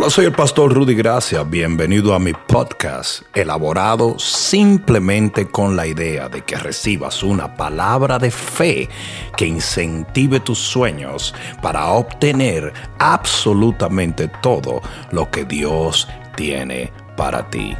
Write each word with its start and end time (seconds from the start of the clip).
Hola, 0.00 0.08
soy 0.08 0.24
el 0.24 0.32
pastor 0.32 0.72
Rudy 0.72 0.94
Gracia. 0.94 1.42
Bienvenido 1.42 2.14
a 2.14 2.18
mi 2.18 2.32
podcast, 2.32 3.20
elaborado 3.34 4.18
simplemente 4.18 5.46
con 5.46 5.76
la 5.76 5.86
idea 5.86 6.30
de 6.30 6.40
que 6.40 6.56
recibas 6.56 7.22
una 7.22 7.54
palabra 7.54 8.18
de 8.18 8.30
fe 8.30 8.88
que 9.36 9.44
incentive 9.44 10.40
tus 10.40 10.58
sueños 10.58 11.34
para 11.60 11.88
obtener 11.88 12.72
absolutamente 12.98 14.28
todo 14.40 14.80
lo 15.12 15.30
que 15.30 15.44
Dios 15.44 16.08
tiene 16.34 16.90
para 17.14 17.50
ti. 17.50 17.76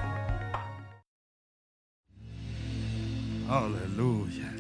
Aleluya. 3.49 4.53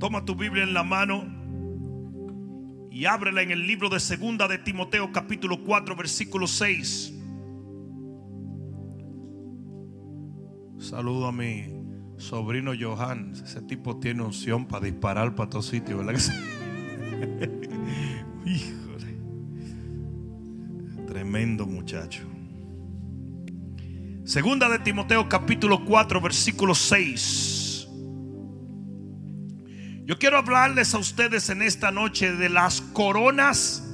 Toma 0.00 0.24
tu 0.24 0.34
Biblia 0.34 0.64
en 0.64 0.74
la 0.74 0.82
mano 0.82 1.41
y 2.92 3.06
ábrela 3.06 3.40
en 3.40 3.50
el 3.50 3.66
libro 3.66 3.88
de 3.88 3.98
Segunda 3.98 4.46
de 4.46 4.58
Timoteo 4.58 5.10
capítulo 5.12 5.64
4 5.64 5.96
versículo 5.96 6.46
6. 6.46 7.14
Saludo 10.78 11.26
a 11.26 11.32
mi 11.32 11.64
sobrino 12.18 12.72
Johan. 12.78 13.32
Ese 13.32 13.62
tipo 13.62 13.98
tiene 13.98 14.22
unción 14.22 14.66
para 14.66 14.84
disparar 14.84 15.34
para 15.34 15.48
todo 15.48 15.62
sitio, 15.62 15.98
¿verdad 15.98 16.20
Híjole. 18.44 19.16
Tremendo 21.06 21.66
muchacho. 21.66 22.24
Segunda 24.24 24.68
de 24.68 24.80
Timoteo 24.80 25.30
capítulo 25.30 25.82
4 25.86 26.20
versículo 26.20 26.74
6. 26.74 27.61
Yo 30.04 30.18
quiero 30.18 30.36
hablarles 30.38 30.94
a 30.94 30.98
ustedes 30.98 31.48
en 31.48 31.62
esta 31.62 31.92
noche 31.92 32.32
de 32.32 32.48
las 32.48 32.80
coronas 32.80 33.88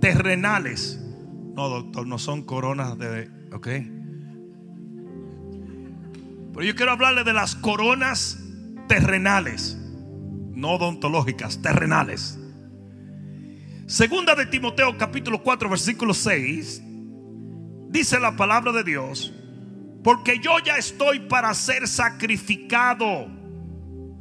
terrenales. 0.00 1.00
No, 1.54 1.68
doctor, 1.68 2.04
no 2.06 2.18
son 2.18 2.42
coronas 2.42 2.98
de... 2.98 3.30
¿Ok? 3.52 3.68
Pero 6.52 6.66
yo 6.66 6.74
quiero 6.74 6.90
hablarles 6.90 7.24
de 7.24 7.32
las 7.32 7.54
coronas 7.54 8.40
terrenales. 8.88 9.78
No 10.52 10.72
odontológicas, 10.72 11.62
terrenales. 11.62 12.36
Segunda 13.86 14.34
de 14.34 14.46
Timoteo 14.46 14.98
capítulo 14.98 15.44
4 15.44 15.68
versículo 15.68 16.12
6. 16.12 16.82
Dice 17.88 18.18
la 18.18 18.34
palabra 18.34 18.72
de 18.72 18.82
Dios. 18.82 19.32
Porque 20.02 20.40
yo 20.40 20.58
ya 20.58 20.76
estoy 20.76 21.20
para 21.20 21.54
ser 21.54 21.86
sacrificado 21.86 23.39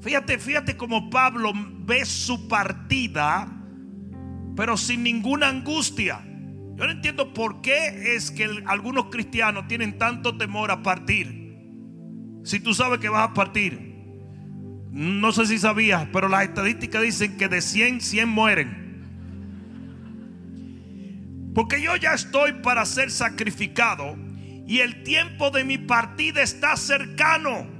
Fíjate, 0.01 0.37
fíjate 0.37 0.77
como 0.77 1.09
Pablo 1.09 1.51
ve 1.55 2.05
su 2.05 2.47
partida, 2.47 3.47
pero 4.55 4.77
sin 4.77 5.03
ninguna 5.03 5.49
angustia. 5.49 6.21
Yo 6.75 6.85
no 6.85 6.91
entiendo 6.91 7.33
por 7.33 7.61
qué 7.61 8.15
es 8.15 8.31
que 8.31 8.47
algunos 8.65 9.05
cristianos 9.05 9.67
tienen 9.67 9.97
tanto 9.97 10.37
temor 10.37 10.71
a 10.71 10.81
partir. 10.81 11.57
Si 12.43 12.61
tú 12.61 12.73
sabes 12.73 12.99
que 12.99 13.09
vas 13.09 13.29
a 13.29 13.33
partir. 13.33 13.89
No 14.91 15.31
sé 15.33 15.45
si 15.45 15.59
sabías, 15.59 16.07
pero 16.11 16.29
las 16.29 16.45
estadísticas 16.45 17.03
dicen 17.03 17.37
que 17.37 17.47
de 17.47 17.61
100, 17.61 18.01
100 18.01 18.29
mueren. 18.29 18.79
Porque 21.53 21.81
yo 21.81 21.95
ya 21.95 22.13
estoy 22.13 22.53
para 22.53 22.85
ser 22.85 23.11
sacrificado 23.11 24.15
y 24.65 24.79
el 24.79 25.03
tiempo 25.03 25.51
de 25.51 25.63
mi 25.63 25.77
partida 25.77 26.41
está 26.41 26.77
cercano. 26.77 27.78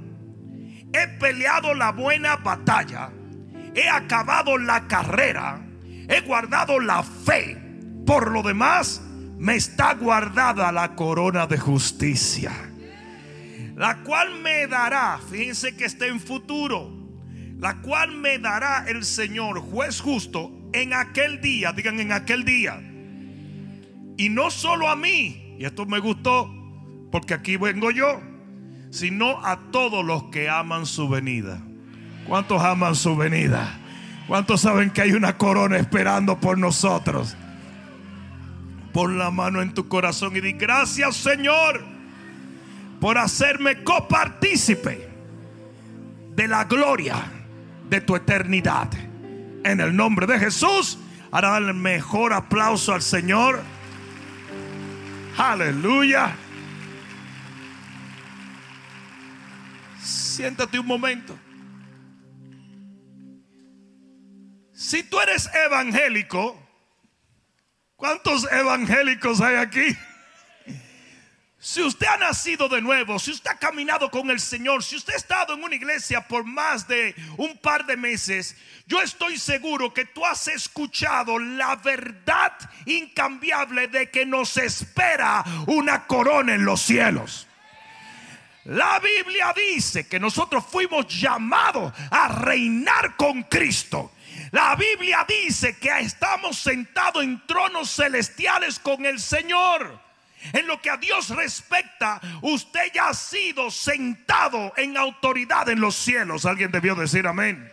He 0.92 1.06
peleado 1.18 1.74
la 1.74 1.92
buena 1.92 2.36
batalla. 2.36 3.10
He 3.74 3.88
acabado 3.88 4.58
la 4.58 4.86
carrera. 4.88 5.60
He 6.08 6.20
guardado 6.22 6.80
la 6.80 7.02
fe. 7.02 7.56
Por 8.06 8.30
lo 8.32 8.42
demás, 8.42 9.00
me 9.38 9.56
está 9.56 9.94
guardada 9.94 10.72
la 10.72 10.94
corona 10.96 11.46
de 11.46 11.58
justicia. 11.58 12.52
La 13.76 14.02
cual 14.02 14.40
me 14.40 14.66
dará, 14.66 15.18
fíjense 15.30 15.76
que 15.76 15.84
está 15.84 16.06
en 16.06 16.20
futuro. 16.20 16.90
La 17.58 17.80
cual 17.80 18.16
me 18.16 18.38
dará 18.38 18.84
el 18.88 19.04
Señor, 19.04 19.60
juez 19.60 20.00
justo, 20.00 20.50
en 20.72 20.92
aquel 20.92 21.40
día. 21.40 21.72
Digan 21.72 22.00
en 22.00 22.12
aquel 22.12 22.44
día. 22.44 22.80
Y 24.16 24.28
no 24.28 24.50
solo 24.50 24.88
a 24.88 24.96
mí. 24.96 25.56
Y 25.58 25.64
esto 25.64 25.86
me 25.86 25.98
gustó 25.98 26.50
porque 27.10 27.34
aquí 27.34 27.56
vengo 27.56 27.90
yo 27.90 28.29
sino 28.90 29.44
a 29.44 29.58
todos 29.70 30.04
los 30.04 30.24
que 30.24 30.48
aman 30.48 30.86
su 30.86 31.08
venida. 31.08 31.60
¿Cuántos 32.26 32.62
aman 32.62 32.94
su 32.94 33.16
venida? 33.16 33.78
¿Cuántos 34.26 34.60
saben 34.60 34.90
que 34.90 35.02
hay 35.02 35.12
una 35.12 35.36
corona 35.36 35.76
esperando 35.78 36.38
por 36.38 36.58
nosotros? 36.58 37.36
Pon 38.92 39.18
la 39.18 39.30
mano 39.30 39.62
en 39.62 39.72
tu 39.72 39.88
corazón 39.88 40.36
y 40.36 40.40
di 40.40 40.52
gracias 40.52 41.16
Señor 41.16 41.84
por 43.00 43.16
hacerme 43.16 43.82
copartícipe 43.82 45.08
de 46.34 46.48
la 46.48 46.64
gloria 46.64 47.16
de 47.88 48.00
tu 48.00 48.14
eternidad. 48.14 48.88
En 49.64 49.80
el 49.80 49.94
nombre 49.94 50.26
de 50.26 50.38
Jesús, 50.38 50.98
hará 51.30 51.56
el 51.58 51.74
mejor 51.74 52.32
aplauso 52.32 52.92
al 52.92 53.02
Señor. 53.02 53.60
Aleluya. 55.36 56.34
Siéntate 60.40 60.78
un 60.78 60.86
momento. 60.86 61.38
Si 64.72 65.02
tú 65.02 65.20
eres 65.20 65.50
evangélico, 65.52 66.56
¿cuántos 67.94 68.50
evangélicos 68.50 69.42
hay 69.42 69.56
aquí? 69.56 69.94
Si 71.58 71.82
usted 71.82 72.06
ha 72.06 72.16
nacido 72.16 72.70
de 72.70 72.80
nuevo, 72.80 73.18
si 73.18 73.32
usted 73.32 73.50
ha 73.50 73.58
caminado 73.58 74.10
con 74.10 74.30
el 74.30 74.40
Señor, 74.40 74.82
si 74.82 74.96
usted 74.96 75.12
ha 75.12 75.18
estado 75.18 75.52
en 75.52 75.62
una 75.62 75.74
iglesia 75.74 76.26
por 76.26 76.44
más 76.44 76.88
de 76.88 77.14
un 77.36 77.58
par 77.58 77.84
de 77.84 77.98
meses, 77.98 78.56
yo 78.86 79.02
estoy 79.02 79.36
seguro 79.36 79.92
que 79.92 80.06
tú 80.06 80.24
has 80.24 80.48
escuchado 80.48 81.38
la 81.38 81.76
verdad 81.76 82.54
incambiable 82.86 83.88
de 83.88 84.10
que 84.10 84.24
nos 84.24 84.56
espera 84.56 85.44
una 85.66 86.06
corona 86.06 86.54
en 86.54 86.64
los 86.64 86.80
cielos. 86.80 87.46
La 88.64 89.00
Biblia 89.00 89.54
dice 89.54 90.06
que 90.06 90.20
nosotros 90.20 90.64
fuimos 90.68 91.06
llamados 91.08 91.92
a 92.10 92.28
reinar 92.28 93.16
con 93.16 93.44
Cristo. 93.44 94.12
La 94.50 94.76
Biblia 94.76 95.24
dice 95.26 95.78
que 95.78 95.88
estamos 96.00 96.58
sentados 96.58 97.22
en 97.22 97.46
tronos 97.46 97.94
celestiales 97.94 98.78
con 98.78 99.06
el 99.06 99.18
Señor. 99.20 99.98
En 100.52 100.66
lo 100.66 100.80
que 100.80 100.90
a 100.90 100.96
Dios 100.96 101.28
respecta, 101.30 102.20
usted 102.42 102.92
ya 102.94 103.08
ha 103.08 103.14
sido 103.14 103.70
sentado 103.70 104.72
en 104.76 104.96
autoridad 104.96 105.68
en 105.68 105.80
los 105.80 105.96
cielos. 105.96 106.46
Alguien 106.46 106.70
debió 106.70 106.94
decir 106.94 107.26
amén. 107.26 107.72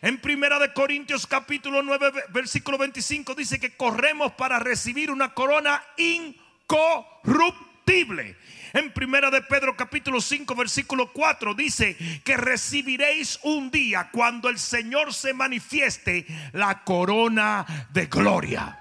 En 0.00 0.18
Primera 0.18 0.60
de 0.60 0.72
Corintios 0.72 1.26
capítulo 1.26 1.82
9 1.82 2.12
versículo 2.28 2.78
25 2.78 3.34
dice 3.34 3.58
que 3.58 3.76
corremos 3.76 4.30
para 4.32 4.60
recibir 4.60 5.10
una 5.10 5.34
corona 5.34 5.82
incorruptible. 5.96 8.36
En 8.72 8.92
primera 8.92 9.30
de 9.30 9.42
Pedro 9.42 9.76
capítulo 9.76 10.20
5 10.20 10.54
versículo 10.54 11.12
4 11.12 11.54
dice 11.54 11.96
que 12.24 12.36
recibiréis 12.36 13.38
un 13.42 13.70
día 13.70 14.10
cuando 14.12 14.48
el 14.48 14.58
Señor 14.58 15.14
se 15.14 15.32
manifieste 15.32 16.26
la 16.52 16.84
corona 16.84 17.88
de 17.90 18.06
gloria. 18.06 18.78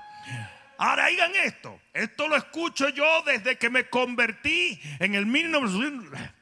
Ahora 0.77 1.07
digan 1.07 1.31
esto, 1.43 1.79
esto 1.93 2.27
lo 2.27 2.35
escucho 2.35 2.89
yo 2.89 3.05
desde 3.25 3.57
que 3.57 3.69
me 3.69 3.89
convertí 3.89 4.79
en 4.99 5.15
el 5.15 5.25
1900 5.25 6.36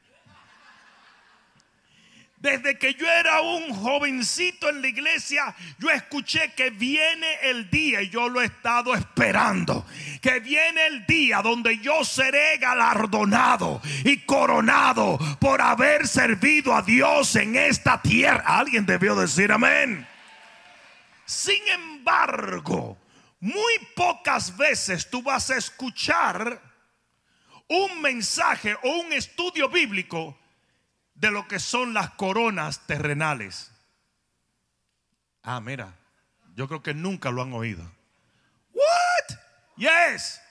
desde 2.45 2.77
que 2.77 2.93
yo 2.93 3.09
era 3.09 3.41
un 3.41 3.73
jovencito 3.73 4.69
en 4.69 4.79
la 4.83 4.87
iglesia, 4.87 5.55
yo 5.79 5.89
escuché 5.89 6.53
que 6.53 6.69
viene 6.69 7.27
el 7.41 7.71
día 7.71 8.03
y 8.03 8.09
yo 8.09 8.29
lo 8.29 8.39
he 8.39 8.45
estado 8.45 8.93
esperando. 8.93 9.83
Que 10.21 10.39
viene 10.41 10.85
el 10.85 11.07
día 11.07 11.41
donde 11.41 11.79
yo 11.79 12.05
seré 12.05 12.57
galardonado 12.57 13.81
y 14.03 14.17
coronado 14.25 15.17
por 15.39 15.59
haber 15.59 16.07
servido 16.07 16.75
a 16.75 16.83
Dios 16.83 17.35
en 17.35 17.55
esta 17.55 17.99
tierra. 17.99 18.43
Alguien 18.45 18.85
debió 18.85 19.15
decir 19.15 19.51
amén. 19.51 20.07
Sin 21.25 21.67
embargo, 21.67 22.95
muy 23.39 23.73
pocas 23.95 24.55
veces 24.55 25.09
tú 25.09 25.23
vas 25.23 25.49
a 25.49 25.57
escuchar 25.57 26.61
un 27.67 28.01
mensaje 28.01 28.77
o 28.83 28.97
un 28.99 29.13
estudio 29.13 29.67
bíblico 29.67 30.37
de 31.15 31.31
lo 31.31 31.47
que 31.47 31.59
son 31.59 31.93
las 31.93 32.11
coronas 32.11 32.85
terrenales. 32.85 33.71
Ah, 35.41 35.59
mira, 35.59 35.93
yo 36.55 36.67
creo 36.67 36.83
que 36.83 36.93
nunca 36.93 37.31
lo 37.31 37.41
han 37.41 37.53
oído. 37.53 37.83
What? 38.73 39.37
Yes. 39.77 40.41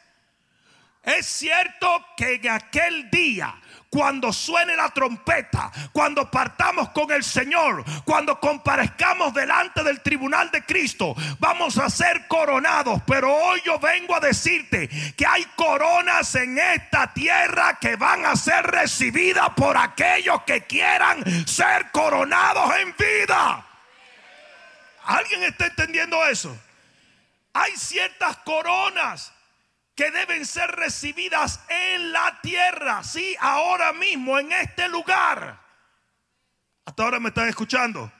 Es 1.02 1.26
cierto 1.26 2.04
que 2.16 2.34
en 2.34 2.48
aquel 2.48 3.10
día 3.10 3.54
cuando 3.94 4.32
suene 4.32 4.74
la 4.74 4.88
trompeta, 4.88 5.70
cuando 5.92 6.28
partamos 6.28 6.88
con 6.88 7.12
el 7.12 7.22
Señor, 7.22 7.84
cuando 8.04 8.40
comparezcamos 8.40 9.32
delante 9.32 9.84
del 9.84 10.00
tribunal 10.00 10.50
de 10.50 10.64
Cristo, 10.64 11.14
vamos 11.38 11.78
a 11.78 11.88
ser 11.88 12.26
coronados. 12.26 13.00
Pero 13.06 13.32
hoy 13.32 13.62
yo 13.64 13.78
vengo 13.78 14.16
a 14.16 14.18
decirte 14.18 14.88
que 15.16 15.24
hay 15.24 15.44
coronas 15.54 16.34
en 16.34 16.58
esta 16.58 17.14
tierra 17.14 17.78
que 17.78 17.94
van 17.94 18.26
a 18.26 18.34
ser 18.34 18.66
recibidas 18.66 19.50
por 19.50 19.76
aquellos 19.76 20.42
que 20.42 20.62
quieran 20.62 21.46
ser 21.46 21.92
coronados 21.92 22.74
en 22.80 22.96
vida. 22.96 23.64
¿Alguien 25.04 25.44
está 25.44 25.66
entendiendo 25.66 26.26
eso? 26.26 26.58
Hay 27.52 27.76
ciertas 27.76 28.38
coronas 28.38 29.33
que 29.94 30.10
deben 30.10 30.44
ser 30.44 30.70
recibidas 30.72 31.60
en 31.68 32.12
la 32.12 32.40
tierra, 32.42 33.04
sí, 33.04 33.36
ahora 33.40 33.92
mismo, 33.92 34.38
en 34.38 34.52
este 34.52 34.88
lugar. 34.88 35.60
Hasta 36.84 37.02
ahora 37.02 37.20
me 37.20 37.28
están 37.28 37.48
escuchando. 37.48 38.12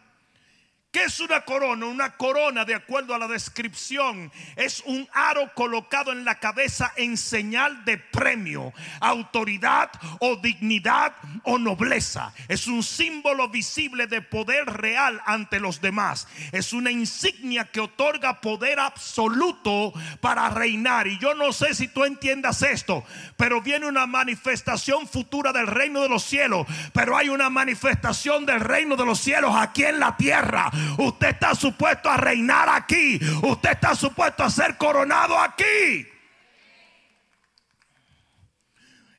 ¿Qué 0.94 1.02
es 1.02 1.18
una 1.18 1.40
corona? 1.40 1.86
Una 1.86 2.16
corona, 2.16 2.64
de 2.64 2.76
acuerdo 2.76 3.16
a 3.16 3.18
la 3.18 3.26
descripción, 3.26 4.30
es 4.54 4.80
un 4.86 5.08
aro 5.12 5.52
colocado 5.52 6.12
en 6.12 6.24
la 6.24 6.38
cabeza 6.38 6.92
en 6.94 7.16
señal 7.16 7.84
de 7.84 7.98
premio, 7.98 8.72
autoridad 9.00 9.90
o 10.20 10.36
dignidad 10.36 11.12
o 11.42 11.58
nobleza. 11.58 12.32
Es 12.46 12.68
un 12.68 12.84
símbolo 12.84 13.48
visible 13.48 14.06
de 14.06 14.22
poder 14.22 14.66
real 14.66 15.20
ante 15.26 15.58
los 15.58 15.80
demás. 15.80 16.28
Es 16.52 16.72
una 16.72 16.92
insignia 16.92 17.64
que 17.64 17.80
otorga 17.80 18.40
poder 18.40 18.78
absoluto 18.78 19.92
para 20.20 20.48
reinar. 20.50 21.08
Y 21.08 21.18
yo 21.18 21.34
no 21.34 21.52
sé 21.52 21.74
si 21.74 21.88
tú 21.88 22.04
entiendas 22.04 22.62
esto, 22.62 23.02
pero 23.36 23.60
viene 23.60 23.86
una 23.86 24.06
manifestación 24.06 25.08
futura 25.08 25.52
del 25.52 25.66
reino 25.66 26.02
de 26.02 26.08
los 26.08 26.22
cielos. 26.22 26.68
Pero 26.92 27.16
hay 27.16 27.30
una 27.30 27.50
manifestación 27.50 28.46
del 28.46 28.60
reino 28.60 28.94
de 28.94 29.04
los 29.04 29.18
cielos 29.18 29.56
aquí 29.56 29.82
en 29.82 29.98
la 29.98 30.16
tierra. 30.16 30.70
Usted 30.98 31.28
está 31.28 31.54
supuesto 31.54 32.10
a 32.10 32.16
reinar 32.16 32.68
aquí. 32.68 33.18
Usted 33.42 33.70
está 33.70 33.94
supuesto 33.94 34.44
a 34.44 34.50
ser 34.50 34.76
coronado 34.76 35.38
aquí. 35.38 36.06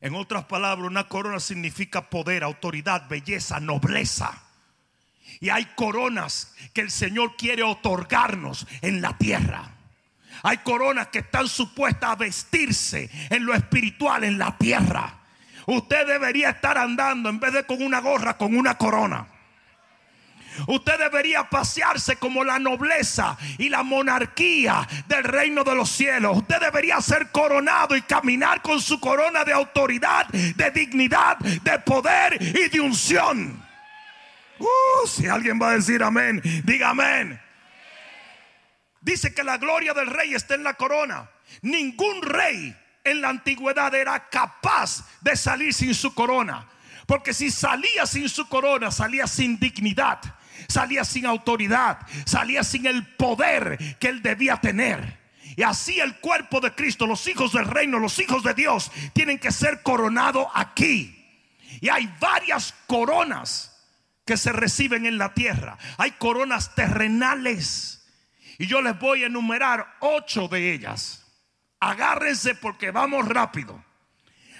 En 0.02 0.14
otras 0.14 0.46
palabras, 0.46 0.88
una 0.88 1.08
corona 1.08 1.40
significa 1.40 2.10
poder, 2.10 2.44
autoridad, 2.44 3.08
belleza, 3.10 3.60
nobleza. 3.60 4.44
Y 5.40 5.50
hay 5.50 5.66
coronas 5.76 6.54
que 6.74 6.82
el 6.82 6.92
Señor 6.92 7.36
quiere 7.36 7.64
otorgarnos 7.64 8.68
en 8.82 9.02
la 9.02 9.18
tierra. 9.18 9.72
Hay 10.44 10.60
coronas 10.60 11.08
que 11.08 11.20
están 11.20 11.48
supuestas 11.48 12.12
a 12.12 12.16
vestirse 12.16 13.10
en 13.30 13.46
lo 13.46 13.54
espiritual 13.54 14.24
en 14.24 14.38
la 14.38 14.58
tierra. 14.58 15.22
Usted 15.66 16.06
debería 16.06 16.52
estar 16.52 16.78
andando 16.78 17.30
en 17.30 17.40
vez 17.40 17.54
de 17.54 17.66
con 17.66 17.82
una 17.82 18.00
gorra, 18.00 18.38
con 18.38 18.56
una 18.56 18.78
corona. 18.78 19.28
Usted 20.68 20.98
debería 20.98 21.50
pasearse 21.50 22.16
como 22.18 22.44
la 22.44 22.60
nobleza 22.60 23.38
y 23.58 23.70
la 23.70 23.84
monarquía 23.84 24.88
del 25.08 25.24
reino 25.24 25.64
de 25.64 25.76
los 25.76 25.90
cielos. 25.90 26.38
Usted 26.38 26.60
debería 26.60 27.00
ser 27.02 27.32
coronado 27.32 27.96
y 27.96 28.02
caminar 28.02 28.62
con 28.62 28.82
su 28.82 29.00
corona 29.00 29.44
de 29.44 29.54
autoridad, 29.54 30.28
de 30.28 30.72
dignidad, 30.72 31.38
de 31.38 31.80
poder 31.80 32.38
y 32.42 32.70
de 32.70 32.80
unción. 32.80 33.64
Uh, 34.58 35.08
si 35.08 35.28
alguien 35.28 35.60
va 35.62 35.72
a 35.72 35.76
decir 35.76 36.02
amén, 36.02 36.42
diga 36.64 36.90
amén. 36.90 37.40
Dice 39.02 39.34
que 39.34 39.44
la 39.44 39.58
gloria 39.58 39.94
del 39.94 40.08
rey 40.08 40.34
está 40.34 40.56
en 40.56 40.64
la 40.64 40.74
corona. 40.74 41.30
Ningún 41.62 42.22
rey 42.22 42.76
en 43.04 43.22
la 43.22 43.30
antigüedad 43.30 43.94
era 43.94 44.30
capaz 44.30 45.06
de 45.22 45.36
salir 45.36 45.74
sin 45.74 45.94
su 45.94 46.14
corona. 46.16 46.68
Porque 47.06 47.34
si 47.34 47.52
salía 47.52 48.08
sin 48.08 48.30
su 48.30 48.48
corona, 48.48 48.90
salía 48.90 49.28
sin 49.28 49.60
dignidad 49.60 50.20
salía 50.68 51.04
sin 51.04 51.26
autoridad, 51.26 52.00
salía 52.26 52.64
sin 52.64 52.86
el 52.86 53.06
poder 53.16 53.98
que 54.00 54.08
él 54.08 54.22
debía 54.22 54.58
tener. 54.58 55.20
Y 55.56 55.64
así 55.64 56.00
el 56.00 56.20
cuerpo 56.20 56.60
de 56.60 56.74
Cristo, 56.74 57.08
los 57.08 57.28
hijos 57.28 57.54
del 57.54 57.66
reino, 57.66 58.00
los 58.00 58.20
hijos 58.20 58.44
de 58.44 58.54
Dios, 58.54 58.92
tienen 59.14 59.40
que 59.40 59.52
ser 59.52 59.82
coronados 59.82 60.48
aquí. 60.54 61.12
Y 61.82 61.90
hay 61.90 62.14
varias 62.20 62.74
coronas 62.88 63.72
que 64.26 64.38
se 64.38 64.52
reciben 64.52 65.06
en 65.06 65.18
la 65.18 65.34
tierra. 65.34 65.78
Hay 65.98 66.12
coronas 66.12 66.76
terrenales. 66.76 68.06
Y 68.58 68.68
yo 68.68 68.82
les 68.82 68.98
voy 69.00 69.24
a 69.24 69.28
enumerar 69.28 69.96
ocho 70.00 70.48
de 70.48 70.74
ellas. 70.74 71.24
Agárrense 71.80 72.56
porque 72.56 72.92
vamos 72.92 73.28
rápido. 73.28 73.84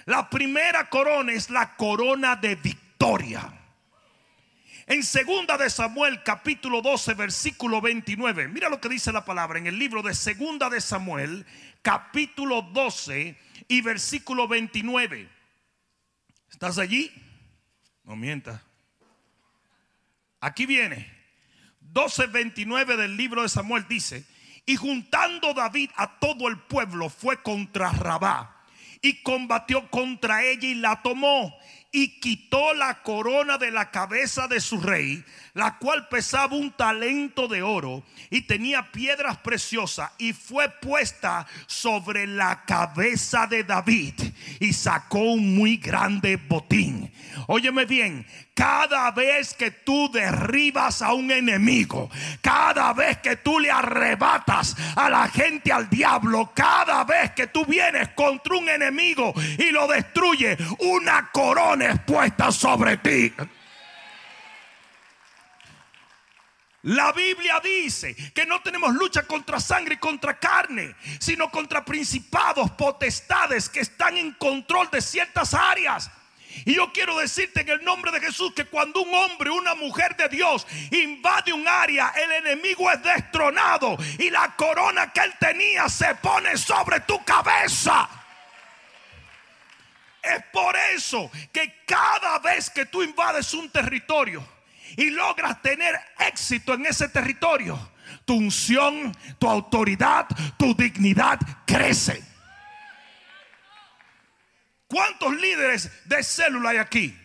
La 0.04 0.30
primera 0.30 0.88
corona 0.88 1.32
es 1.32 1.50
la 1.50 1.74
corona 1.76 2.36
de 2.36 2.54
victoria. 2.54 3.55
En 4.88 5.02
segunda 5.02 5.58
de 5.58 5.68
Samuel 5.68 6.22
capítulo 6.22 6.80
12 6.80 7.14
versículo 7.14 7.80
29. 7.80 8.46
Mira 8.46 8.68
lo 8.68 8.80
que 8.80 8.88
dice 8.88 9.10
la 9.10 9.24
palabra 9.24 9.58
en 9.58 9.66
el 9.66 9.80
libro 9.80 10.00
de 10.00 10.14
segunda 10.14 10.70
de 10.70 10.80
Samuel 10.80 11.44
capítulo 11.82 12.62
12 12.62 13.36
y 13.66 13.80
versículo 13.80 14.46
29. 14.46 15.28
¿Estás 16.48 16.78
allí? 16.78 17.10
No 18.04 18.14
mientas. 18.14 18.60
Aquí 20.40 20.66
viene. 20.66 21.12
12:29 21.92 22.96
del 22.96 23.16
libro 23.16 23.42
de 23.42 23.48
Samuel 23.48 23.86
dice, 23.88 24.24
y 24.66 24.76
juntando 24.76 25.52
David 25.52 25.90
a 25.96 26.20
todo 26.20 26.46
el 26.46 26.58
pueblo 26.60 27.08
fue 27.08 27.42
contra 27.42 27.90
Rabá 27.90 28.64
y 29.02 29.22
combatió 29.22 29.90
contra 29.90 30.44
ella 30.44 30.68
y 30.68 30.74
la 30.74 31.02
tomó 31.02 31.56
y 31.96 32.08
quitó 32.20 32.74
la 32.74 33.02
corona 33.02 33.56
de 33.56 33.70
la 33.70 33.90
cabeza 33.90 34.46
de 34.48 34.60
su 34.60 34.82
rey, 34.82 35.24
la 35.54 35.78
cual 35.78 36.08
pesaba 36.08 36.54
un 36.54 36.70
talento 36.70 37.48
de 37.48 37.62
oro 37.62 38.04
y 38.28 38.42
tenía 38.42 38.92
piedras 38.92 39.38
preciosas, 39.38 40.10
y 40.18 40.34
fue 40.34 40.68
puesta 40.68 41.46
sobre 41.66 42.26
la 42.26 42.66
cabeza 42.66 43.46
de 43.46 43.64
David 43.64 44.12
y 44.60 44.74
sacó 44.74 45.20
un 45.20 45.56
muy 45.56 45.78
grande 45.78 46.36
botín. 46.36 47.10
Óyeme 47.46 47.86
bien, 47.86 48.26
cada 48.56 49.10
vez 49.10 49.52
que 49.52 49.70
tú 49.70 50.10
derribas 50.10 51.02
a 51.02 51.12
un 51.12 51.30
enemigo, 51.30 52.10
cada 52.40 52.94
vez 52.94 53.18
que 53.18 53.36
tú 53.36 53.60
le 53.60 53.70
arrebatas 53.70 54.74
a 54.96 55.10
la 55.10 55.28
gente 55.28 55.70
al 55.70 55.90
diablo, 55.90 56.52
cada 56.54 57.04
vez 57.04 57.32
que 57.32 57.48
tú 57.48 57.66
vienes 57.66 58.08
contra 58.14 58.56
un 58.56 58.66
enemigo 58.66 59.34
y 59.58 59.70
lo 59.72 59.86
destruye, 59.86 60.56
una 60.78 61.30
corona 61.30 61.90
es 61.90 62.00
puesta 62.00 62.50
sobre 62.50 62.96
ti. 62.96 63.30
La 66.84 67.12
Biblia 67.12 67.60
dice 67.62 68.16
que 68.32 68.46
no 68.46 68.62
tenemos 68.62 68.94
lucha 68.94 69.24
contra 69.24 69.60
sangre 69.60 69.96
y 69.96 69.98
contra 69.98 70.38
carne, 70.38 70.94
sino 71.18 71.50
contra 71.50 71.84
principados, 71.84 72.70
potestades 72.70 73.68
que 73.68 73.80
están 73.80 74.16
en 74.16 74.32
control 74.32 74.88
de 74.90 75.02
ciertas 75.02 75.52
áreas. 75.52 76.10
Y 76.64 76.74
yo 76.74 76.92
quiero 76.92 77.18
decirte 77.18 77.60
en 77.60 77.68
el 77.68 77.84
nombre 77.84 78.10
de 78.10 78.20
Jesús 78.20 78.52
que 78.54 78.64
cuando 78.64 79.02
un 79.02 79.14
hombre, 79.14 79.50
una 79.50 79.74
mujer 79.74 80.16
de 80.16 80.28
Dios 80.28 80.66
invade 80.90 81.52
un 81.52 81.66
área, 81.66 82.12
el 82.16 82.46
enemigo 82.46 82.90
es 82.90 83.02
destronado 83.02 83.96
y 84.18 84.30
la 84.30 84.54
corona 84.56 85.12
que 85.12 85.20
él 85.20 85.34
tenía 85.38 85.88
se 85.88 86.14
pone 86.16 86.56
sobre 86.56 87.00
tu 87.00 87.22
cabeza. 87.24 88.08
Es 90.22 90.42
por 90.52 90.74
eso 90.94 91.30
que 91.52 91.82
cada 91.86 92.38
vez 92.40 92.70
que 92.70 92.86
tú 92.86 93.02
invades 93.02 93.54
un 93.54 93.70
territorio 93.70 94.44
y 94.96 95.10
logras 95.10 95.62
tener 95.62 95.94
éxito 96.18 96.74
en 96.74 96.86
ese 96.86 97.08
territorio, 97.08 97.78
tu 98.24 98.34
unción, 98.34 99.16
tu 99.38 99.48
autoridad, 99.48 100.26
tu 100.58 100.74
dignidad 100.74 101.38
crece. 101.64 102.35
¿Cuántos 104.88 105.36
líderes 105.36 105.90
de 106.06 106.22
célula 106.22 106.70
hay 106.70 106.78
aquí? 106.78 107.18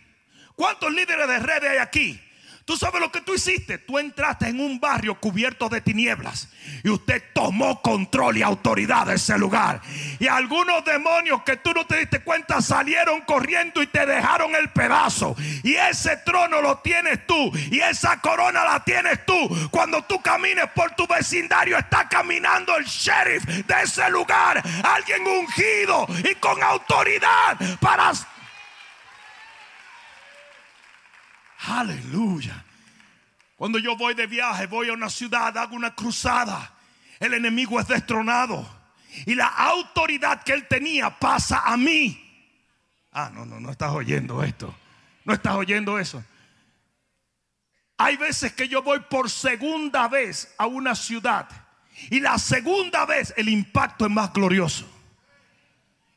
¿Cuántos 0.55 0.91
líderes 0.91 1.27
de 1.27 1.39
redes 1.39 1.69
hay 1.71 1.77
aquí? 1.77 2.30
Tú 2.65 2.77
sabes 2.77 3.01
lo 3.01 3.11
que 3.11 3.21
tú 3.21 3.33
hiciste. 3.33 3.77
Tú 3.77 3.97
entraste 3.97 4.47
en 4.47 4.59
un 4.59 4.79
barrio 4.79 5.19
cubierto 5.19 5.67
de 5.69 5.81
tinieblas 5.81 6.47
y 6.83 6.89
usted 6.89 7.23
tomó 7.33 7.81
control 7.81 8.37
y 8.37 8.41
autoridad 8.41 9.07
de 9.07 9.15
ese 9.15 9.37
lugar. 9.37 9.81
Y 10.19 10.27
algunos 10.27 10.85
demonios 10.85 11.41
que 11.43 11.57
tú 11.57 11.73
no 11.73 11.85
te 11.85 11.97
diste 11.97 12.21
cuenta 12.21 12.61
salieron 12.61 13.21
corriendo 13.21 13.81
y 13.81 13.87
te 13.87 14.05
dejaron 14.05 14.55
el 14.55 14.69
pedazo. 14.69 15.35
Y 15.63 15.75
ese 15.75 16.17
trono 16.17 16.61
lo 16.61 16.77
tienes 16.79 17.25
tú 17.25 17.51
y 17.71 17.79
esa 17.79 18.21
corona 18.21 18.63
la 18.63 18.83
tienes 18.83 19.25
tú. 19.25 19.69
Cuando 19.71 20.03
tú 20.03 20.21
camines 20.21 20.69
por 20.75 20.91
tu 20.91 21.07
vecindario 21.07 21.77
está 21.77 22.07
caminando 22.07 22.77
el 22.77 22.85
sheriff 22.85 23.43
de 23.45 23.81
ese 23.83 24.09
lugar. 24.09 24.61
Alguien 24.83 25.25
ungido 25.25 26.07
y 26.29 26.35
con 26.35 26.61
autoridad 26.61 27.57
para 27.79 28.11
Aleluya. 31.67 32.63
Cuando 33.55 33.77
yo 33.77 33.95
voy 33.95 34.13
de 34.15 34.27
viaje, 34.27 34.65
voy 34.67 34.89
a 34.89 34.93
una 34.93 35.09
ciudad, 35.09 35.55
hago 35.57 35.75
una 35.75 35.93
cruzada. 35.93 36.73
El 37.19 37.33
enemigo 37.33 37.79
es 37.79 37.87
destronado. 37.87 38.67
Y 39.25 39.35
la 39.35 39.47
autoridad 39.47 40.43
que 40.43 40.53
él 40.53 40.67
tenía 40.67 41.09
pasa 41.19 41.61
a 41.65 41.77
mí. 41.77 42.17
Ah, 43.11 43.29
no, 43.33 43.45
no, 43.45 43.59
no 43.59 43.69
estás 43.69 43.91
oyendo 43.91 44.43
esto. 44.43 44.73
No 45.25 45.33
estás 45.33 45.55
oyendo 45.55 45.99
eso. 45.99 46.23
Hay 47.97 48.17
veces 48.17 48.53
que 48.53 48.67
yo 48.67 48.81
voy 48.81 48.99
por 49.01 49.29
segunda 49.29 50.07
vez 50.07 50.55
a 50.57 50.65
una 50.65 50.95
ciudad 50.95 51.47
y 52.09 52.19
la 52.19 52.39
segunda 52.39 53.05
vez 53.05 53.33
el 53.37 53.47
impacto 53.49 54.05
es 54.05 54.11
más 54.11 54.33
glorioso. 54.33 54.89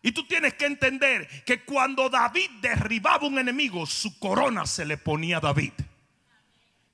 Y 0.04 0.12
tú 0.12 0.26
tienes 0.26 0.52
que 0.52 0.66
entender 0.66 1.26
que 1.46 1.64
cuando 1.64 2.11
David 2.11 2.50
derribaba 2.61 3.26
un 3.26 3.38
enemigo, 3.38 3.87
su 3.87 4.18
corona 4.18 4.66
se 4.66 4.84
le 4.84 4.99
ponía 4.99 5.38
a 5.38 5.40
David. 5.40 5.73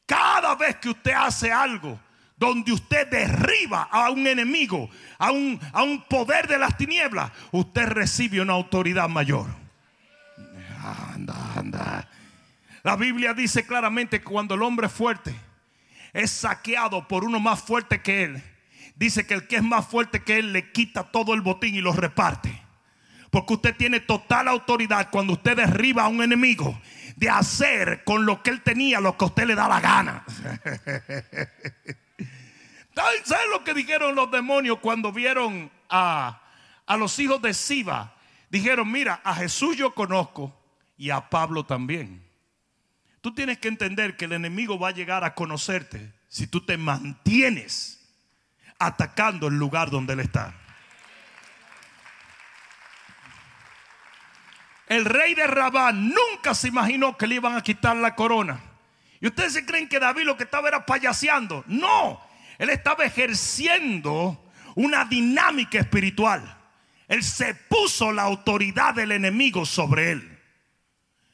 Cada 0.06 0.54
vez 0.54 0.76
que 0.76 0.90
usted 0.90 1.10
hace 1.10 1.50
algo 1.50 1.98
donde 2.36 2.70
usted 2.70 3.08
derriba 3.08 3.88
a 3.90 4.10
un 4.10 4.28
enemigo, 4.28 4.88
a 5.18 5.32
un, 5.32 5.58
a 5.72 5.82
un 5.82 6.04
poder 6.04 6.46
de 6.46 6.56
las 6.56 6.76
tinieblas, 6.76 7.32
usted 7.50 7.88
recibe 7.88 8.40
una 8.40 8.52
autoridad 8.52 9.08
mayor. 9.08 9.48
Anda, 11.12 11.54
anda. 11.56 12.08
La 12.84 12.94
Biblia 12.94 13.34
dice 13.34 13.66
claramente 13.66 14.20
que 14.20 14.24
cuando 14.24 14.54
el 14.54 14.62
hombre 14.62 14.88
fuerte 14.88 15.34
es 16.12 16.30
saqueado 16.30 17.08
por 17.08 17.24
uno 17.24 17.40
más 17.40 17.60
fuerte 17.60 18.02
que 18.02 18.22
él, 18.22 18.42
dice 18.94 19.26
que 19.26 19.34
el 19.34 19.48
que 19.48 19.56
es 19.56 19.64
más 19.64 19.84
fuerte 19.88 20.22
que 20.22 20.38
él 20.38 20.52
le 20.52 20.70
quita 20.70 21.10
todo 21.10 21.34
el 21.34 21.40
botín 21.40 21.74
y 21.74 21.80
lo 21.80 21.92
reparte. 21.92 22.69
Porque 23.30 23.54
usted 23.54 23.76
tiene 23.76 24.00
total 24.00 24.48
autoridad 24.48 25.08
cuando 25.10 25.34
usted 25.34 25.56
derriba 25.56 26.02
a 26.04 26.08
un 26.08 26.22
enemigo 26.22 26.80
de 27.16 27.30
hacer 27.30 28.02
con 28.04 28.26
lo 28.26 28.42
que 28.42 28.50
él 28.50 28.62
tenía 28.62 29.00
lo 29.00 29.16
que 29.16 29.24
a 29.24 29.28
usted 29.28 29.46
le 29.46 29.54
da 29.54 29.68
la 29.68 29.80
gana. 29.80 30.24
¿Saben 33.24 33.50
lo 33.50 33.62
que 33.62 33.72
dijeron 33.72 34.14
los 34.14 34.30
demonios 34.30 34.78
cuando 34.80 35.12
vieron 35.12 35.70
a, 35.88 36.42
a 36.86 36.96
los 36.96 37.18
hijos 37.18 37.40
de 37.40 37.54
Siba? 37.54 38.16
Dijeron, 38.50 38.90
mira, 38.90 39.20
a 39.22 39.34
Jesús 39.34 39.76
yo 39.76 39.94
conozco 39.94 40.58
y 40.98 41.10
a 41.10 41.30
Pablo 41.30 41.64
también. 41.64 42.28
Tú 43.20 43.34
tienes 43.34 43.58
que 43.58 43.68
entender 43.68 44.16
que 44.16 44.24
el 44.24 44.32
enemigo 44.32 44.78
va 44.78 44.88
a 44.88 44.92
llegar 44.92 45.24
a 45.24 45.34
conocerte 45.34 46.12
si 46.28 46.46
tú 46.46 46.64
te 46.64 46.76
mantienes 46.76 48.00
atacando 48.78 49.48
el 49.48 49.54
lugar 49.54 49.90
donde 49.90 50.14
él 50.14 50.20
está. 50.20 50.54
El 54.90 55.04
rey 55.04 55.34
de 55.34 55.46
Rabá 55.46 55.92
nunca 55.92 56.52
se 56.52 56.66
imaginó 56.66 57.16
que 57.16 57.28
le 57.28 57.36
iban 57.36 57.56
a 57.56 57.62
quitar 57.62 57.94
la 57.94 58.16
corona. 58.16 58.60
¿Y 59.20 59.28
ustedes 59.28 59.52
se 59.52 59.64
creen 59.64 59.88
que 59.88 60.00
David 60.00 60.24
lo 60.24 60.36
que 60.36 60.42
estaba 60.42 60.66
era 60.66 60.84
payaseando? 60.84 61.62
No, 61.68 62.20
él 62.58 62.70
estaba 62.70 63.04
ejerciendo 63.04 64.50
una 64.74 65.04
dinámica 65.04 65.78
espiritual. 65.78 66.42
Él 67.06 67.22
se 67.22 67.54
puso 67.54 68.10
la 68.10 68.22
autoridad 68.22 68.92
del 68.92 69.12
enemigo 69.12 69.64
sobre 69.64 70.10
él. 70.10 70.38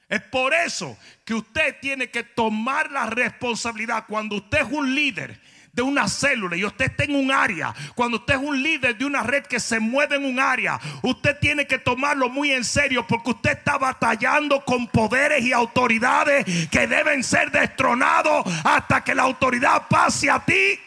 Es 0.06 0.20
por 0.20 0.52
eso 0.52 0.98
que 1.24 1.32
usted 1.32 1.76
tiene 1.80 2.10
que 2.10 2.24
tomar 2.24 2.90
la 2.90 3.06
responsabilidad 3.06 4.04
cuando 4.06 4.36
usted 4.36 4.66
es 4.66 4.70
un 4.70 4.94
líder 4.94 5.40
de 5.76 5.82
una 5.82 6.08
célula 6.08 6.56
y 6.56 6.64
usted 6.64 6.86
está 6.86 7.04
en 7.04 7.14
un 7.14 7.30
área, 7.30 7.74
cuando 7.94 8.16
usted 8.16 8.34
es 8.34 8.40
un 8.40 8.62
líder 8.62 8.96
de 8.96 9.04
una 9.04 9.22
red 9.22 9.44
que 9.44 9.60
se 9.60 9.78
mueve 9.78 10.16
en 10.16 10.24
un 10.24 10.40
área, 10.40 10.80
usted 11.02 11.38
tiene 11.38 11.66
que 11.66 11.78
tomarlo 11.78 12.30
muy 12.30 12.50
en 12.50 12.64
serio 12.64 13.06
porque 13.06 13.30
usted 13.30 13.58
está 13.58 13.76
batallando 13.76 14.64
con 14.64 14.86
poderes 14.86 15.44
y 15.44 15.52
autoridades 15.52 16.46
que 16.70 16.86
deben 16.86 17.22
ser 17.22 17.50
destronados 17.50 18.46
hasta 18.64 19.04
que 19.04 19.14
la 19.14 19.24
autoridad 19.24 19.86
pase 19.86 20.30
a 20.30 20.42
ti. 20.42 20.80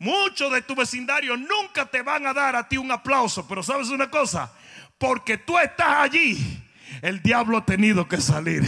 Muchos 0.00 0.50
de 0.52 0.62
tu 0.62 0.74
vecindario 0.74 1.36
nunca 1.36 1.86
te 1.86 2.02
van 2.02 2.26
a 2.26 2.34
dar 2.34 2.56
a 2.56 2.68
ti 2.68 2.76
un 2.76 2.90
aplauso, 2.90 3.46
pero 3.46 3.62
sabes 3.62 3.90
una 3.90 4.10
cosa, 4.10 4.52
porque 4.98 5.38
tú 5.38 5.56
estás 5.56 5.98
allí 5.98 6.60
el 7.02 7.22
diablo 7.22 7.58
ha 7.58 7.66
tenido 7.66 8.08
que 8.08 8.20
salir. 8.20 8.62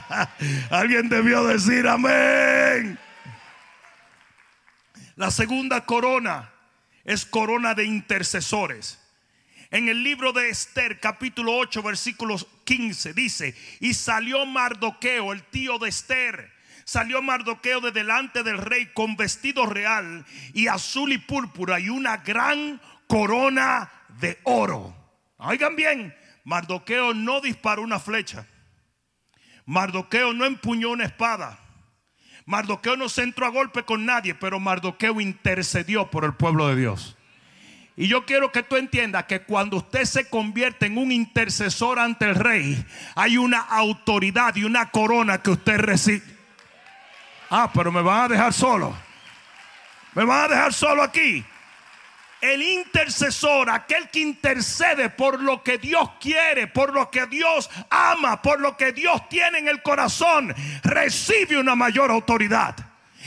Alguien 0.70 1.08
debió 1.08 1.44
decir 1.44 1.86
amén. 1.88 2.98
La 5.16 5.30
segunda 5.30 5.84
corona 5.84 6.50
es 7.04 7.26
corona 7.26 7.74
de 7.74 7.84
intercesores. 7.84 9.00
En 9.70 9.88
el 9.88 10.02
libro 10.02 10.32
de 10.32 10.48
Esther, 10.48 10.98
capítulo 11.00 11.56
8, 11.56 11.82
versículos 11.82 12.46
15, 12.64 13.12
dice, 13.12 13.54
y 13.80 13.94
salió 13.94 14.46
Mardoqueo, 14.46 15.32
el 15.32 15.42
tío 15.42 15.78
de 15.78 15.90
Esther. 15.90 16.52
Salió 16.84 17.20
Mardoqueo 17.20 17.82
de 17.82 17.92
delante 17.92 18.42
del 18.42 18.56
rey 18.56 18.86
con 18.94 19.16
vestido 19.16 19.66
real 19.66 20.24
y 20.54 20.68
azul 20.68 21.12
y 21.12 21.18
púrpura 21.18 21.80
y 21.80 21.90
una 21.90 22.18
gran 22.18 22.80
corona 23.06 23.90
de 24.20 24.38
oro. 24.44 24.94
Oigan 25.36 25.76
bien, 25.76 26.14
Mardoqueo 26.44 27.14
no 27.14 27.40
disparó 27.40 27.82
una 27.82 27.98
flecha. 27.98 28.46
Mardoqueo 29.66 30.32
no 30.32 30.44
empuñó 30.44 30.90
una 30.90 31.04
espada. 31.04 31.58
Mardoqueo 32.46 32.96
no 32.96 33.08
se 33.08 33.22
entró 33.22 33.46
a 33.46 33.50
golpe 33.50 33.82
con 33.84 34.06
nadie, 34.06 34.34
pero 34.34 34.58
Mardoqueo 34.58 35.20
intercedió 35.20 36.10
por 36.10 36.24
el 36.24 36.34
pueblo 36.34 36.68
de 36.68 36.76
Dios. 36.76 37.16
Y 37.96 38.08
yo 38.08 38.24
quiero 38.24 38.52
que 38.52 38.62
tú 38.62 38.76
entiendas 38.76 39.24
que 39.24 39.42
cuando 39.42 39.76
usted 39.76 40.04
se 40.04 40.30
convierte 40.30 40.86
en 40.86 40.96
un 40.96 41.12
intercesor 41.12 41.98
ante 41.98 42.24
el 42.24 42.36
rey, 42.36 42.82
hay 43.14 43.36
una 43.36 43.58
autoridad 43.58 44.54
y 44.56 44.64
una 44.64 44.90
corona 44.90 45.42
que 45.42 45.50
usted 45.50 45.78
recibe. 45.78 46.24
Ah, 47.50 47.70
pero 47.74 47.92
me 47.92 48.00
van 48.00 48.22
a 48.22 48.28
dejar 48.28 48.52
solo. 48.52 48.96
Me 50.14 50.24
van 50.24 50.44
a 50.44 50.54
dejar 50.54 50.72
solo 50.72 51.02
aquí 51.02 51.44
el 52.40 52.62
intercesor, 52.62 53.68
aquel 53.70 54.08
que 54.10 54.20
intercede 54.20 55.10
por 55.10 55.42
lo 55.42 55.62
que 55.62 55.78
Dios 55.78 56.10
quiere, 56.20 56.68
por 56.68 56.92
lo 56.92 57.10
que 57.10 57.26
Dios 57.26 57.68
ama, 57.90 58.40
por 58.42 58.60
lo 58.60 58.76
que 58.76 58.92
Dios 58.92 59.28
tiene 59.28 59.58
en 59.58 59.68
el 59.68 59.82
corazón, 59.82 60.54
recibe 60.82 61.58
una 61.58 61.74
mayor 61.74 62.10
autoridad. 62.10 62.76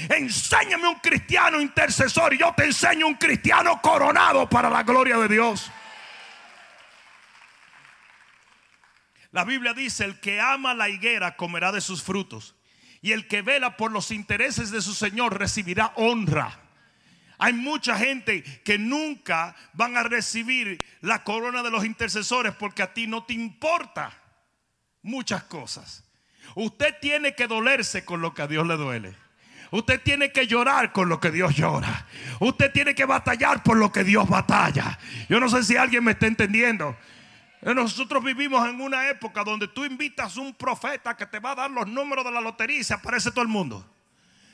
Enséñame 0.10 0.88
un 0.88 0.96
cristiano 0.96 1.60
intercesor 1.60 2.34
y 2.34 2.38
yo 2.38 2.54
te 2.56 2.66
enseño 2.66 3.08
un 3.08 3.16
cristiano 3.16 3.82
coronado 3.82 4.50
para 4.50 4.70
la 4.70 4.84
gloria 4.84 5.18
de 5.18 5.28
Dios. 5.28 5.70
La 9.32 9.46
Biblia 9.46 9.74
dice, 9.74 10.06
el 10.06 10.20
que 10.20 10.42
ama 10.42 10.74
la 10.74 10.90
higuera 10.90 11.36
comerá 11.36 11.72
de 11.72 11.82
sus 11.82 12.04
frutos 12.04 12.56
y 13.02 13.14
el 13.14 13.28
que 13.28 13.42
vela 13.42 13.78
por 13.78 13.92
los 13.92 14.12
intereses 14.12 14.72
de 14.72 14.82
su 14.82 14.94
Señor 14.94 15.38
recibirá 15.38 15.94
honra. 15.96 16.60
Hay 17.44 17.54
mucha 17.54 17.98
gente 17.98 18.44
que 18.64 18.78
nunca 18.78 19.56
van 19.74 19.98
a 19.98 20.04
recibir 20.04 20.78
la 21.02 21.24
corona 21.24 21.64
de 21.64 21.72
los 21.72 21.84
intercesores 21.84 22.54
porque 22.54 22.84
a 22.84 22.94
ti 22.94 23.08
no 23.08 23.24
te 23.24 23.34
importa 23.34 24.14
muchas 25.02 25.44
cosas. 25.46 26.04
Usted 26.54 26.94
tiene 27.02 27.34
que 27.34 27.48
dolerse 27.48 28.06
con 28.06 28.22
lo 28.22 28.36
que 28.36 28.44
a 28.44 28.48
Dios 28.48 28.68
le 28.68 28.78
duele. 28.78 29.16
Usted 29.72 30.00
tiene 30.04 30.32
que 30.32 30.46
llorar 30.46 30.92
con 30.92 31.10
lo 31.10 31.20
que 31.20 31.32
Dios 31.32 31.56
llora. 31.56 32.06
Usted 32.40 32.72
tiene 32.72 32.94
que 32.94 33.06
batallar 33.06 33.64
por 33.64 33.76
lo 33.76 33.92
que 33.92 34.04
Dios 34.04 34.30
batalla. 34.30 35.00
Yo 35.28 35.40
no 35.40 35.50
sé 35.50 35.64
si 35.64 35.76
alguien 35.76 36.04
me 36.04 36.12
está 36.12 36.28
entendiendo. 36.28 36.96
Nosotros 37.64 38.24
vivimos 38.24 38.70
en 38.70 38.80
una 38.80 39.10
época 39.10 39.44
donde 39.44 39.68
tú 39.68 39.84
invitas 39.84 40.38
a 40.38 40.42
un 40.42 40.54
profeta 40.54 41.18
que 41.18 41.26
te 41.26 41.40
va 41.40 41.54
a 41.54 41.56
dar 41.56 41.72
los 41.72 41.88
números 41.88 42.24
de 42.24 42.32
la 42.32 42.42
lotería 42.42 42.78
y 42.78 42.84
se 42.84 42.94
aparece 42.94 43.32
todo 43.32 43.42
el 43.42 43.48
mundo. 43.48 43.91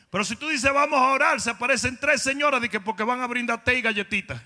Pero 0.10 0.24
si 0.24 0.36
tú 0.36 0.48
dices 0.48 0.72
vamos 0.74 1.00
a 1.00 1.08
orar, 1.08 1.42
se 1.42 1.50
aparecen 1.50 1.98
tres 1.98 2.22
señoras 2.22 2.62
de 2.62 2.70
que 2.70 2.80
porque 2.80 3.04
van 3.04 3.22
a 3.22 3.28
brindar 3.28 3.64
té 3.64 3.76
y 3.76 3.82
galletitas. 3.82 4.42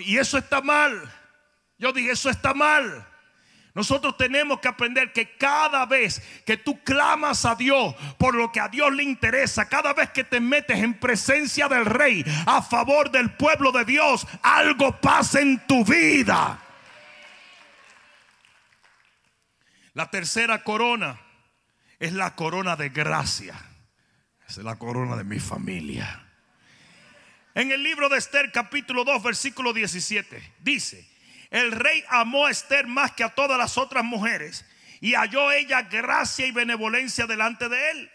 Y 0.00 0.16
eso 0.16 0.38
está 0.38 0.60
mal. 0.60 1.12
Yo 1.78 1.92
dije, 1.92 2.12
eso 2.12 2.30
está 2.30 2.54
mal. 2.54 3.06
Nosotros 3.74 4.16
tenemos 4.16 4.58
que 4.60 4.68
aprender 4.68 5.12
que 5.12 5.36
cada 5.36 5.84
vez 5.84 6.22
que 6.46 6.56
tú 6.56 6.82
clamas 6.82 7.44
a 7.44 7.54
Dios 7.54 7.94
por 8.16 8.34
lo 8.34 8.50
que 8.50 8.58
a 8.58 8.68
Dios 8.68 8.90
le 8.94 9.02
interesa, 9.02 9.68
cada 9.68 9.92
vez 9.92 10.08
que 10.12 10.24
te 10.24 10.40
metes 10.40 10.78
en 10.78 10.94
presencia 10.98 11.68
del 11.68 11.84
rey 11.84 12.24
a 12.46 12.62
favor 12.62 13.10
del 13.10 13.34
pueblo 13.34 13.72
de 13.72 13.84
Dios, 13.84 14.26
algo 14.42 14.98
pasa 14.98 15.40
en 15.40 15.66
tu 15.66 15.84
vida. 15.84 16.58
La 19.92 20.10
tercera 20.10 20.64
corona 20.64 21.20
es 21.98 22.14
la 22.14 22.34
corona 22.34 22.76
de 22.76 22.88
gracia. 22.88 23.56
Es 24.48 24.58
la 24.58 24.76
corona 24.76 25.16
de 25.16 25.24
mi 25.24 25.40
familia. 25.40 26.22
En 27.54 27.72
el 27.72 27.82
libro 27.82 28.08
de 28.08 28.18
Esther 28.18 28.52
capítulo 28.52 29.02
2 29.02 29.22
versículo 29.22 29.72
17 29.72 30.54
dice, 30.60 31.08
el 31.50 31.72
rey 31.72 32.04
amó 32.08 32.46
a 32.46 32.50
Esther 32.50 32.86
más 32.86 33.12
que 33.12 33.24
a 33.24 33.34
todas 33.34 33.58
las 33.58 33.76
otras 33.76 34.04
mujeres 34.04 34.64
y 35.00 35.14
halló 35.14 35.50
ella 35.50 35.82
gracia 35.82 36.46
y 36.46 36.52
benevolencia 36.52 37.26
delante 37.26 37.68
de 37.68 37.90
él 37.90 38.10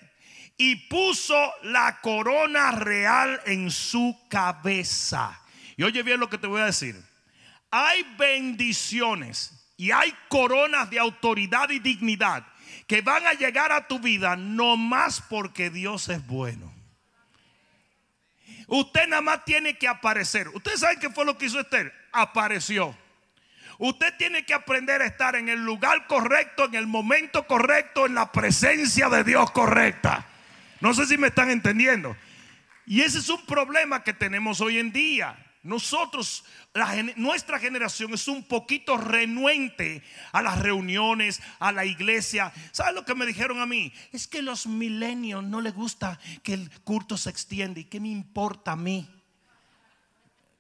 y 0.58 0.76
puso 0.88 1.52
la 1.64 2.00
corona 2.02 2.72
real 2.72 3.42
en 3.46 3.70
su 3.70 4.18
cabeza. 4.30 5.38
Y 5.76 5.84
oye 5.84 6.02
bien 6.04 6.20
lo 6.20 6.30
que 6.30 6.38
te 6.38 6.48
voy 6.48 6.62
a 6.62 6.66
decir. 6.66 6.96
Hay 7.72 8.04
bendiciones 8.18 9.74
y 9.76 9.92
hay 9.92 10.14
coronas 10.30 10.90
de 10.90 11.00
autoridad 11.00 11.70
y 11.72 11.80
dignidad 11.80 12.46
que 12.88 13.02
van 13.02 13.26
a 13.28 13.34
llegar 13.34 13.72
a 13.72 13.88
tu 13.88 14.00
vida 14.00 14.36
no 14.36 14.78
más 14.78 15.22
porque 15.22 15.70
Dios 15.70 16.10
es 16.10 16.26
bueno. 16.26 16.72
Usted 18.68 19.08
nada 19.08 19.22
más 19.22 19.44
tiene 19.44 19.78
que 19.78 19.88
aparecer. 19.88 20.48
¿Ustedes 20.50 20.80
saben 20.80 21.00
qué 21.00 21.10
fue 21.10 21.26
lo 21.26 21.38
que 21.38 21.46
hizo 21.48 21.60
Esther? 21.60 21.94
Apareció. 22.12 22.96
Usted 23.78 24.14
tiene 24.18 24.46
que 24.46 24.54
aprender 24.54 25.02
a 25.02 25.06
estar 25.06 25.36
en 25.36 25.50
el 25.50 25.66
lugar 25.66 26.08
correcto, 26.08 26.66
en 26.66 26.76
el 26.76 26.88
momento 26.88 27.48
correcto, 27.48 28.06
en 28.06 28.14
la 28.14 28.32
presencia 28.32 29.10
de 29.10 29.24
Dios 29.24 29.52
correcta. 29.52 30.26
No 30.80 30.94
sé 30.94 31.06
si 31.06 31.18
me 31.18 31.28
están 31.28 31.50
entendiendo. 31.50 32.16
Y 32.86 33.02
ese 33.02 33.20
es 33.20 33.30
un 33.30 33.46
problema 33.46 34.04
que 34.04 34.14
tenemos 34.14 34.62
hoy 34.62 34.78
en 34.78 34.92
día. 34.92 35.36
Nosotros, 35.64 36.44
nuestra 37.18 37.60
generación 37.60 38.14
es 38.16 38.28
un 38.28 38.44
poquito 38.44 38.98
renuente 38.98 40.04
a 40.32 40.42
las 40.42 40.58
reuniones, 40.58 41.40
a 41.60 41.72
la 41.72 41.86
iglesia. 41.86 42.52
¿Sabes 42.72 42.96
lo 42.96 43.06
que 43.06 43.14
me 43.14 43.28
dijeron 43.28 43.62
a 43.62 43.68
mí? 43.68 43.94
Es 44.12 44.28
que 44.28 44.42
los 44.42 44.66
milenios 44.66 45.44
no 45.44 45.62
les 45.62 45.76
gusta 45.76 46.20
que 46.42 46.54
el 46.54 46.72
culto 46.84 47.16
se 47.16 47.30
extienda. 47.30 47.80
¿Y 47.80 47.86
qué 47.86 48.00
me 48.00 48.10
importa 48.10 48.72
a 48.72 48.76
mí? 48.76 49.08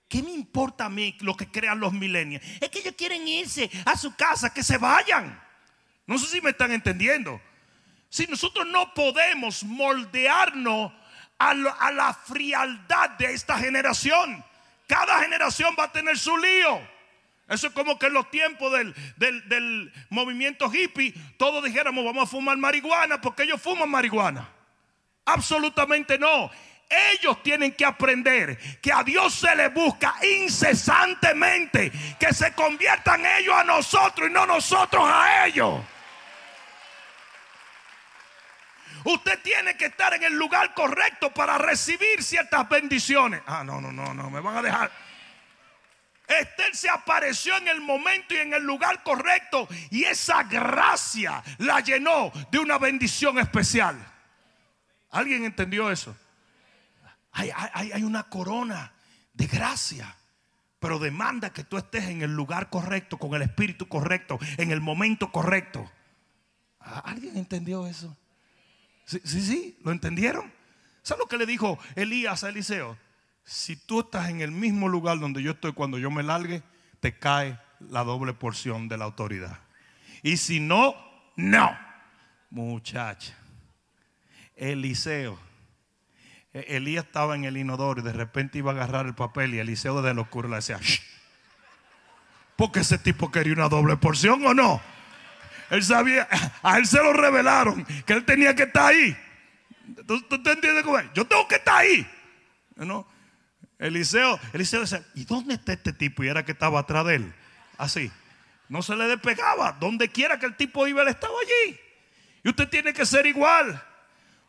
¿Qué 0.08 0.22
me 0.22 0.31
importa 0.31 0.86
a 0.86 0.89
mí 0.89 1.17
lo 1.22 1.36
que 1.36 1.50
crean 1.50 1.79
los 1.79 1.93
milenios? 1.93 2.43
Es 2.60 2.70
que 2.70 2.79
ellos 2.79 2.93
quieren 2.96 3.27
irse 3.27 3.72
a 3.86 3.98
su 3.98 4.13
casa, 4.15 4.53
que 4.53 4.62
se 4.62 4.77
vayan. 4.77 5.41
No 6.05 6.20
sé 6.20 6.27
si 6.27 6.41
me 6.41 6.51
están 6.51 6.72
entendiendo. 6.74 7.41
Si 8.10 8.27
nosotros 8.27 8.67
no 8.67 8.93
podemos 8.93 9.63
moldearnos 9.63 10.91
a, 11.39 11.51
a 11.51 11.91
la 11.91 12.13
frialdad 12.13 13.12
de 13.12 13.34
esta 13.34 13.58
generación. 13.58 14.46
Cada 14.91 15.21
generación 15.21 15.74
va 15.79 15.86
a 15.86 15.91
tener 15.93 16.17
su 16.17 16.38
lío. 16.38 16.81
Eso 17.48 17.67
es 17.67 17.74
como 17.74 17.98
que 17.98 18.07
en 18.07 18.13
los 18.13 18.29
tiempos 18.29 18.74
del, 19.15 19.93
movimiento 20.10 20.69
hippie, 20.69 21.13
todos 21.38 21.63
dijéramos 21.63 22.03
vamos 22.03 22.24
a 22.24 22.27
fumar 22.27 22.57
marihuana 22.57 23.21
porque 23.21 23.43
ellos 23.43 23.62
fuman 23.62 23.89
marihuana. 23.89 24.50
Absolutamente 25.24 26.19
no. 26.19 26.51
Ellos 27.13 27.41
tienen 27.41 27.71
que 27.71 27.86
aprender 27.86 28.57
que 28.81 28.91
a 28.91 29.01
Dios 29.01 29.33
se 29.33 29.55
le 29.55 29.69
busca 29.69 30.13
incesantemente, 30.41 31.89
que 32.19 32.33
se 32.33 32.51
conviertan 32.53 33.25
ellos 33.25 33.55
a 33.55 33.63
nosotros 33.63 34.29
y 34.29 34.33
no 34.33 34.45
nosotros 34.45 35.05
a 35.10 35.45
ellos. 35.48 35.79
Usted 39.03 39.39
tiene 39.41 39.75
que 39.77 39.86
estar 39.86 40.13
en 40.13 40.24
el 40.24 40.34
lugar 40.34 40.74
correcto 40.74 41.34
para 41.34 41.58
recibir 41.58 42.24
ciertas 42.24 42.67
bendiciones. 42.70 43.41
Ah, 43.46 43.63
no, 43.63 43.81
no, 43.81 43.91
no, 43.91 44.13
no, 44.13 44.29
me 44.29 44.39
van 44.39 44.58
a 44.58 44.62
dejar. 44.62 44.91
Esther 46.27 46.75
se 46.75 46.89
apareció 46.89 47.58
en 47.58 47.67
el 47.67 47.81
momento 47.81 48.34
y 48.34 48.38
en 48.38 48.53
el 48.53 48.63
lugar 48.63 49.03
correcto 49.03 49.67
y 49.89 50.03
esa 50.03 50.43
gracia 50.43 51.43
la 51.58 51.81
llenó 51.81 52.31
de 52.51 52.60
una 52.60 52.77
bendición 52.77 53.38
especial. 53.39 53.98
¿Alguien 55.10 55.43
entendió 55.43 55.91
eso? 55.91 56.15
Hay, 57.34 57.51
hay, 57.53 58.03
una 58.03 58.24
corona 58.24 58.93
de 59.34 59.48
gracia, 59.48 60.15
pero 60.79 61.00
demanda 61.00 61.51
que 61.51 61.63
tú 61.63 61.77
estés 61.77 62.05
en 62.05 62.22
el 62.22 62.34
lugar 62.34 62.70
correcto, 62.70 63.17
con 63.17 63.34
el 63.34 63.41
espíritu 63.41 63.88
correcto, 63.88 64.38
en 64.58 64.72
el 64.72 64.81
momento 64.81 65.31
correcto. 65.31 65.89
¿Alguien 66.79 67.38
entendió 67.38 67.88
eso? 67.88 68.17
Sí, 69.05 69.20
sí, 69.25 69.77
¿lo 69.84 69.91
entendieron? 69.91 70.51
¿Sabes 71.03 71.20
lo 71.20 71.27
que 71.27 71.38
le 71.38 71.46
dijo 71.46 71.79
Elías 71.96 72.43
a 72.43 72.50
Eliseo? 72.50 72.98
Si 73.43 73.75
tú 73.75 74.01
estás 74.01 74.29
en 74.29 74.41
el 74.41 74.51
mismo 74.51 74.88
lugar 74.88 75.20
donde 75.20 75.41
yo 75.41 75.51
estoy 75.51 75.74
cuando 75.74 75.98
yo 75.98 76.12
me 76.12 76.24
largue, 76.24 76.62
te 77.00 77.17
cae 77.17 77.60
la 77.79 78.03
doble 78.03 78.34
porción 78.34 78.88
de 78.88 78.98
la 78.98 79.05
autoridad. 79.05 79.60
Y 80.24 80.38
si 80.38 80.60
no, 80.60 80.96
no. 81.36 81.77
Muchacha, 82.51 83.34
Eliseo. 84.55 85.39
E-, 86.53 86.77
Elías 86.77 87.05
estaba 87.05 87.36
en 87.36 87.46
el 87.46 87.58
inodoro 87.58 88.01
y 88.01 88.03
de 88.03 88.13
repente 88.13 88.60
iba 88.60 88.72
a 88.72 88.75
agarrar 88.75 89.05
el 89.05 89.15
papel 89.15 89.53
y 89.55 89.60
Eliseo 89.60 90.01
desde 90.01 90.13
la 90.13 90.22
oscuro 90.22 90.50
le 90.50 90.58
decía, 90.58 90.77
Shh. 90.79 91.01
porque 92.55 92.81
ese 92.81 92.98
tipo 92.98 93.31
quería 93.31 93.53
una 93.53 93.70
doble 93.70 93.98
porción 93.98 94.46
o 94.46 94.53
no. 94.53 94.81
Él 95.71 95.83
sabía, 95.83 96.27
a 96.61 96.77
él 96.77 96.85
se 96.85 96.97
lo 96.97 97.13
revelaron 97.13 97.85
que 98.05 98.11
él 98.11 98.25
tenía 98.25 98.53
que 98.53 98.63
estar 98.63 98.87
ahí. 98.87 99.17
¿Tú, 100.05 100.21
te 100.21 100.51
entiendes 100.51 100.83
cómo 100.83 100.99
es? 100.99 101.05
Yo 101.13 101.25
tengo 101.25 101.47
que 101.47 101.55
estar 101.55 101.77
ahí. 101.77 102.05
¿No? 102.75 103.07
Eliseo, 103.79 104.37
Eliseo 104.51 104.81
decía, 104.81 105.01
¿y 105.15 105.23
dónde 105.23 105.53
está 105.53 105.71
este 105.71 105.93
tipo? 105.93 106.25
Y 106.25 106.27
era 106.27 106.43
que 106.43 106.51
estaba 106.51 106.81
atrás 106.81 107.05
de 107.05 107.15
él. 107.15 107.34
Así. 107.77 108.12
No 108.67 108.81
se 108.81 108.97
le 108.97 109.05
despegaba. 109.05 109.71
Donde 109.79 110.10
quiera 110.10 110.38
que 110.38 110.45
el 110.45 110.57
tipo 110.57 110.86
iba, 110.88 111.03
él 111.03 111.07
estaba 111.07 111.34
allí. 111.39 111.79
Y 112.43 112.49
usted 112.49 112.67
tiene 112.67 112.91
que 112.91 113.05
ser 113.05 113.25
igual. 113.25 113.81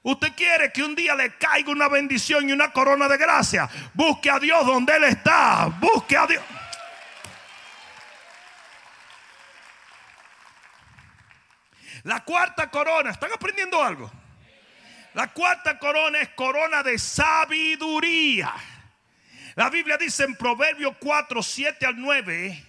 Usted 0.02 0.32
quiere 0.34 0.72
que 0.72 0.82
un 0.82 0.96
día 0.96 1.14
le 1.14 1.36
caiga 1.36 1.70
una 1.70 1.88
bendición 1.88 2.48
y 2.48 2.52
una 2.52 2.72
corona 2.72 3.06
de 3.06 3.16
gracia. 3.16 3.70
Busque 3.94 4.28
a 4.28 4.40
Dios 4.40 4.66
donde 4.66 4.96
Él 4.96 5.04
está. 5.04 5.66
Busque 5.80 6.16
a 6.16 6.26
Dios. 6.26 6.42
La 12.04 12.24
cuarta 12.24 12.70
corona, 12.70 13.10
¿están 13.10 13.32
aprendiendo 13.32 13.82
algo? 13.82 14.10
La 15.14 15.28
cuarta 15.32 15.78
corona 15.78 16.20
es 16.20 16.30
corona 16.30 16.82
de 16.82 16.98
sabiduría. 16.98 18.52
La 19.54 19.68
Biblia 19.68 19.96
dice 19.98 20.24
en 20.24 20.34
Proverbios 20.34 20.96
4, 20.98 21.42
7 21.42 21.86
al 21.86 22.00
9, 22.00 22.66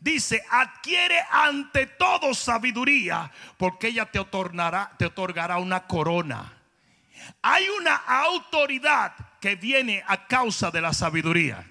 dice, 0.00 0.44
adquiere 0.50 1.18
ante 1.30 1.86
todo 1.86 2.34
sabiduría, 2.34 3.32
porque 3.56 3.88
ella 3.88 4.06
te 4.06 4.18
otorgará, 4.18 4.92
te 4.98 5.06
otorgará 5.06 5.56
una 5.56 5.86
corona. 5.86 6.52
Hay 7.40 7.66
una 7.80 7.96
autoridad 7.96 9.14
que 9.40 9.56
viene 9.56 10.04
a 10.06 10.26
causa 10.26 10.70
de 10.70 10.82
la 10.82 10.92
sabiduría. 10.92 11.66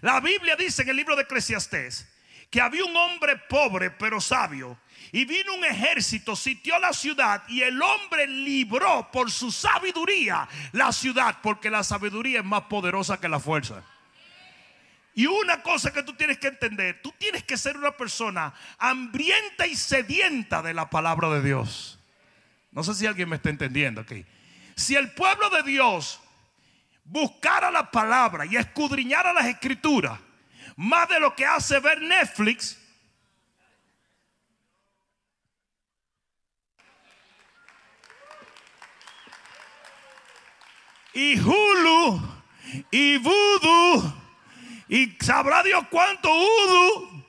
La 0.00 0.20
Biblia 0.20 0.56
dice 0.56 0.82
en 0.82 0.88
el 0.88 0.96
libro 0.96 1.16
de 1.16 1.22
Eclesiastés 1.22 2.08
que 2.48 2.60
había 2.60 2.84
un 2.84 2.96
hombre 2.96 3.36
pobre 3.36 3.90
pero 3.90 4.20
sabio 4.20 4.78
y 5.12 5.24
vino 5.24 5.54
un 5.54 5.64
ejército, 5.64 6.36
sitió 6.36 6.78
la 6.78 6.92
ciudad 6.92 7.42
y 7.48 7.62
el 7.62 7.80
hombre 7.82 8.26
libró 8.26 9.10
por 9.10 9.30
su 9.30 9.50
sabiduría 9.50 10.48
la 10.72 10.92
ciudad, 10.92 11.38
porque 11.42 11.70
la 11.70 11.82
sabiduría 11.82 12.40
es 12.40 12.44
más 12.44 12.62
poderosa 12.62 13.20
que 13.20 13.28
la 13.28 13.40
fuerza. 13.40 13.82
Y 15.14 15.26
una 15.26 15.62
cosa 15.62 15.92
que 15.92 16.02
tú 16.02 16.14
tienes 16.14 16.38
que 16.38 16.46
entender, 16.46 17.00
tú 17.02 17.12
tienes 17.18 17.42
que 17.42 17.58
ser 17.58 17.76
una 17.76 17.96
persona 17.96 18.54
hambrienta 18.78 19.66
y 19.66 19.74
sedienta 19.74 20.62
de 20.62 20.72
la 20.72 20.88
palabra 20.88 21.28
de 21.30 21.42
Dios. 21.42 21.98
No 22.70 22.84
sé 22.84 22.94
si 22.94 23.06
alguien 23.06 23.28
me 23.28 23.36
está 23.36 23.50
entendiendo 23.50 24.00
aquí. 24.00 24.24
Si 24.76 24.94
el 24.94 25.10
pueblo 25.10 25.50
de 25.50 25.64
Dios 25.64 26.20
buscara 27.04 27.72
la 27.72 27.90
palabra 27.90 28.46
y 28.46 28.56
escudriñara 28.56 29.32
las 29.32 29.46
escrituras, 29.46 30.18
más 30.76 31.08
de 31.08 31.18
lo 31.18 31.34
que 31.34 31.44
hace 31.44 31.80
ver 31.80 32.00
Netflix, 32.00 32.79
y 41.14 41.38
Hulu 41.40 42.20
y 42.90 43.18
Voodoo 43.18 44.20
y 44.88 45.16
sabrá 45.20 45.62
Dios 45.62 45.84
cuánto 45.90 46.28
Voodoo. 46.28 47.24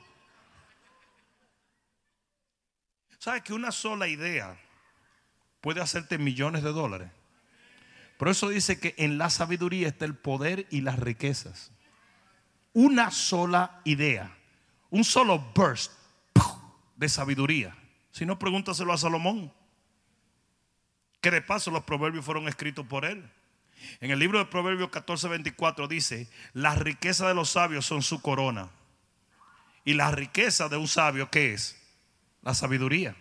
¿Sabes 3.18 3.42
que 3.42 3.54
una 3.54 3.70
sola 3.70 4.08
idea 4.08 4.58
puede 5.60 5.80
hacerte 5.80 6.18
millones 6.18 6.64
de 6.64 6.72
dólares? 6.72 7.10
Por 8.18 8.28
eso 8.28 8.48
dice 8.48 8.80
que 8.80 8.94
en 8.98 9.16
la 9.16 9.30
sabiduría 9.30 9.88
está 9.88 10.04
el 10.04 10.16
poder 10.16 10.66
y 10.70 10.80
las 10.80 10.98
riquezas. 10.98 11.70
Una 12.72 13.10
sola 13.10 13.80
idea, 13.84 14.36
un 14.90 15.04
solo 15.04 15.38
burst 15.54 15.92
de 16.96 17.08
sabiduría. 17.08 17.76
Si 18.10 18.26
no, 18.26 18.38
pregúntaselo 18.38 18.92
a 18.92 18.98
Salomón. 18.98 19.52
Que 21.20 21.30
de 21.30 21.42
paso 21.42 21.70
los 21.70 21.84
proverbios 21.84 22.24
fueron 22.24 22.48
escritos 22.48 22.86
por 22.86 23.04
él. 23.04 23.28
En 24.00 24.10
el 24.10 24.18
libro 24.18 24.38
de 24.38 24.46
Proverbios 24.46 24.90
14, 24.90 25.28
24 25.28 25.88
dice, 25.88 26.28
la 26.52 26.74
riqueza 26.74 27.28
de 27.28 27.34
los 27.34 27.50
sabios 27.50 27.86
son 27.86 28.02
su 28.02 28.20
corona. 28.20 28.68
Y 29.84 29.94
la 29.94 30.10
riqueza 30.10 30.68
de 30.68 30.76
un 30.76 30.88
sabio, 30.88 31.30
¿qué 31.30 31.54
es? 31.54 31.80
La 32.42 32.54
sabiduría. 32.54 33.16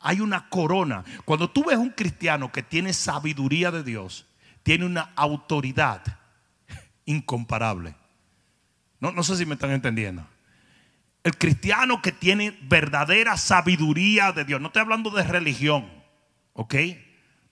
Hay 0.00 0.20
una 0.20 0.48
corona. 0.48 1.04
Cuando 1.24 1.50
tú 1.50 1.64
ves 1.64 1.78
un 1.78 1.90
cristiano 1.90 2.50
que 2.50 2.62
tiene 2.62 2.92
sabiduría 2.92 3.70
de 3.70 3.84
Dios, 3.84 4.26
tiene 4.62 4.84
una 4.84 5.12
autoridad 5.16 6.02
incomparable. 7.04 7.94
No, 9.00 9.12
no 9.12 9.22
sé 9.22 9.36
si 9.36 9.46
me 9.46 9.54
están 9.54 9.70
entendiendo. 9.70 10.26
El 11.24 11.38
cristiano 11.38 12.02
que 12.02 12.10
tiene 12.10 12.58
verdadera 12.62 13.36
sabiduría 13.36 14.32
de 14.32 14.44
Dios. 14.44 14.60
No 14.60 14.68
estoy 14.68 14.82
hablando 14.82 15.10
de 15.10 15.22
religión. 15.22 15.88
¿Ok? 16.52 16.74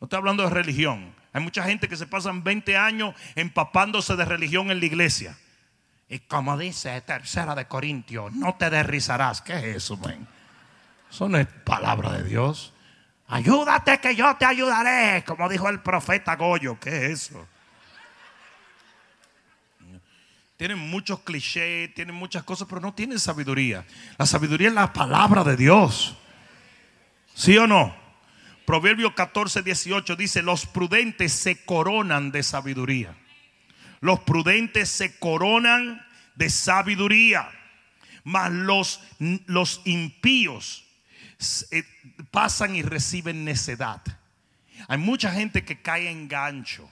No 0.01 0.07
estoy 0.07 0.17
hablando 0.17 0.43
de 0.43 0.51
religión. 0.51 1.15
Hay 1.33 1.43
mucha 1.43 1.63
gente 1.65 1.89
que 1.89 1.97
se 1.97 2.07
pasan 2.07 2.43
20 2.43 2.77
años 2.77 3.15
empapándose 3.35 4.17
de 4.17 4.25
religión 4.25 4.71
en 4.71 4.81
la 4.81 4.87
iglesia. 4.87 5.37
Y 6.09 6.19
como 6.21 6.59
dice 6.59 7.01
tercera 7.03 7.55
de 7.55 7.67
Corintios, 7.67 8.33
no 8.33 8.57
te 8.57 8.69
derrizarás. 8.69 9.41
¿Qué 9.41 9.53
es 9.55 9.77
eso, 9.77 9.97
man? 9.97 10.27
Eso 11.09 11.29
no 11.29 11.39
es 11.39 11.47
palabra 11.47 12.13
de 12.13 12.25
Dios. 12.25 12.73
Ayúdate 13.29 13.99
que 14.01 14.17
yo 14.17 14.37
te 14.37 14.45
ayudaré, 14.45 15.25
como 15.25 15.49
dijo 15.49 15.69
el 15.69 15.81
profeta 15.81 16.35
Goyo. 16.35 16.81
¿Qué 16.81 17.07
es 17.07 17.13
eso? 17.13 17.47
tienen 20.61 20.79
muchos 20.79 21.21
clichés, 21.21 21.95
tienen 21.95 22.15
muchas 22.15 22.43
cosas, 22.43 22.69
pero 22.69 22.83
no 22.83 22.93
tienen 22.93 23.19
sabiduría. 23.19 23.87
La 24.19 24.27
sabiduría 24.27 24.69
es 24.69 24.75
la 24.75 24.93
palabra 24.93 25.43
de 25.43 25.57
Dios. 25.57 26.19
¿Sí 27.35 27.57
o 27.57 27.67
no? 27.67 27.97
Proverbio 28.71 29.17
14, 29.17 29.63
18 29.63 30.15
dice, 30.15 30.43
los 30.43 30.65
prudentes 30.65 31.33
se 31.33 31.65
coronan 31.65 32.31
de 32.31 32.45
sabiduría. 32.45 33.17
Los 34.01 34.21
prudentes 34.21 34.89
se 34.89 35.19
coronan 35.19 36.07
de 36.37 36.51
sabiduría. 36.51 37.51
Mas 38.23 38.53
los, 38.53 39.01
los 39.47 39.83
impíos 39.87 40.85
eh, 41.73 41.83
pasan 42.31 42.77
y 42.77 42.83
reciben 42.83 43.45
necedad. 43.45 44.03
Hay 44.87 44.99
mucha 44.99 45.33
gente 45.33 45.65
que 45.65 45.83
cae 45.83 46.09
en 46.09 46.29
gancho 46.29 46.89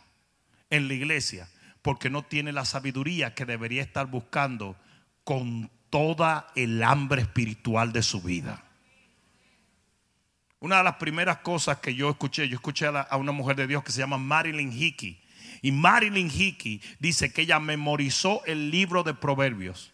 en 0.71 0.89
la 0.89 0.95
iglesia 0.95 1.49
porque 1.83 2.11
no 2.11 2.25
tiene 2.25 2.51
la 2.51 2.65
sabiduría 2.65 3.37
que 3.37 3.45
debería 3.45 3.83
estar 3.83 4.09
buscando 4.09 4.77
con 5.23 5.71
toda 5.91 6.49
el 6.57 6.83
hambre 6.83 7.23
espiritual 7.23 7.93
de 7.93 8.03
su 8.03 8.21
vida. 8.21 8.68
Una 10.61 10.79
de 10.79 10.85
las 10.85 10.97
primeras 10.97 11.39
cosas 11.39 11.79
que 11.79 11.95
yo 11.95 12.11
escuché, 12.11 12.49
yo 12.49 12.57
escuché 12.57 12.87
a, 12.87 13.17
una 13.17 13.33
mujer 13.33 13.57
de 13.57 13.67
Dios 13.67 13.85
que 13.85 13.93
se 13.93 14.01
llama 14.01 14.19
Marilyn 14.19 14.73
Hickey. 14.73 15.21
Y 15.63 15.73
Marilyn 15.73 16.31
Hickey 16.33 16.81
dice 16.99 17.33
que 17.33 17.43
ella 17.43 17.61
memorizó 17.61 18.45
el 18.45 18.71
libro 18.71 19.05
de 19.05 19.15
Proverbios. 19.15 19.93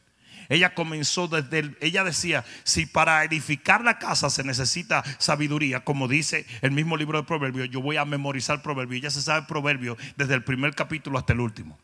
Ella 0.49 0.75
comenzó 0.75 1.29
desde, 1.29 1.75
ella 1.81 2.05
decía, 2.05 2.45
si 2.65 2.87
para 2.87 3.25
edificar 3.25 3.83
la 3.83 3.99
casa 3.99 4.29
se 4.29 4.45
necesita 4.45 5.03
sabiduría, 5.19 5.85
como 5.85 6.07
dice 6.09 6.47
el 6.61 6.71
mismo 6.71 6.97
libro 6.97 7.19
de 7.19 7.27
Proverbios, 7.27 7.71
yo 7.71 7.81
voy 7.81 7.97
a 7.97 8.05
memorizar 8.05 8.63
Proverbios. 8.63 9.01
Ella 9.01 9.11
se 9.11 9.23
sabe 9.23 9.47
Proverbios 9.47 9.99
desde 10.17 10.35
el 10.35 10.45
primer 10.45 10.75
capítulo 10.75 11.19
hasta 11.19 11.33
el 11.33 11.41
último. 11.41 11.79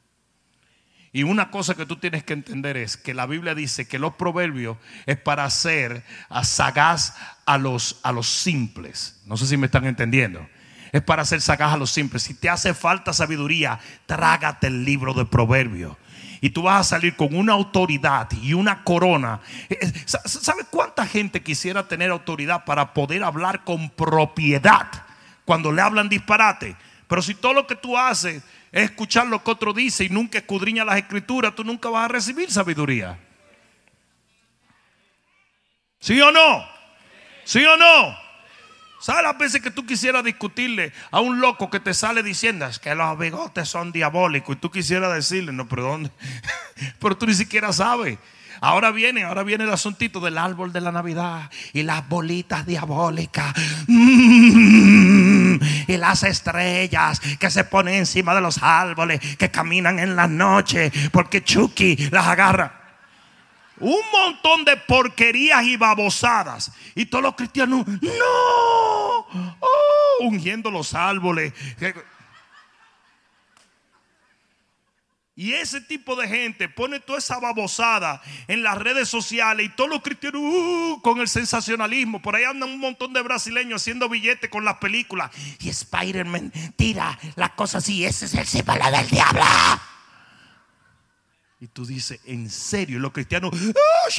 Y 1.13 1.25
una 1.25 1.51
cosa 1.51 1.75
que 1.75 1.87
tú 1.87 1.97
tienes 1.97 2.23
que 2.23 2.35
entender 2.35 2.77
es 2.77 2.97
que 2.97 3.15
la 3.15 3.27
Biblia 3.27 3.55
dice 3.55 3.89
que 3.89 3.99
los 3.99 4.15
proverbios 4.15 4.77
es 5.07 5.19
para 5.19 5.45
hacer 5.45 6.05
sagaz 6.45 7.17
a 7.47 7.59
los, 7.59 7.99
a 8.05 8.13
los 8.13 8.29
simples. 8.29 9.21
No 9.27 9.37
sé 9.37 9.47
si 9.47 9.57
me 9.57 9.67
están 9.67 9.87
entendiendo. 9.87 10.47
Es 10.93 11.03
para 11.03 11.23
hacer 11.23 11.41
sagaz 11.41 11.73
a 11.73 11.77
los 11.77 11.91
simples. 11.91 12.23
Si 12.23 12.35
te 12.35 12.49
hace 12.49 12.75
falta 12.75 13.13
sabiduría, 13.13 13.81
trágate 14.07 14.69
el 14.69 14.85
libro 14.85 15.13
de 15.13 15.25
proverbios. 15.25 15.97
Y 16.41 16.51
tú 16.51 16.63
vas 16.63 16.81
a 16.81 16.97
salir 16.97 17.17
con 17.17 17.35
una 17.35 17.55
autoridad 17.55 18.29
y 18.41 18.55
una 18.55 18.85
corona. 18.85 19.41
Eh, 19.69 19.79
eh, 19.81 19.93
¿Sabes 20.07 20.67
cuánta 20.71 21.07
gente 21.07 21.43
quisiera 21.43 21.89
tener 21.89 22.11
autoridad 22.11 22.65
para 22.65 22.95
poder 22.95 23.25
hablar 23.25 23.65
con 23.65 23.91
propiedad 23.91 24.87
cuando 25.45 25.73
le 25.73 25.83
hablan 25.83 26.09
disparate? 26.09 26.77
Pero 27.09 27.21
si 27.21 27.35
todo 27.35 27.53
lo 27.53 27.67
que 27.67 27.75
tú 27.75 27.99
haces 27.99 28.43
es 28.73 28.85
escuchar 28.85 29.27
lo 29.27 29.43
que 29.43 29.51
otro 29.51 29.73
dice 29.73 30.05
y 30.05 30.09
nunca 30.09 30.39
escudriña 30.39 30.85
las 30.85 30.99
escrituras, 30.99 31.55
tú 31.55 31.65
nunca 31.65 31.89
vas 31.89 32.05
a 32.05 32.09
recibir 32.09 32.51
sabiduría. 32.51 33.19
¿Sí 35.99 36.21
o 36.21 36.31
no? 36.31 36.65
¿Sí 37.45 37.65
o 37.65 37.77
no? 37.77 38.17
¿Sabes 39.01 39.23
las 39.23 39.39
veces 39.39 39.63
que 39.63 39.71
tú 39.71 39.87
quisieras 39.87 40.23
discutirle 40.23 40.93
a 41.11 41.21
un 41.21 41.41
loco 41.41 41.71
que 41.71 41.81
te 41.81 41.95
sale 41.95 42.23
diciendo 42.23 42.67
es 42.67 42.79
que 42.79 42.95
los 42.95 43.19
bigotes 43.19 43.69
son 43.69 43.93
diabólicos 43.93 44.57
y 44.57 44.59
tú 44.59 44.71
quisieras 44.71 45.15
decirle, 45.15 45.53
no, 45.53 45.67
pero 45.67 45.85
¿dónde? 45.85 46.11
pero 47.01 47.17
tú 47.17 47.27
ni 47.27 47.35
siquiera 47.35 47.73
sabes. 47.73 48.19
Ahora 48.61 48.91
viene, 48.91 49.25
ahora 49.25 49.43
viene 49.43 49.65
el 49.65 49.73
asuntito 49.73 50.21
del 50.21 50.37
árbol 50.37 50.73
de 50.73 50.83
la 50.83 50.93
Navidad 50.93 51.51
y 51.73 51.83
las 51.83 52.07
bolitas 52.09 52.67
diabólicas 52.67 53.55
mm, 53.87 55.55
y 55.89 55.97
las 55.97 56.23
estrellas 56.25 57.21
que 57.39 57.51
se 57.51 57.65
ponen 57.65 57.95
encima 57.95 58.35
de 58.35 58.43
los 58.43 58.63
árboles 58.63 59.21
que 59.37 59.51
caminan 59.51 59.99
en 59.99 60.15
la 60.15 60.27
noche 60.29 60.93
porque 61.11 61.43
Chucky 61.43 61.97
las 62.11 62.27
agarra. 62.27 62.77
Un 63.79 64.01
montón 64.13 64.67
de 64.67 64.77
porquerías 64.77 65.65
y 65.65 65.79
babosadas. 65.79 66.71
Y 66.95 67.07
todos 67.07 67.25
los 67.25 67.35
cristianos, 67.35 67.87
no, 67.87 69.17
oh, 69.59 70.19
ungiendo 70.21 70.71
los 70.71 70.93
árboles. 70.93 71.55
Y 75.41 75.55
ese 75.55 75.81
tipo 75.81 76.17
de 76.17 76.29
gente 76.29 76.69
pone 76.69 77.01
toda 77.01 77.19
esa 77.19 77.39
babosada 77.39 78.21
en 78.47 78.63
las 78.63 78.77
redes 78.77 79.09
sociales 79.09 79.65
y 79.65 79.69
todos 79.71 79.89
los 79.89 80.03
cristianos 80.03 80.43
uh, 80.45 81.01
con 81.03 81.19
el 81.19 81.29
sensacionalismo. 81.29 82.21
Por 82.21 82.37
ahí 82.37 82.45
andan 82.45 82.69
un 82.69 82.79
montón 82.79 83.15
de 83.15 83.23
brasileños 83.23 83.81
haciendo 83.81 84.11
billetes 84.11 84.51
con 84.51 84.67
las 84.67 84.77
películas. 84.77 85.31
Y 85.61 85.71
Spider-Man 85.71 86.53
tira 86.77 87.19
las 87.37 87.53
cosas 87.53 87.83
así. 87.83 88.05
Ese 88.05 88.27
es 88.27 88.35
el 88.35 88.47
símbolo 88.47 88.85
del 88.91 89.09
diablo. 89.09 89.43
Y 91.59 91.69
tú 91.69 91.87
dices, 91.87 92.21
¿en 92.27 92.51
serio? 92.51 92.99
Los 92.99 93.13
cristianos. 93.13 93.51
¡Ah, 93.55 94.11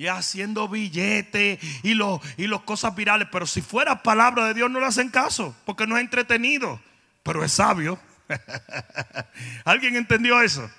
y 0.00 0.08
haciendo 0.08 0.66
billetes 0.66 1.58
y 1.82 1.92
los 1.92 2.20
y 2.38 2.46
los 2.46 2.62
cosas 2.62 2.94
virales. 2.94 3.28
Pero 3.30 3.46
si 3.46 3.60
fuera 3.60 4.02
palabra 4.02 4.46
de 4.46 4.54
Dios, 4.54 4.70
no 4.70 4.80
le 4.80 4.86
hacen 4.86 5.10
caso, 5.10 5.54
porque 5.66 5.86
no 5.86 5.98
es 5.98 6.00
entretenido, 6.00 6.80
pero 7.22 7.44
es 7.44 7.52
sabio. 7.52 8.00
¿Alguien 9.66 9.96
entendió 9.96 10.40
eso? 10.40 10.70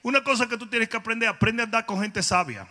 Una 0.00 0.22
cosa 0.22 0.46
que 0.46 0.56
tú 0.56 0.68
tienes 0.68 0.88
que 0.88 0.96
aprender, 0.96 1.28
aprende 1.28 1.62
a 1.62 1.64
andar 1.64 1.86
con 1.86 2.00
gente 2.00 2.22
sabia. 2.22 2.68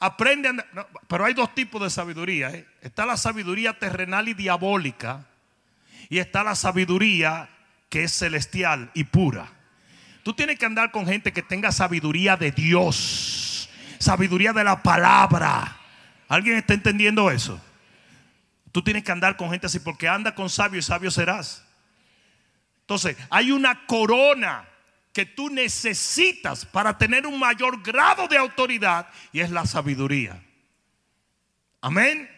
Aprende 0.00 0.48
a 0.48 0.50
andar, 0.52 0.88
pero 1.08 1.26
hay 1.26 1.34
dos 1.34 1.54
tipos 1.54 1.82
de 1.82 1.90
sabiduría. 1.90 2.48
¿eh? 2.48 2.66
Está 2.80 3.04
la 3.04 3.18
sabiduría 3.18 3.78
terrenal 3.78 4.28
y 4.28 4.32
diabólica. 4.32 5.26
Y 6.08 6.20
está 6.20 6.42
la 6.42 6.54
sabiduría 6.54 7.50
que 7.90 8.04
es 8.04 8.12
celestial 8.12 8.90
y 8.94 9.04
pura. 9.04 9.52
Tú 10.22 10.32
tienes 10.32 10.58
que 10.58 10.64
andar 10.64 10.90
con 10.90 11.04
gente 11.04 11.34
que 11.34 11.42
tenga 11.42 11.70
sabiduría 11.70 12.38
de 12.38 12.50
Dios 12.50 13.47
sabiduría 13.98 14.52
de 14.52 14.64
la 14.64 14.82
palabra. 14.82 15.76
¿Alguien 16.28 16.56
está 16.56 16.74
entendiendo 16.74 17.30
eso? 17.30 17.60
Tú 18.72 18.82
tienes 18.82 19.02
que 19.02 19.12
andar 19.12 19.36
con 19.36 19.50
gente 19.50 19.66
así 19.66 19.80
porque 19.80 20.08
anda 20.08 20.34
con 20.34 20.50
sabio 20.50 20.78
y 20.78 20.82
sabio 20.82 21.10
serás. 21.10 21.64
Entonces, 22.82 23.16
hay 23.30 23.50
una 23.50 23.86
corona 23.86 24.68
que 25.12 25.26
tú 25.26 25.50
necesitas 25.50 26.64
para 26.64 26.96
tener 26.96 27.26
un 27.26 27.38
mayor 27.38 27.82
grado 27.82 28.28
de 28.28 28.38
autoridad 28.38 29.08
y 29.32 29.40
es 29.40 29.50
la 29.50 29.66
sabiduría. 29.66 30.40
Amén. 31.80 32.30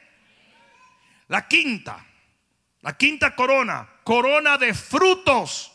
La 1.29 1.47
quinta, 1.47 2.05
la 2.81 2.97
quinta 2.97 3.37
corona, 3.37 3.89
corona 4.03 4.57
de 4.57 4.73
frutos. 4.75 5.73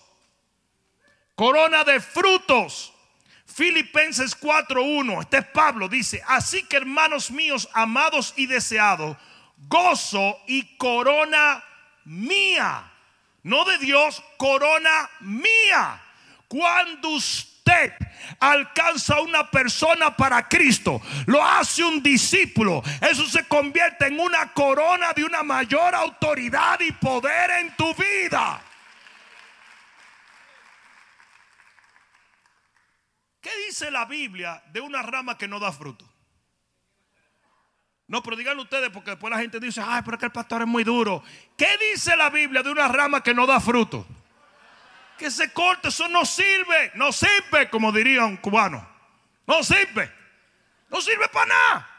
Corona 1.35 1.83
de 1.83 1.99
frutos. 1.99 2.94
Filipenses 3.55 4.37
4.1, 4.37 5.21
este 5.21 5.37
es 5.37 5.45
Pablo, 5.45 5.87
dice, 5.87 6.21
así 6.27 6.63
que 6.63 6.75
hermanos 6.75 7.31
míos, 7.31 7.69
amados 7.71 8.33
y 8.35 8.47
deseados, 8.47 9.15
gozo 9.69 10.37
y 10.45 10.75
corona 10.75 11.63
mía, 12.03 12.91
no 13.43 13.63
de 13.63 13.77
Dios, 13.77 14.21
corona 14.35 15.09
mía. 15.21 16.01
Cuando 16.49 17.07
usted 17.11 17.93
alcanza 18.41 19.21
una 19.21 19.49
persona 19.49 20.13
para 20.17 20.49
Cristo, 20.49 21.01
lo 21.25 21.41
hace 21.41 21.81
un 21.81 22.03
discípulo, 22.03 22.83
eso 23.09 23.25
se 23.25 23.47
convierte 23.47 24.07
en 24.07 24.19
una 24.19 24.51
corona 24.51 25.13
de 25.13 25.23
una 25.23 25.43
mayor 25.43 25.95
autoridad 25.95 26.77
y 26.81 26.91
poder 26.91 27.51
en 27.51 27.73
tu 27.77 27.95
vida. 27.95 28.61
¿Qué 33.45 33.55
dice 33.67 33.91
la 33.91 34.05
Biblia 34.05 34.59
de 34.71 34.81
una 34.81 35.03
rama 35.03 35.37
que 35.37 35.47
no 35.47 35.59
da 35.59 35.71
fruto? 35.71 36.03
No, 38.07 38.23
pero 38.23 38.35
digan 38.35 38.57
ustedes 38.57 38.89
porque 38.89 39.11
después 39.11 39.29
la 39.29 39.37
gente 39.37 39.59
dice, 39.59 39.83
ay, 39.85 40.01
pero 40.03 40.17
que 40.17 40.25
el 40.25 40.31
pastor 40.31 40.63
es 40.63 40.67
muy 40.67 40.83
duro. 40.83 41.23
¿Qué 41.55 41.77
dice 41.77 42.17
la 42.17 42.31
Biblia 42.31 42.63
de 42.63 42.71
una 42.71 42.87
rama 42.87 43.21
que 43.21 43.35
no 43.35 43.45
da 43.45 43.59
fruto? 43.59 44.03
Que 45.19 45.29
se 45.29 45.53
corte, 45.53 45.89
eso 45.89 46.07
no 46.07 46.25
sirve, 46.25 46.91
no 46.95 47.11
sirve, 47.11 47.69
como 47.69 47.91
diría 47.91 48.25
un 48.25 48.37
cubano. 48.37 48.83
No 49.45 49.63
sirve, 49.63 50.11
no 50.89 50.99
sirve 50.99 51.29
para 51.29 51.45
nada. 51.45 51.89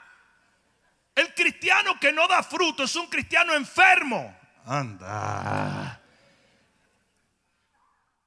El 1.14 1.32
cristiano 1.32 2.00
que 2.00 2.12
no 2.12 2.26
da 2.26 2.42
fruto 2.42 2.82
es 2.82 2.96
un 2.96 3.06
cristiano 3.06 3.54
enfermo. 3.54 4.37
Anda. 4.64 6.00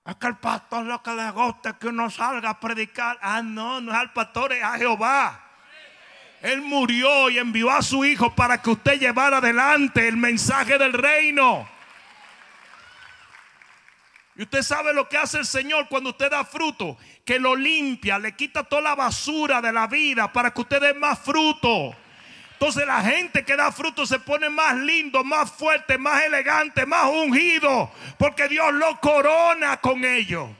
Es 0.09 0.15
que 0.15 0.25
el 0.25 0.37
pastor 0.37 0.85
lo 0.85 1.03
que 1.03 1.11
le 1.11 1.29
gusta 1.29 1.69
es 1.69 1.75
que 1.75 1.87
uno 1.87 2.09
salga 2.09 2.49
a 2.49 2.59
predicar. 2.59 3.19
Ah, 3.21 3.43
no, 3.43 3.79
no 3.79 3.91
es 3.91 3.97
al 3.97 4.11
pastor, 4.11 4.53
es 4.53 4.63
a 4.63 4.75
Jehová. 4.77 5.45
Él 6.41 6.61
murió 6.61 7.29
y 7.29 7.37
envió 7.37 7.69
a 7.69 7.83
su 7.83 8.03
hijo 8.03 8.33
para 8.33 8.59
que 8.59 8.71
usted 8.71 8.99
llevara 8.99 9.37
adelante 9.37 10.07
el 10.07 10.17
mensaje 10.17 10.79
del 10.79 10.93
reino. 10.93 11.69
Y 14.35 14.43
usted 14.43 14.63
sabe 14.63 14.93
lo 14.93 15.07
que 15.07 15.17
hace 15.17 15.37
el 15.37 15.45
Señor 15.45 15.87
cuando 15.89 16.11
usted 16.11 16.31
da 16.31 16.43
fruto, 16.43 16.97
que 17.25 17.37
lo 17.37 17.55
limpia, 17.55 18.17
le 18.17 18.35
quita 18.35 18.63
toda 18.63 18.81
la 18.81 18.95
basura 18.95 19.61
de 19.61 19.73
la 19.73 19.85
vida 19.85 20.31
para 20.31 20.51
que 20.51 20.61
usted 20.61 20.81
dé 20.81 20.93
más 20.93 21.19
fruto. 21.19 21.93
Entonces 22.59 22.85
la 22.85 23.01
gente 23.01 23.45
que 23.45 23.55
da 23.55 23.71
fruto 23.71 24.05
se 24.05 24.19
pone 24.19 24.49
más 24.49 24.75
lindo, 24.75 25.23
más 25.23 25.49
fuerte, 25.49 25.97
más 25.97 26.25
elegante, 26.25 26.85
más 26.85 27.05
ungido, 27.05 27.89
porque 28.17 28.49
Dios 28.49 28.73
lo 28.73 28.99
corona 28.99 29.79
con 29.79 30.03
ello. 30.03 30.53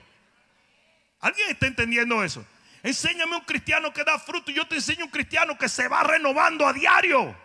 ¿Alguien 1.20 1.50
está 1.50 1.66
entendiendo 1.66 2.24
eso? 2.24 2.42
Enséñame 2.82 3.36
un 3.36 3.42
cristiano 3.42 3.92
que 3.92 4.02
da 4.02 4.18
fruto 4.18 4.50
y 4.50 4.54
yo 4.54 4.66
te 4.66 4.76
enseño 4.76 5.04
un 5.04 5.10
cristiano 5.10 5.58
que 5.58 5.68
se 5.68 5.88
va 5.88 6.02
renovando 6.02 6.66
a 6.66 6.72
diario. 6.72 7.36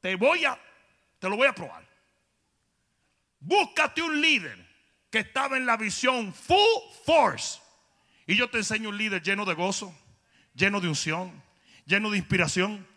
Te 0.00 0.16
voy 0.16 0.44
a, 0.44 0.58
te 1.20 1.28
lo 1.28 1.36
voy 1.36 1.46
a 1.46 1.54
probar. 1.54 1.86
Búscate 3.38 4.02
un 4.02 4.20
líder 4.20 4.68
que 5.12 5.20
estaba 5.20 5.56
en 5.56 5.64
la 5.64 5.76
visión 5.76 6.34
full 6.34 6.58
force. 7.04 7.60
Y 8.26 8.34
yo 8.34 8.50
te 8.50 8.58
enseño 8.58 8.88
un 8.88 8.98
líder 8.98 9.22
lleno 9.22 9.44
de 9.44 9.54
gozo, 9.54 9.96
lleno 10.56 10.80
de 10.80 10.88
unción, 10.88 11.40
lleno 11.84 12.10
de 12.10 12.18
inspiración 12.18 12.95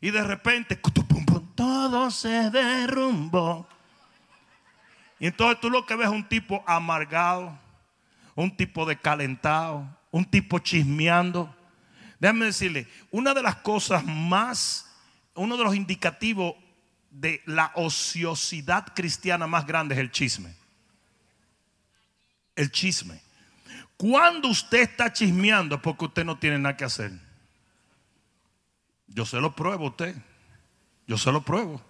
y 0.00 0.10
de 0.10 0.22
repente 0.22 0.80
todo 1.54 2.10
se 2.10 2.50
derrumbó. 2.50 3.68
Y 5.18 5.26
entonces 5.26 5.60
tú 5.60 5.70
lo 5.70 5.84
que 5.84 5.96
ves 5.96 6.06
es 6.06 6.12
un 6.12 6.28
tipo 6.28 6.62
amargado, 6.66 7.58
un 8.34 8.56
tipo 8.56 8.86
decalentado, 8.86 9.88
un 10.10 10.24
tipo 10.24 10.60
chismeando. 10.60 11.54
Déjame 12.20 12.46
decirle, 12.46 12.86
una 13.10 13.34
de 13.34 13.42
las 13.42 13.56
cosas 13.56 14.04
más, 14.04 14.88
uno 15.34 15.56
de 15.56 15.64
los 15.64 15.74
indicativos 15.74 16.54
de 17.10 17.42
la 17.46 17.72
ociosidad 17.74 18.86
cristiana 18.94 19.46
más 19.46 19.66
grande 19.66 19.94
es 19.94 20.00
el 20.00 20.12
chisme. 20.12 20.54
El 22.54 22.70
chisme. 22.70 23.20
Cuando 23.96 24.48
usted 24.48 24.82
está 24.82 25.12
chismeando 25.12 25.74
es 25.76 25.80
porque 25.80 26.04
usted 26.04 26.24
no 26.24 26.38
tiene 26.38 26.58
nada 26.58 26.76
que 26.76 26.84
hacer. 26.84 27.27
Yo 29.08 29.26
se 29.26 29.40
lo 29.40 29.54
pruebo 29.54 29.86
a 29.86 29.88
usted. 29.88 30.16
Yo 31.06 31.18
se 31.18 31.32
lo 31.32 31.42
pruebo. 31.42 31.80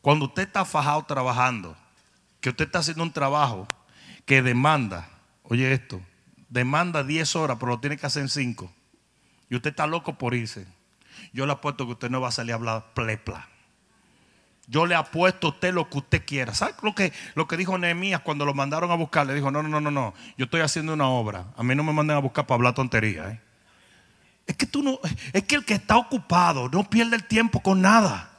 Cuando 0.00 0.26
usted 0.26 0.44
está 0.44 0.64
fajado 0.64 1.02
trabajando, 1.04 1.76
que 2.40 2.50
usted 2.50 2.66
está 2.66 2.78
haciendo 2.78 3.02
un 3.02 3.12
trabajo 3.12 3.68
que 4.24 4.42
demanda, 4.42 5.08
oye 5.42 5.72
esto, 5.72 6.00
demanda 6.48 7.02
10 7.02 7.36
horas, 7.36 7.56
pero 7.58 7.72
lo 7.72 7.80
tiene 7.80 7.96
que 7.96 8.06
hacer 8.06 8.22
en 8.22 8.28
5. 8.28 8.72
Y 9.50 9.56
usted 9.56 9.70
está 9.70 9.86
loco 9.86 10.16
por 10.16 10.34
irse. 10.34 10.66
Yo 11.32 11.46
le 11.46 11.52
apuesto 11.52 11.84
que 11.86 11.92
usted 11.92 12.10
no 12.10 12.20
va 12.20 12.28
a 12.28 12.32
salir 12.32 12.52
a 12.52 12.56
hablar 12.56 12.92
plepla. 12.94 13.48
Yo 14.68 14.86
le 14.86 14.94
apuesto 14.94 15.46
a 15.46 15.50
usted 15.50 15.72
lo 15.72 15.88
que 15.88 15.98
usted 15.98 16.24
quiera. 16.26 16.54
¿Sabe 16.54 16.74
lo 16.82 16.94
que, 16.94 17.12
lo 17.34 17.48
que 17.48 17.56
dijo 17.56 17.78
Nehemías 17.78 18.20
cuando 18.20 18.44
lo 18.44 18.52
mandaron 18.52 18.90
a 18.90 18.94
buscar? 18.94 19.26
Le 19.26 19.34
dijo, 19.34 19.50
no, 19.50 19.62
no, 19.62 19.68
no, 19.68 19.80
no, 19.80 19.90
no. 19.90 20.14
Yo 20.36 20.44
estoy 20.44 20.60
haciendo 20.60 20.92
una 20.92 21.08
obra. 21.08 21.46
A 21.56 21.62
mí 21.62 21.74
no 21.74 21.82
me 21.82 21.92
manden 21.92 22.16
a 22.16 22.20
buscar 22.20 22.46
para 22.46 22.56
hablar 22.56 22.74
tontería. 22.74 23.30
¿eh? 23.30 23.40
Es 24.48 24.56
que 24.56 24.66
tú 24.66 24.82
no, 24.82 24.98
es 25.32 25.44
que 25.44 25.54
el 25.54 25.64
que 25.64 25.74
está 25.74 25.98
ocupado 25.98 26.68
no 26.70 26.82
pierde 26.88 27.14
el 27.14 27.24
tiempo 27.24 27.60
con 27.60 27.82
nada. 27.82 28.30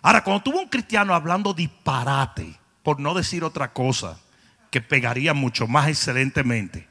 Ahora, 0.00 0.22
cuando 0.22 0.44
tuvo 0.44 0.60
un 0.60 0.68
cristiano 0.68 1.12
hablando 1.12 1.52
disparate, 1.52 2.58
por 2.84 3.00
no 3.00 3.14
decir 3.14 3.42
otra 3.42 3.72
cosa, 3.72 4.16
que 4.70 4.80
pegaría 4.80 5.34
mucho 5.34 5.66
más 5.66 5.88
excelentemente. 5.88 6.86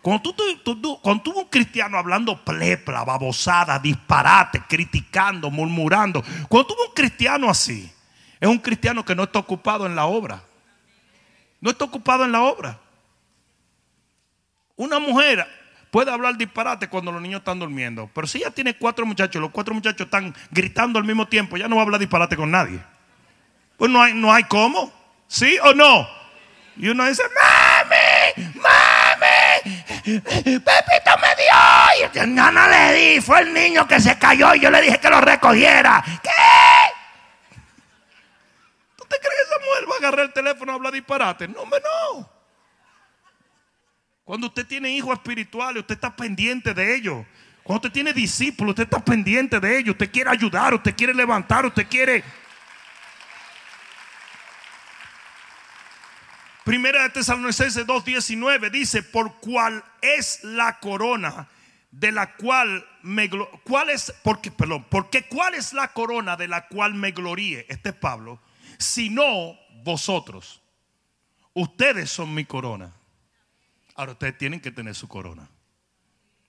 Cuando 0.00 0.32
tú, 0.32 1.00
cuando 1.02 1.22
tuvo 1.24 1.40
un 1.40 1.48
cristiano 1.48 1.98
hablando 1.98 2.44
plepla, 2.44 3.02
babosada, 3.04 3.80
disparate, 3.80 4.62
criticando, 4.68 5.50
murmurando, 5.50 6.22
cuando 6.48 6.68
tuvo 6.68 6.86
un 6.86 6.94
cristiano 6.94 7.50
así, 7.50 7.90
es 8.38 8.48
un 8.48 8.58
cristiano 8.58 9.04
que 9.04 9.16
no 9.16 9.24
está 9.24 9.40
ocupado 9.40 9.86
en 9.86 9.96
la 9.96 10.06
obra. 10.06 10.44
No 11.60 11.70
está 11.70 11.84
ocupado 11.84 12.24
en 12.24 12.30
la 12.30 12.42
obra. 12.42 12.78
Una 14.76 15.00
mujer 15.00 15.44
puede 15.90 16.10
hablar 16.10 16.36
disparate 16.36 16.88
cuando 16.88 17.12
los 17.12 17.22
niños 17.22 17.40
están 17.40 17.58
durmiendo. 17.58 18.10
Pero 18.14 18.26
si 18.26 18.38
ella 18.38 18.50
tiene 18.50 18.76
cuatro 18.76 19.06
muchachos, 19.06 19.40
los 19.40 19.50
cuatro 19.50 19.74
muchachos 19.74 20.06
están 20.06 20.34
gritando 20.50 20.98
al 20.98 21.04
mismo 21.04 21.26
tiempo, 21.26 21.56
ya 21.56 21.68
no 21.68 21.76
va 21.76 21.82
a 21.82 21.84
hablar 21.84 22.00
disparate 22.00 22.36
con 22.36 22.50
nadie. 22.50 22.80
Pues 23.76 23.90
no 23.90 24.02
hay, 24.02 24.14
no 24.14 24.32
hay 24.32 24.44
cómo. 24.44 24.92
¿Sí 25.28 25.58
o 25.62 25.74
no? 25.74 26.08
Y 26.76 26.88
uno 26.88 27.06
dice, 27.06 27.22
mami, 27.34 28.52
mami, 28.54 29.82
Pepito 30.04 31.10
me 31.22 31.34
dio. 31.36 32.06
Y 32.10 32.14
yo, 32.14 32.26
no, 32.26 32.52
no 32.52 32.68
le 32.68 32.92
di, 32.92 33.20
fue 33.20 33.40
el 33.40 33.54
niño 33.54 33.88
que 33.88 33.98
se 33.98 34.18
cayó 34.18 34.54
y 34.54 34.60
yo 34.60 34.70
le 34.70 34.82
dije 34.82 35.00
que 35.00 35.08
lo 35.08 35.20
recogiera. 35.20 36.04
¿Qué? 36.22 36.30
¿Tú 38.96 39.04
te 39.06 39.16
crees 39.18 39.34
que 39.36 39.42
esa 39.42 39.58
mujer 39.64 39.90
va 39.90 39.94
a 39.94 39.98
agarrar 39.98 40.26
el 40.26 40.32
teléfono 40.34 40.72
y 40.72 40.74
hablar 40.74 40.92
disparate? 40.92 41.48
No, 41.48 41.64
me 41.64 41.78
no. 41.80 42.35
Cuando 44.26 44.48
usted 44.48 44.66
tiene 44.66 44.90
hijos 44.90 45.12
espirituales, 45.12 45.82
usted 45.82 45.94
está 45.94 46.16
pendiente 46.16 46.74
de 46.74 46.96
ellos. 46.96 47.24
Cuando 47.62 47.86
usted 47.86 47.92
tiene 47.92 48.12
discípulos, 48.12 48.72
usted 48.72 48.82
está 48.82 48.98
pendiente 48.98 49.60
de 49.60 49.78
ellos. 49.78 49.92
Usted 49.92 50.10
quiere 50.10 50.30
ayudar, 50.30 50.74
usted 50.74 50.96
quiere 50.96 51.14
levantar, 51.14 51.64
usted 51.64 51.86
quiere... 51.86 52.24
Primera 56.64 57.04
de 57.04 57.10
Tesalonicenses 57.10 57.86
2.19 57.86 58.68
dice, 58.72 59.04
por 59.04 59.36
cuál 59.36 59.84
es 60.02 60.42
la 60.42 60.80
corona 60.80 61.46
de 61.92 62.10
la 62.10 62.34
cual 62.34 62.84
me 63.02 63.30
cuál 63.62 63.90
es 63.90 64.12
porque 64.24 64.50
perdón, 64.50 64.84
porque 64.90 65.28
cuál 65.28 65.54
es 65.54 65.72
la 65.72 65.92
corona 65.92 66.36
de 66.36 66.48
la 66.48 66.66
cual 66.66 66.94
me 66.94 67.12
gloríe, 67.12 67.64
este 67.68 67.90
es 67.90 67.94
Pablo, 67.94 68.40
sino 68.76 69.56
vosotros. 69.84 70.60
Ustedes 71.54 72.10
son 72.10 72.34
mi 72.34 72.44
corona. 72.44 72.92
Ahora 73.96 74.12
ustedes 74.12 74.36
tienen 74.36 74.60
que 74.60 74.70
tener 74.70 74.94
su 74.94 75.08
corona. 75.08 75.48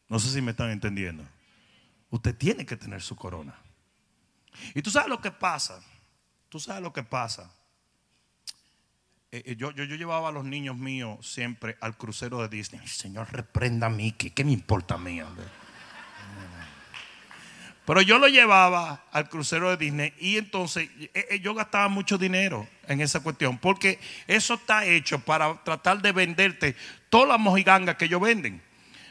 No 0.09 0.19
sé 0.19 0.29
si 0.31 0.41
me 0.41 0.51
están 0.51 0.69
entendiendo. 0.69 1.23
Usted 2.09 2.35
tiene 2.35 2.65
que 2.65 2.77
tener 2.77 3.01
su 3.01 3.15
corona. 3.15 3.55
Y 4.73 4.81
tú 4.81 4.89
sabes 4.89 5.09
lo 5.09 5.21
que 5.21 5.31
pasa. 5.31 5.81
Tú 6.49 6.59
sabes 6.59 6.81
lo 6.81 6.93
que 6.93 7.03
pasa. 7.03 7.51
Eh, 9.31 9.43
eh, 9.45 9.55
yo, 9.57 9.71
yo, 9.71 9.83
yo, 9.83 9.95
llevaba 9.95 10.29
a 10.29 10.31
los 10.31 10.45
niños 10.45 10.77
míos 10.77 11.27
siempre 11.27 11.77
al 11.81 11.97
crucero 11.97 12.41
de 12.41 12.47
Disney. 12.47 12.85
Señor, 12.87 13.31
reprenda 13.31 13.87
a 13.87 13.89
Mickey. 13.89 14.31
¿Qué 14.31 14.43
me 14.43 14.51
importa 14.51 14.95
a 14.95 14.97
mí? 14.97 15.21
Pero 17.85 18.01
yo 18.01 18.19
lo 18.19 18.27
llevaba 18.27 19.05
al 19.11 19.29
crucero 19.29 19.69
de 19.69 19.77
Disney 19.77 20.13
y 20.19 20.37
entonces 20.37 20.89
eh, 21.13 21.39
yo 21.41 21.53
gastaba 21.53 21.87
mucho 21.87 22.17
dinero 22.17 22.67
en 22.87 23.01
esa 23.01 23.21
cuestión. 23.21 23.57
Porque 23.57 23.99
eso 24.27 24.55
está 24.55 24.85
hecho 24.85 25.19
para 25.19 25.53
tratar 25.63 26.01
de 26.01 26.11
venderte 26.11 26.75
todas 27.09 27.29
las 27.29 27.39
mojigangas 27.39 27.95
que 27.95 28.05
ellos 28.05 28.21
venden. 28.21 28.61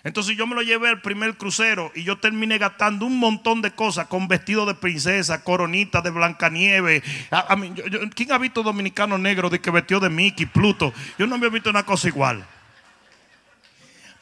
Entonces 0.07 0.37
yo 0.37 0.47
me 0.47 0.55
lo 0.55 0.63
llevé 0.63 0.89
al 0.89 1.01
primer 1.01 1.37
crucero 1.37 1.91
y 1.93 2.05
yo 2.05 2.19
terminé 2.19 2.59
gastando 2.59 3.07
un 3.07 3.19
montón 3.19 3.61
de 3.61 3.73
cosas 3.73 4.07
con 4.07 4.29
vestido 4.29 4.65
de 4.65 4.75
princesa, 4.75 5.43
coronita 5.43 6.01
de 6.01 6.11
Blancanieve. 6.11 7.03
¿Quién 8.15 8.31
ha 8.31 8.39
visto 8.39 8.63
dominicano 8.63 9.19
negro 9.19 9.51
de 9.51 9.61
que 9.61 9.73
vestió 9.73 9.99
de 9.99 10.09
Mickey, 10.09 10.47
Pluto? 10.47 10.95
Yo 11.19 11.27
no 11.27 11.35
había 11.35 11.49
visto 11.49 11.71
una 11.71 11.85
cosa 11.85 12.07
igual. 12.07 12.47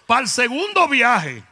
Para 0.06 0.22
el 0.22 0.28
segundo 0.28 0.88
viaje, 0.88 1.42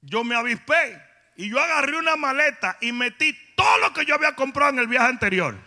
yo 0.00 0.24
me 0.24 0.34
avispé 0.34 0.98
y 1.36 1.50
yo 1.50 1.60
agarré 1.60 1.98
una 1.98 2.16
maleta 2.16 2.78
y 2.80 2.90
metí 2.90 3.36
todo 3.54 3.78
lo 3.80 3.92
que 3.92 4.06
yo 4.06 4.14
había 4.14 4.34
comprado 4.34 4.72
en 4.72 4.78
el 4.78 4.86
viaje 4.86 5.08
anterior. 5.08 5.65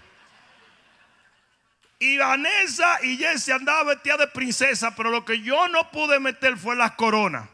Y 1.99 2.17
Vanessa 2.17 3.03
y 3.03 3.17
Jessie 3.17 3.53
andaban 3.53 3.87
vestidas 3.87 4.19
de 4.19 4.27
princesa, 4.27 4.95
pero 4.95 5.09
lo 5.09 5.25
que 5.25 5.41
yo 5.41 5.67
no 5.67 5.91
pude 5.91 6.19
meter 6.19 6.57
fue 6.57 6.77
las 6.77 6.93
coronas. 6.93 7.49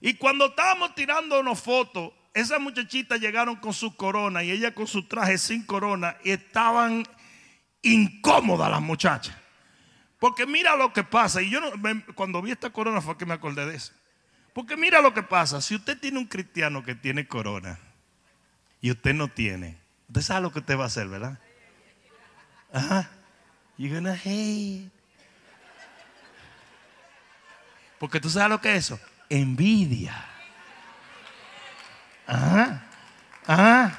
Y 0.00 0.14
cuando 0.14 0.46
estábamos 0.46 0.94
tirando 0.94 1.38
unas 1.38 1.60
fotos, 1.60 2.12
esas 2.32 2.58
muchachitas 2.58 3.20
llegaron 3.20 3.56
con 3.56 3.74
su 3.74 3.94
corona 3.94 4.42
y 4.42 4.50
ella 4.50 4.72
con 4.74 4.86
su 4.86 5.06
traje 5.06 5.36
sin 5.36 5.64
corona 5.64 6.16
y 6.24 6.30
estaban 6.30 7.04
incómodas 7.82 8.70
las 8.70 8.80
muchachas. 8.80 9.36
Porque 10.18 10.46
mira 10.46 10.74
lo 10.76 10.92
que 10.92 11.04
pasa. 11.04 11.42
Y 11.42 11.50
yo 11.50 11.60
cuando 12.14 12.40
vi 12.40 12.50
esta 12.50 12.70
corona 12.70 13.00
fue 13.00 13.18
que 13.18 13.26
me 13.26 13.34
acordé 13.34 13.66
de 13.66 13.76
eso. 13.76 13.92
Porque 14.54 14.76
mira 14.76 15.02
lo 15.02 15.12
que 15.12 15.22
pasa. 15.22 15.60
Si 15.60 15.74
usted 15.74 15.98
tiene 15.98 16.18
un 16.18 16.26
cristiano 16.26 16.82
que 16.82 16.94
tiene 16.94 17.28
corona 17.28 17.78
y 18.80 18.90
usted 18.90 19.12
no 19.12 19.28
tiene, 19.28 19.78
usted 20.08 20.22
sabe 20.22 20.40
lo 20.42 20.52
que 20.52 20.60
usted 20.60 20.78
va 20.78 20.84
a 20.84 20.86
hacer, 20.86 21.08
¿verdad? 21.08 21.38
Ajá. 22.72 23.10
You're 23.78 23.94
gonna 23.94 24.14
hate. 24.14 24.90
Porque 27.98 28.20
tú 28.20 28.28
sabes 28.28 28.50
lo 28.50 28.60
que 28.60 28.74
es 28.76 28.86
eso. 28.86 29.00
Envidia. 29.28 30.14
Ajá. 32.26 32.82
Ajá. 33.46 33.98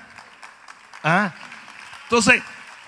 Ajá. 1.02 1.36
Entonces, 2.04 2.42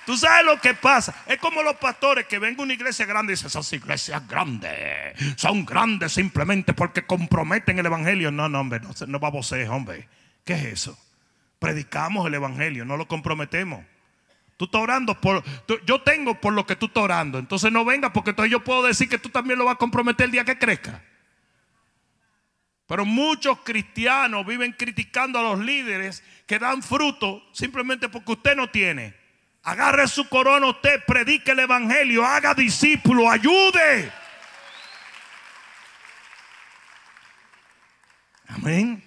tú 0.05 0.17
sabes 0.17 0.45
lo 0.45 0.59
que 0.59 0.73
pasa. 0.73 1.13
Es 1.25 1.39
como 1.39 1.61
los 1.63 1.75
pastores 1.75 2.25
que 2.27 2.39
ven 2.39 2.59
una 2.59 2.73
iglesia 2.73 3.05
grande 3.05 3.33
y 3.33 3.35
dicen, 3.35 3.47
esas 3.47 3.71
iglesias 3.73 4.27
grandes 4.27 5.15
son 5.37 5.65
grandes 5.65 6.13
simplemente 6.13 6.73
porque 6.73 7.05
comprometen 7.05 7.79
el 7.79 7.85
evangelio. 7.85 8.31
No, 8.31 8.49
no, 8.49 8.59
hombre, 8.59 8.79
no, 8.79 8.91
no 9.07 9.19
va 9.19 9.29
a 9.39 9.43
ser, 9.43 9.69
hombre. 9.69 10.07
¿Qué 10.43 10.53
es 10.53 10.65
eso? 10.65 10.97
Predicamos 11.59 12.25
el 12.27 12.33
evangelio, 12.35 12.85
no 12.85 12.97
lo 12.97 13.07
comprometemos. 13.07 13.83
Tú 14.59 14.65
estás 14.65 14.81
orando 14.81 15.15
por. 15.21 15.41
yo 15.85 16.01
tengo 16.01 16.35
por 16.41 16.51
lo 16.51 16.65
que 16.65 16.75
tú 16.75 16.87
estás 16.87 17.01
orando. 17.01 17.39
Entonces 17.39 17.71
no 17.71 17.85
venga 17.85 18.11
porque 18.11 18.31
entonces 18.31 18.51
yo 18.51 18.61
puedo 18.61 18.83
decir 18.83 19.07
que 19.07 19.17
tú 19.17 19.29
también 19.29 19.57
lo 19.57 19.63
vas 19.63 19.75
a 19.75 19.77
comprometer 19.77 20.25
el 20.25 20.33
día 20.33 20.43
que 20.43 20.59
crezca. 20.59 21.01
Pero 22.85 23.05
muchos 23.05 23.59
cristianos 23.59 24.45
viven 24.45 24.73
criticando 24.73 25.39
a 25.39 25.43
los 25.43 25.59
líderes 25.59 26.25
que 26.45 26.59
dan 26.59 26.83
fruto 26.83 27.41
simplemente 27.53 28.09
porque 28.09 28.33
usted 28.33 28.57
no 28.57 28.69
tiene. 28.69 29.15
Agarre 29.63 30.09
su 30.09 30.27
corona 30.27 30.67
usted, 30.67 31.05
predique 31.07 31.51
el 31.51 31.59
evangelio, 31.59 32.25
haga 32.25 32.53
discípulo, 32.53 33.31
ayude. 33.31 34.11
Amén. 38.49 39.01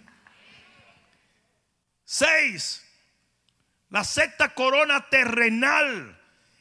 Seis. 2.06 2.81
La 3.92 4.04
sexta 4.04 4.54
corona 4.54 5.06
terrenal 5.10 6.18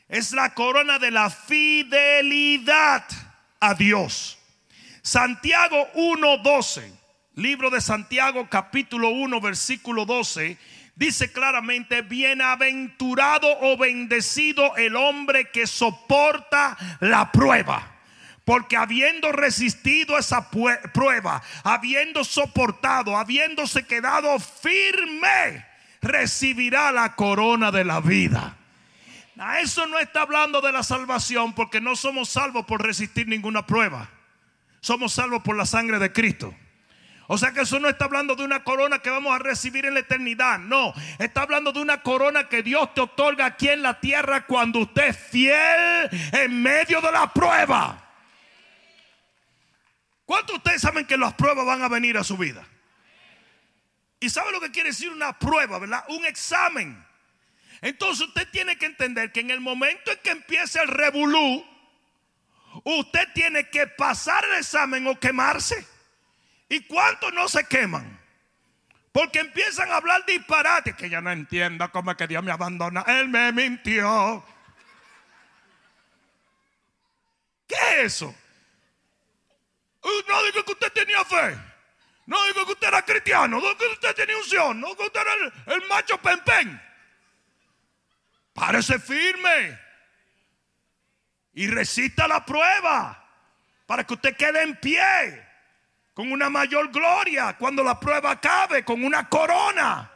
es 0.10 0.34
la 0.34 0.54
corona 0.54 1.00
de 1.00 1.12
la 1.12 1.30
fidelidad 1.30 3.06
a 3.62 3.74
Dios. 3.74 4.38
Santiago 5.02 5.88
1:12, 5.94 6.92
libro 7.36 7.70
de 7.70 7.80
Santiago 7.80 8.50
capítulo 8.50 9.12
1 9.12 9.40
versículo 9.40 10.04
12, 10.06 10.58
dice 10.96 11.32
claramente, 11.32 12.02
bienaventurado 12.02 13.48
o 13.62 13.78
bendecido 13.78 14.76
el 14.76 14.98
hombre 14.98 15.52
que 15.52 15.68
soporta 15.68 16.78
la 17.00 17.32
prueba. 17.32 17.96
Porque 18.44 18.76
habiendo 18.76 19.32
resistido 19.32 20.18
esa 20.18 20.50
prueba, 20.52 21.42
habiendo 21.64 22.26
soportado, 22.26 23.16
habiéndose 23.16 23.86
quedado 23.86 24.38
firme, 24.38 25.71
recibirá 26.02 26.92
la 26.92 27.16
corona 27.16 27.72
de 27.72 27.86
la 27.86 28.02
vida. 28.02 28.58
A 29.38 29.60
eso 29.60 29.88
no 29.88 29.98
está 30.00 30.22
hablando 30.22 30.62
de 30.62 30.72
la 30.72 30.84
salvación 30.84 31.54
porque 31.54 31.82
no 31.82 31.96
somos 31.96 32.30
salvos 32.30 32.66
por 32.66 32.84
resistir 32.84 33.28
ninguna 33.28 33.66
prueba. 33.66 34.10
Somos 34.82 35.14
salvos 35.14 35.42
por 35.42 35.56
la 35.56 35.66
sangre 35.66 36.00
de 36.00 36.12
Cristo. 36.12 36.54
O 37.28 37.38
sea 37.38 37.54
que 37.54 37.62
eso 37.62 37.80
no 37.80 37.88
está 37.88 38.06
hablando 38.06 38.36
de 38.36 38.44
una 38.44 38.64
corona 38.64 39.00
que 39.00 39.10
vamos 39.10 39.34
a 39.34 39.40
recibir 39.40 39.86
en 39.86 39.94
la 39.94 40.02
eternidad. 40.02 40.60
No, 40.60 40.94
está 41.18 41.44
hablando 41.44 41.72
de 41.72 41.82
una 41.82 42.02
corona 42.04 42.50
que 42.50 42.62
Dios 42.62 42.94
te 42.94 43.02
otorga 43.02 43.46
aquí 43.46 43.70
en 43.70 43.82
la 43.82 44.00
tierra 44.00 44.46
cuando 44.46 44.80
usted 44.80 45.08
es 45.08 45.18
fiel 45.18 46.10
en 46.34 46.62
medio 46.62 47.00
de 47.00 47.12
la 47.12 47.32
prueba. 47.32 48.12
¿Cuántos 50.26 50.56
de 50.56 50.58
ustedes 50.58 50.82
saben 50.82 51.06
que 51.06 51.18
las 51.18 51.34
pruebas 51.34 51.66
van 51.66 51.82
a 51.82 51.88
venir 51.88 52.18
a 52.18 52.24
su 52.24 52.38
vida? 52.38 52.66
¿Y 54.22 54.30
sabe 54.30 54.52
lo 54.52 54.62
que 54.62 54.72
quiere 54.72 54.90
decir 54.90 55.10
una 55.10 55.38
prueba, 55.38 55.80
verdad? 55.80 56.06
Un 56.10 56.24
examen. 56.26 57.04
Entonces 57.82 58.28
usted 58.28 58.48
tiene 58.52 58.78
que 58.78 58.86
entender 58.86 59.32
que 59.32 59.40
en 59.40 59.50
el 59.50 59.60
momento 59.60 60.12
en 60.12 60.20
que 60.20 60.30
empiece 60.30 60.80
el 60.80 60.88
revolú, 60.88 61.66
usted 62.84 63.28
tiene 63.34 63.68
que 63.70 63.88
pasar 63.88 64.46
el 64.46 64.60
examen 64.60 65.08
o 65.08 65.20
quemarse. 65.20 65.88
¿Y 66.70 66.82
cuántos 66.82 67.34
no 67.34 67.50
se 67.50 67.66
queman? 67.66 68.20
Porque 69.12 69.40
empiezan 69.40 69.92
a 69.92 69.96
hablar 69.96 70.24
disparate 70.28 70.96
que 70.96 71.10
ya 71.10 71.20
no 71.20 71.32
entiendo 71.32 71.92
cómo 71.92 72.12
es 72.12 72.18
que 72.18 72.28
Dios 72.28 72.44
me 72.44 72.52
abandona. 72.52 73.04
Él 73.08 73.28
me 73.28 73.52
mintió. 73.52 74.46
¿Qué 77.68 77.76
es 77.94 78.14
eso? 78.14 78.36
Uh, 80.04 80.30
no 80.30 80.44
digo 80.44 80.64
que 80.64 80.72
usted 80.74 80.94
tenía 80.94 81.26
fe. 81.26 81.71
No 82.26 82.44
digo 82.46 82.66
que 82.66 82.74
usted 82.74 82.88
era 82.88 83.02
cristiano. 83.04 83.60
No 83.60 83.62
digo 83.62 83.78
que 83.78 83.88
usted 83.88 84.16
tenía 84.16 84.38
unción. 84.38 84.80
No 84.80 84.96
que 84.96 85.04
usted 85.04 85.22
era 85.22 85.34
el, 85.34 85.82
el 85.82 85.88
macho 85.88 86.18
pen 86.20 86.82
Párese 88.54 89.00
firme. 89.00 89.80
Y 91.54 91.68
resista 91.68 92.28
la 92.28 92.46
prueba. 92.46 93.18
Para 93.86 94.06
que 94.06 94.14
usted 94.14 94.38
quede 94.38 94.64
en 94.64 94.80
pie 94.80 95.48
con 96.14 96.32
una 96.32 96.50
mayor 96.50 96.92
gloria 96.92 97.56
cuando 97.58 97.84
la 97.84 98.00
prueba 98.00 98.32
acabe, 98.32 98.86
con 98.86 99.04
una 99.04 99.28
corona. 99.28 100.12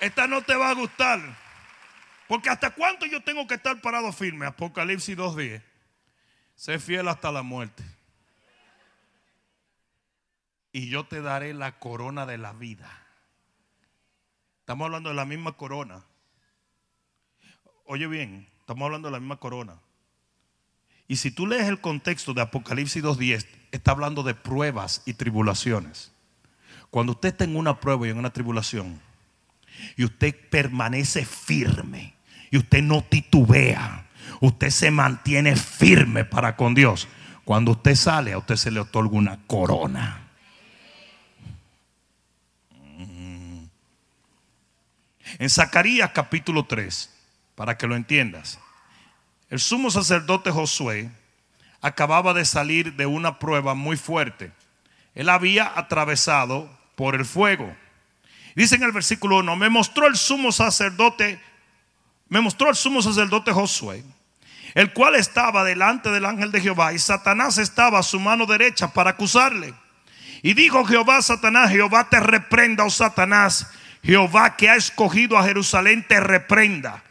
Esta 0.00 0.26
no 0.26 0.42
te 0.42 0.54
va 0.54 0.70
a 0.70 0.74
gustar. 0.74 1.43
Porque 2.28 2.48
hasta 2.50 2.74
cuánto 2.74 3.06
yo 3.06 3.22
tengo 3.22 3.46
que 3.46 3.54
estar 3.54 3.80
parado 3.80 4.12
firme. 4.12 4.46
Apocalipsis 4.46 5.16
2.10. 5.16 5.62
Sé 6.56 6.78
fiel 6.78 7.08
hasta 7.08 7.30
la 7.30 7.42
muerte. 7.42 7.84
Y 10.72 10.88
yo 10.88 11.06
te 11.06 11.20
daré 11.20 11.54
la 11.54 11.78
corona 11.78 12.26
de 12.26 12.38
la 12.38 12.52
vida. 12.52 12.90
Estamos 14.60 14.86
hablando 14.86 15.10
de 15.10 15.14
la 15.14 15.24
misma 15.24 15.56
corona 15.56 16.04
oye 17.84 18.06
bien, 18.06 18.48
estamos 18.60 18.86
hablando 18.86 19.08
de 19.08 19.12
la 19.12 19.20
misma 19.20 19.36
corona. 19.36 19.78
Y 21.06 21.16
si 21.16 21.30
tú 21.30 21.46
lees 21.46 21.68
el 21.68 21.80
contexto 21.80 22.32
de 22.32 22.40
Apocalipsis 22.40 23.02
2.10, 23.02 23.46
está 23.72 23.90
hablando 23.90 24.22
de 24.22 24.34
pruebas 24.34 25.02
y 25.04 25.14
tribulaciones. 25.14 26.12
Cuando 26.90 27.12
usted 27.12 27.30
está 27.30 27.44
en 27.44 27.56
una 27.56 27.80
prueba 27.80 28.06
y 28.06 28.10
en 28.10 28.18
una 28.18 28.32
tribulación, 28.32 29.00
y 29.96 30.04
usted 30.04 30.34
permanece 30.48 31.24
firme, 31.26 32.13
y 32.54 32.56
usted 32.56 32.84
no 32.84 33.02
titubea, 33.02 34.06
usted 34.40 34.70
se 34.70 34.92
mantiene 34.92 35.56
firme 35.56 36.24
para 36.24 36.54
con 36.54 36.72
Dios. 36.72 37.08
Cuando 37.44 37.72
usted 37.72 37.96
sale, 37.96 38.32
a 38.32 38.38
usted 38.38 38.54
se 38.54 38.70
le 38.70 38.78
otorga 38.78 39.16
una 39.16 39.40
corona. 39.48 40.20
En 45.36 45.50
Zacarías 45.50 46.12
capítulo 46.12 46.64
3, 46.64 47.10
para 47.56 47.76
que 47.76 47.88
lo 47.88 47.96
entiendas. 47.96 48.60
El 49.50 49.58
sumo 49.58 49.90
sacerdote 49.90 50.52
Josué 50.52 51.10
acababa 51.80 52.34
de 52.34 52.44
salir 52.44 52.94
de 52.94 53.06
una 53.06 53.40
prueba 53.40 53.74
muy 53.74 53.96
fuerte. 53.96 54.52
Él 55.16 55.28
había 55.28 55.72
atravesado 55.76 56.70
por 56.94 57.16
el 57.16 57.24
fuego. 57.24 57.74
Dice 58.54 58.76
en 58.76 58.84
el 58.84 58.92
versículo 58.92 59.38
1, 59.38 59.56
me 59.56 59.70
mostró 59.70 60.06
el 60.06 60.14
sumo 60.14 60.52
sacerdote, 60.52 61.40
me 62.34 62.40
mostró 62.40 62.68
el 62.68 62.74
sumo 62.74 63.00
sacerdote 63.00 63.52
Josué, 63.52 64.02
el 64.74 64.92
cual 64.92 65.14
estaba 65.14 65.62
delante 65.62 66.10
del 66.10 66.24
ángel 66.24 66.50
de 66.50 66.60
Jehová 66.60 66.92
y 66.92 66.98
Satanás 66.98 67.58
estaba 67.58 68.00
a 68.00 68.02
su 68.02 68.18
mano 68.18 68.44
derecha 68.44 68.92
para 68.92 69.10
acusarle. 69.10 69.72
Y 70.42 70.54
dijo 70.54 70.84
Jehová 70.84 71.22
Satanás, 71.22 71.70
Jehová 71.70 72.08
te 72.10 72.18
reprenda, 72.18 72.82
oh 72.82 72.90
Satanás, 72.90 73.68
Jehová 74.02 74.56
que 74.56 74.68
ha 74.68 74.74
escogido 74.74 75.38
a 75.38 75.44
Jerusalén 75.44 76.04
te 76.08 76.18
reprenda. 76.18 77.04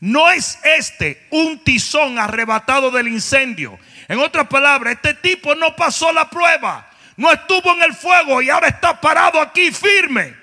No 0.00 0.30
es 0.30 0.58
este 0.64 1.26
un 1.28 1.62
tizón 1.62 2.18
arrebatado 2.18 2.90
del 2.90 3.08
incendio. 3.08 3.78
En 4.08 4.18
otras 4.18 4.46
palabras, 4.46 4.94
este 4.94 5.12
tipo 5.12 5.54
no 5.56 5.76
pasó 5.76 6.10
la 6.10 6.30
prueba. 6.30 6.90
No 7.18 7.30
estuvo 7.30 7.74
en 7.74 7.82
el 7.82 7.92
fuego 7.92 8.40
y 8.40 8.48
ahora 8.48 8.68
está 8.68 8.98
parado 8.98 9.42
aquí 9.42 9.72
firme. 9.72 10.34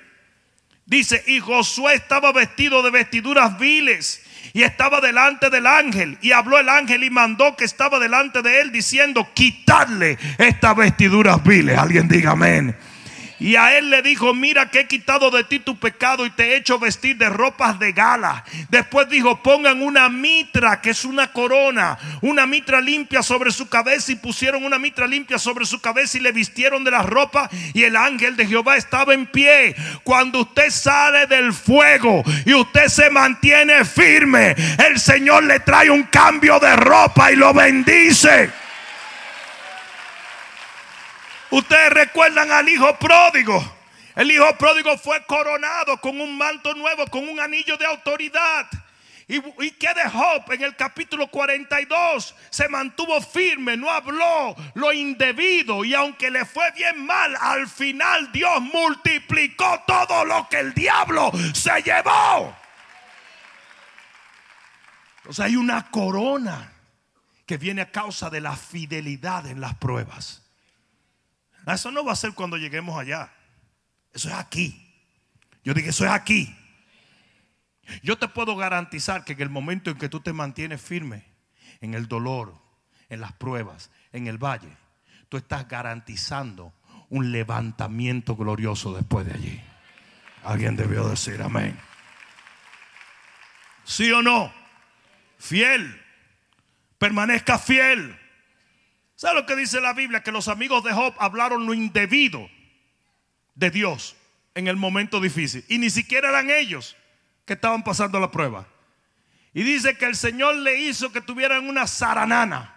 Dice, 0.85 1.23
y 1.25 1.39
Josué 1.39 1.95
estaba 1.95 2.31
vestido 2.31 2.83
de 2.83 2.91
vestiduras 2.91 3.57
viles 3.57 4.26
y 4.53 4.63
estaba 4.63 5.01
delante 5.01 5.49
del 5.49 5.67
ángel. 5.67 6.17
Y 6.21 6.31
habló 6.31 6.59
el 6.59 6.69
ángel 6.69 7.03
y 7.03 7.09
mandó 7.09 7.55
que 7.55 7.65
estaba 7.65 7.99
delante 7.99 8.41
de 8.41 8.61
él 8.61 8.71
diciendo, 8.71 9.27
quitarle 9.33 10.17
estas 10.37 10.75
vestiduras 10.75 11.43
viles. 11.43 11.77
Alguien 11.77 12.07
diga 12.07 12.31
amén. 12.31 12.75
Y 13.39 13.55
a 13.55 13.77
él 13.77 13.89
le 13.89 14.01
dijo, 14.01 14.33
mira 14.33 14.71
que 14.71 14.81
he 14.81 14.87
quitado 14.87 15.29
de 15.29 15.43
ti 15.43 15.59
tu 15.59 15.77
pecado 15.77 16.25
y 16.25 16.31
te 16.31 16.53
he 16.53 16.55
hecho 16.57 16.79
vestir 16.79 17.17
de 17.17 17.29
ropas 17.29 17.77
de 17.77 17.91
gala. 17.91 18.43
Después 18.69 19.07
dijo, 19.09 19.43
pongan 19.43 19.81
una 19.81 20.09
mitra, 20.09 20.81
que 20.81 20.89
es 20.89 21.05
una 21.05 21.31
corona, 21.31 21.97
una 22.21 22.47
mitra 22.47 22.81
limpia 22.81 23.21
sobre 23.21 23.51
su 23.51 23.69
cabeza 23.69 24.11
y 24.11 24.15
pusieron 24.15 24.65
una 24.65 24.79
mitra 24.79 25.05
limpia 25.05 25.37
sobre 25.37 25.65
su 25.65 25.79
cabeza 25.79 26.17
y 26.17 26.21
le 26.21 26.31
vistieron 26.31 26.83
de 26.83 26.91
la 26.91 27.03
ropa 27.03 27.49
y 27.73 27.83
el 27.83 27.95
ángel 27.95 28.35
de 28.35 28.47
Jehová 28.47 28.77
estaba 28.77 29.13
en 29.13 29.27
pie. 29.27 29.75
Cuando 30.03 30.41
usted 30.41 30.71
sale 30.71 31.27
del 31.27 31.53
fuego 31.53 32.23
y 32.45 32.53
usted 32.53 32.87
se 32.87 33.09
mantiene 33.09 33.85
firme, 33.85 34.55
el 34.87 34.99
Señor 34.99 35.43
le 35.43 35.59
trae 35.59 35.89
un 35.89 36.03
cambio 36.03 36.59
de 36.59 36.75
ropa 36.75 37.31
y 37.31 37.35
lo 37.35 37.53
bendice. 37.53 38.51
Ustedes 41.49 41.89
recuerdan 41.91 42.51
al 42.51 42.67
hijo 42.67 42.97
pródigo. 42.99 43.77
El 44.15 44.31
hijo 44.31 44.57
pródigo 44.57 44.97
fue 44.97 45.23
coronado 45.25 46.01
con 46.01 46.19
un 46.19 46.37
manto 46.37 46.73
nuevo, 46.73 47.05
con 47.07 47.27
un 47.29 47.39
anillo 47.39 47.77
de 47.77 47.85
autoridad. 47.85 48.67
Y, 49.29 49.37
y 49.63 49.71
que 49.71 49.93
de 49.93 50.09
Job 50.09 50.51
en 50.51 50.63
el 50.63 50.75
capítulo 50.75 51.27
42 51.27 52.33
se 52.49 52.69
mantuvo 52.69 53.21
firme, 53.21 53.77
no 53.77 53.89
habló 53.89 54.55
lo 54.73 54.91
indebido. 54.91 55.85
Y 55.85 55.93
aunque 55.93 56.31
le 56.31 56.45
fue 56.45 56.71
bien 56.71 57.05
mal, 57.05 57.37
al 57.39 57.67
final 57.67 58.31
Dios 58.31 58.61
multiplicó 58.61 59.83
todo 59.85 60.25
lo 60.25 60.47
que 60.49 60.59
el 60.59 60.73
diablo 60.73 61.31
se 61.53 61.81
llevó. 61.83 62.55
Entonces 65.17 65.45
hay 65.45 65.55
una 65.55 65.91
corona 65.91 66.71
que 67.45 67.57
viene 67.57 67.81
a 67.81 67.91
causa 67.91 68.29
de 68.29 68.41
la 68.41 68.55
fidelidad 68.55 69.45
en 69.45 69.61
las 69.61 69.75
pruebas. 69.75 70.46
Eso 71.73 71.91
no 71.91 72.03
va 72.03 72.13
a 72.13 72.15
ser 72.15 72.33
cuando 72.33 72.57
lleguemos 72.57 72.97
allá. 72.97 73.31
Eso 74.13 74.29
es 74.29 74.35
aquí. 74.35 74.83
Yo 75.63 75.73
dije, 75.73 75.89
eso 75.89 76.05
es 76.05 76.11
aquí. 76.11 76.55
Yo 78.03 78.17
te 78.17 78.27
puedo 78.27 78.55
garantizar 78.55 79.23
que 79.23 79.33
en 79.33 79.41
el 79.41 79.49
momento 79.49 79.89
en 79.89 79.97
que 79.97 80.09
tú 80.09 80.19
te 80.19 80.33
mantienes 80.33 80.81
firme, 80.81 81.25
en 81.81 81.93
el 81.93 82.07
dolor, 82.07 82.55
en 83.09 83.21
las 83.21 83.33
pruebas, 83.33 83.91
en 84.11 84.27
el 84.27 84.37
valle, 84.37 84.75
tú 85.29 85.37
estás 85.37 85.67
garantizando 85.67 86.73
un 87.09 87.31
levantamiento 87.31 88.35
glorioso 88.35 88.93
después 88.93 89.25
de 89.25 89.33
allí. 89.33 89.61
Alguien 90.43 90.75
debió 90.75 91.07
decir 91.07 91.41
amén. 91.41 91.77
¿Sí 93.83 94.11
o 94.11 94.21
no? 94.21 94.53
Fiel. 95.37 96.01
Permanezca 96.97 97.57
fiel. 97.57 98.17
¿Sabe 99.17 99.33
lo 99.33 99.45
que 99.47 99.55
dice 99.55 99.81
la 99.81 99.93
Biblia? 99.93 100.21
Que 100.21 100.31
los 100.31 100.47
amigos 100.47 100.83
de 100.83 100.93
Job 100.93 101.15
hablaron 101.17 101.65
lo 101.65 101.73
indebido 101.73 102.47
de 103.55 103.71
Dios 103.71 104.15
en 104.53 104.67
el 104.67 104.75
momento 104.75 105.19
difícil. 105.19 105.65
Y 105.67 105.79
ni 105.79 105.89
siquiera 105.89 106.29
eran 106.29 106.51
ellos 106.51 106.95
que 107.43 107.53
estaban 107.53 107.83
pasando 107.83 108.19
la 108.19 108.29
prueba. 108.29 108.67
Y 109.55 109.63
dice 109.63 109.97
que 109.97 110.05
el 110.05 110.15
Señor 110.15 110.57
le 110.57 110.79
hizo 110.81 111.11
que 111.11 111.19
tuvieran 111.19 111.67
una 111.67 111.87
zaranana. 111.87 112.75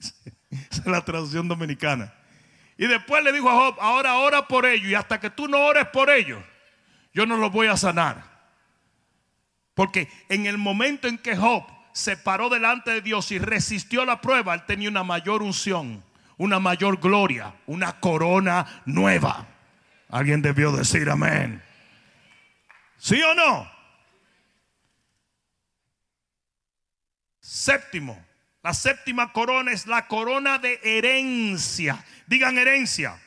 Esa 0.50 0.80
es 0.80 0.86
la 0.86 1.04
traducción 1.04 1.46
dominicana. 1.46 2.12
Y 2.76 2.88
después 2.88 3.22
le 3.22 3.32
dijo 3.32 3.48
a 3.48 3.54
Job, 3.54 3.76
ahora 3.80 4.14
ora 4.14 4.48
por 4.48 4.66
ellos. 4.66 4.90
Y 4.90 4.96
hasta 4.96 5.20
que 5.20 5.30
tú 5.30 5.46
no 5.46 5.60
ores 5.60 5.86
por 5.92 6.10
ellos, 6.10 6.42
yo 7.14 7.26
no 7.26 7.36
los 7.36 7.52
voy 7.52 7.68
a 7.68 7.76
sanar. 7.76 8.24
Porque 9.74 10.10
en 10.28 10.46
el 10.46 10.58
momento 10.58 11.06
en 11.06 11.16
que 11.16 11.36
Job 11.36 11.64
se 11.92 12.16
paró 12.16 12.48
delante 12.48 12.90
de 12.90 13.00
Dios 13.00 13.30
y 13.32 13.38
resistió 13.38 14.04
la 14.04 14.20
prueba, 14.20 14.54
él 14.54 14.64
tenía 14.66 14.88
una 14.88 15.04
mayor 15.04 15.42
unción, 15.42 16.02
una 16.38 16.58
mayor 16.58 16.98
gloria, 17.00 17.54
una 17.66 18.00
corona 18.00 18.82
nueva. 18.86 19.46
Alguien 20.08 20.42
debió 20.42 20.72
decir 20.72 21.08
amén. 21.08 21.62
¿Sí 22.98 23.20
o 23.22 23.34
no? 23.34 23.70
Séptimo, 27.40 28.24
la 28.62 28.72
séptima 28.72 29.32
corona 29.32 29.72
es 29.72 29.86
la 29.86 30.06
corona 30.06 30.58
de 30.58 30.80
herencia. 30.82 32.04
Digan 32.26 32.58
herencia. 32.58 33.20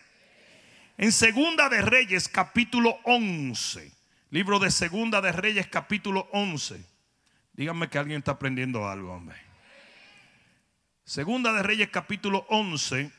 En 0.98 1.12
Segunda 1.12 1.68
de 1.68 1.82
Reyes 1.82 2.30
capítulo 2.30 2.98
11. 3.04 3.92
Libro 4.32 4.60
de 4.60 4.72
Segunda 4.72 5.22
de 5.22 5.32
Reyes 5.34 5.68
capítulo 5.68 6.30
11. 6.32 6.95
Díganme 7.56 7.90
que 7.90 7.98
alguien 7.98 8.18
está 8.18 8.32
aprendiendo 8.32 8.88
algo, 8.88 9.14
hombre. 9.14 9.38
Segunda 11.06 11.54
de 11.54 11.64
Reyes 11.64 11.90
capítulo 11.90 12.46
11 12.50 13.12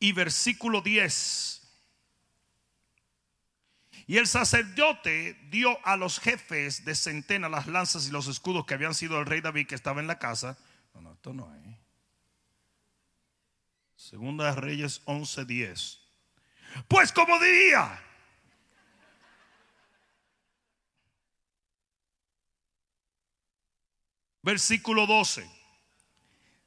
y 0.00 0.12
versículo 0.12 0.82
10. 0.82 1.62
Y 4.06 4.18
el 4.18 4.26
sacerdote 4.26 5.38
dio 5.50 5.78
a 5.86 5.96
los 5.96 6.20
jefes 6.20 6.84
de 6.84 6.94
centena 6.94 7.48
las 7.48 7.68
lanzas 7.68 8.06
y 8.06 8.10
los 8.10 8.26
escudos 8.26 8.66
que 8.66 8.74
habían 8.74 8.94
sido 8.94 9.18
el 9.18 9.24
rey 9.24 9.40
David 9.40 9.66
que 9.66 9.74
estaba 9.74 10.02
en 10.02 10.06
la 10.06 10.18
casa. 10.18 10.58
No, 10.92 11.00
no, 11.00 11.12
esto 11.14 11.32
no 11.32 11.54
es. 11.54 11.76
Segunda 13.96 14.54
de 14.54 14.60
Reyes 14.60 15.00
11:10. 15.06 16.00
Pues 16.86 17.12
como 17.12 17.38
diría, 17.38 17.98
versículo 24.44 25.06
12. 25.06 25.50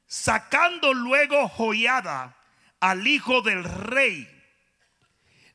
Sacando 0.07 0.93
luego 0.93 1.47
joyada 1.47 2.35
al 2.79 3.07
hijo 3.07 3.41
del 3.41 3.63
rey, 3.63 4.27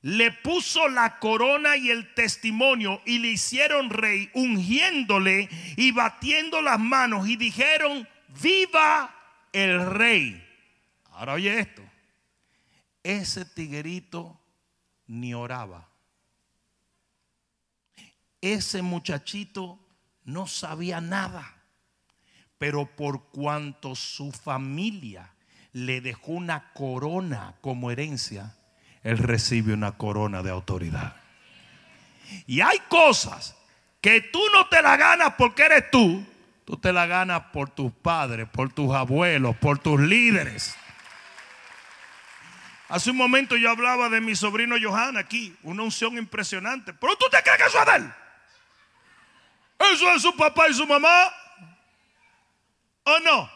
le 0.02 0.32
puso 0.32 0.88
la 0.88 1.18
corona 1.18 1.76
y 1.76 1.90
el 1.90 2.14
testimonio 2.14 3.00
y 3.04 3.18
le 3.18 3.28
hicieron 3.28 3.90
rey, 3.90 4.30
ungiéndole 4.34 5.48
y 5.76 5.92
batiendo 5.92 6.62
las 6.62 6.78
manos 6.78 7.28
y 7.28 7.36
dijeron, 7.36 8.08
viva 8.40 9.14
el 9.52 9.84
rey. 9.90 10.48
Ahora 11.12 11.34
oye 11.34 11.58
esto, 11.58 11.82
ese 13.02 13.44
tiguerito 13.44 14.40
ni 15.06 15.34
oraba. 15.34 15.88
Ese 18.40 18.82
muchachito 18.82 19.78
no 20.24 20.48
sabía 20.48 21.00
nada. 21.00 21.61
Pero 22.62 22.86
por 22.86 23.24
cuanto 23.30 23.96
su 23.96 24.30
familia 24.30 25.28
le 25.72 26.00
dejó 26.00 26.30
una 26.30 26.72
corona 26.74 27.56
como 27.60 27.90
herencia, 27.90 28.54
él 29.02 29.18
recibe 29.18 29.72
una 29.72 29.96
corona 29.98 30.44
de 30.44 30.50
autoridad. 30.50 31.16
Y 32.46 32.60
hay 32.60 32.78
cosas 32.88 33.56
que 34.00 34.20
tú 34.20 34.38
no 34.54 34.68
te 34.68 34.80
la 34.80 34.96
ganas 34.96 35.34
porque 35.36 35.64
eres 35.64 35.90
tú, 35.90 36.24
tú 36.64 36.76
te 36.76 36.92
la 36.92 37.06
ganas 37.06 37.40
por 37.52 37.68
tus 37.68 37.90
padres, 37.90 38.48
por 38.48 38.72
tus 38.72 38.94
abuelos, 38.94 39.56
por 39.56 39.80
tus 39.80 40.00
líderes. 40.00 40.76
Hace 42.88 43.10
un 43.10 43.16
momento 43.16 43.56
yo 43.56 43.70
hablaba 43.70 44.08
de 44.08 44.20
mi 44.20 44.36
sobrino 44.36 44.76
Johan 44.80 45.16
aquí, 45.16 45.56
una 45.64 45.82
unción 45.82 46.16
impresionante. 46.16 46.94
Pero 46.94 47.16
tú 47.16 47.26
te 47.28 47.42
crees 47.42 47.58
que 47.58 47.64
eso 47.64 47.80
es 47.80 47.86
de 47.86 47.96
él. 47.96 48.12
Eso 49.94 50.12
es 50.12 50.22
su 50.22 50.36
papá 50.36 50.68
y 50.68 50.74
su 50.74 50.86
mamá. 50.86 51.41
¿O 53.04 53.18
no? 53.20 53.50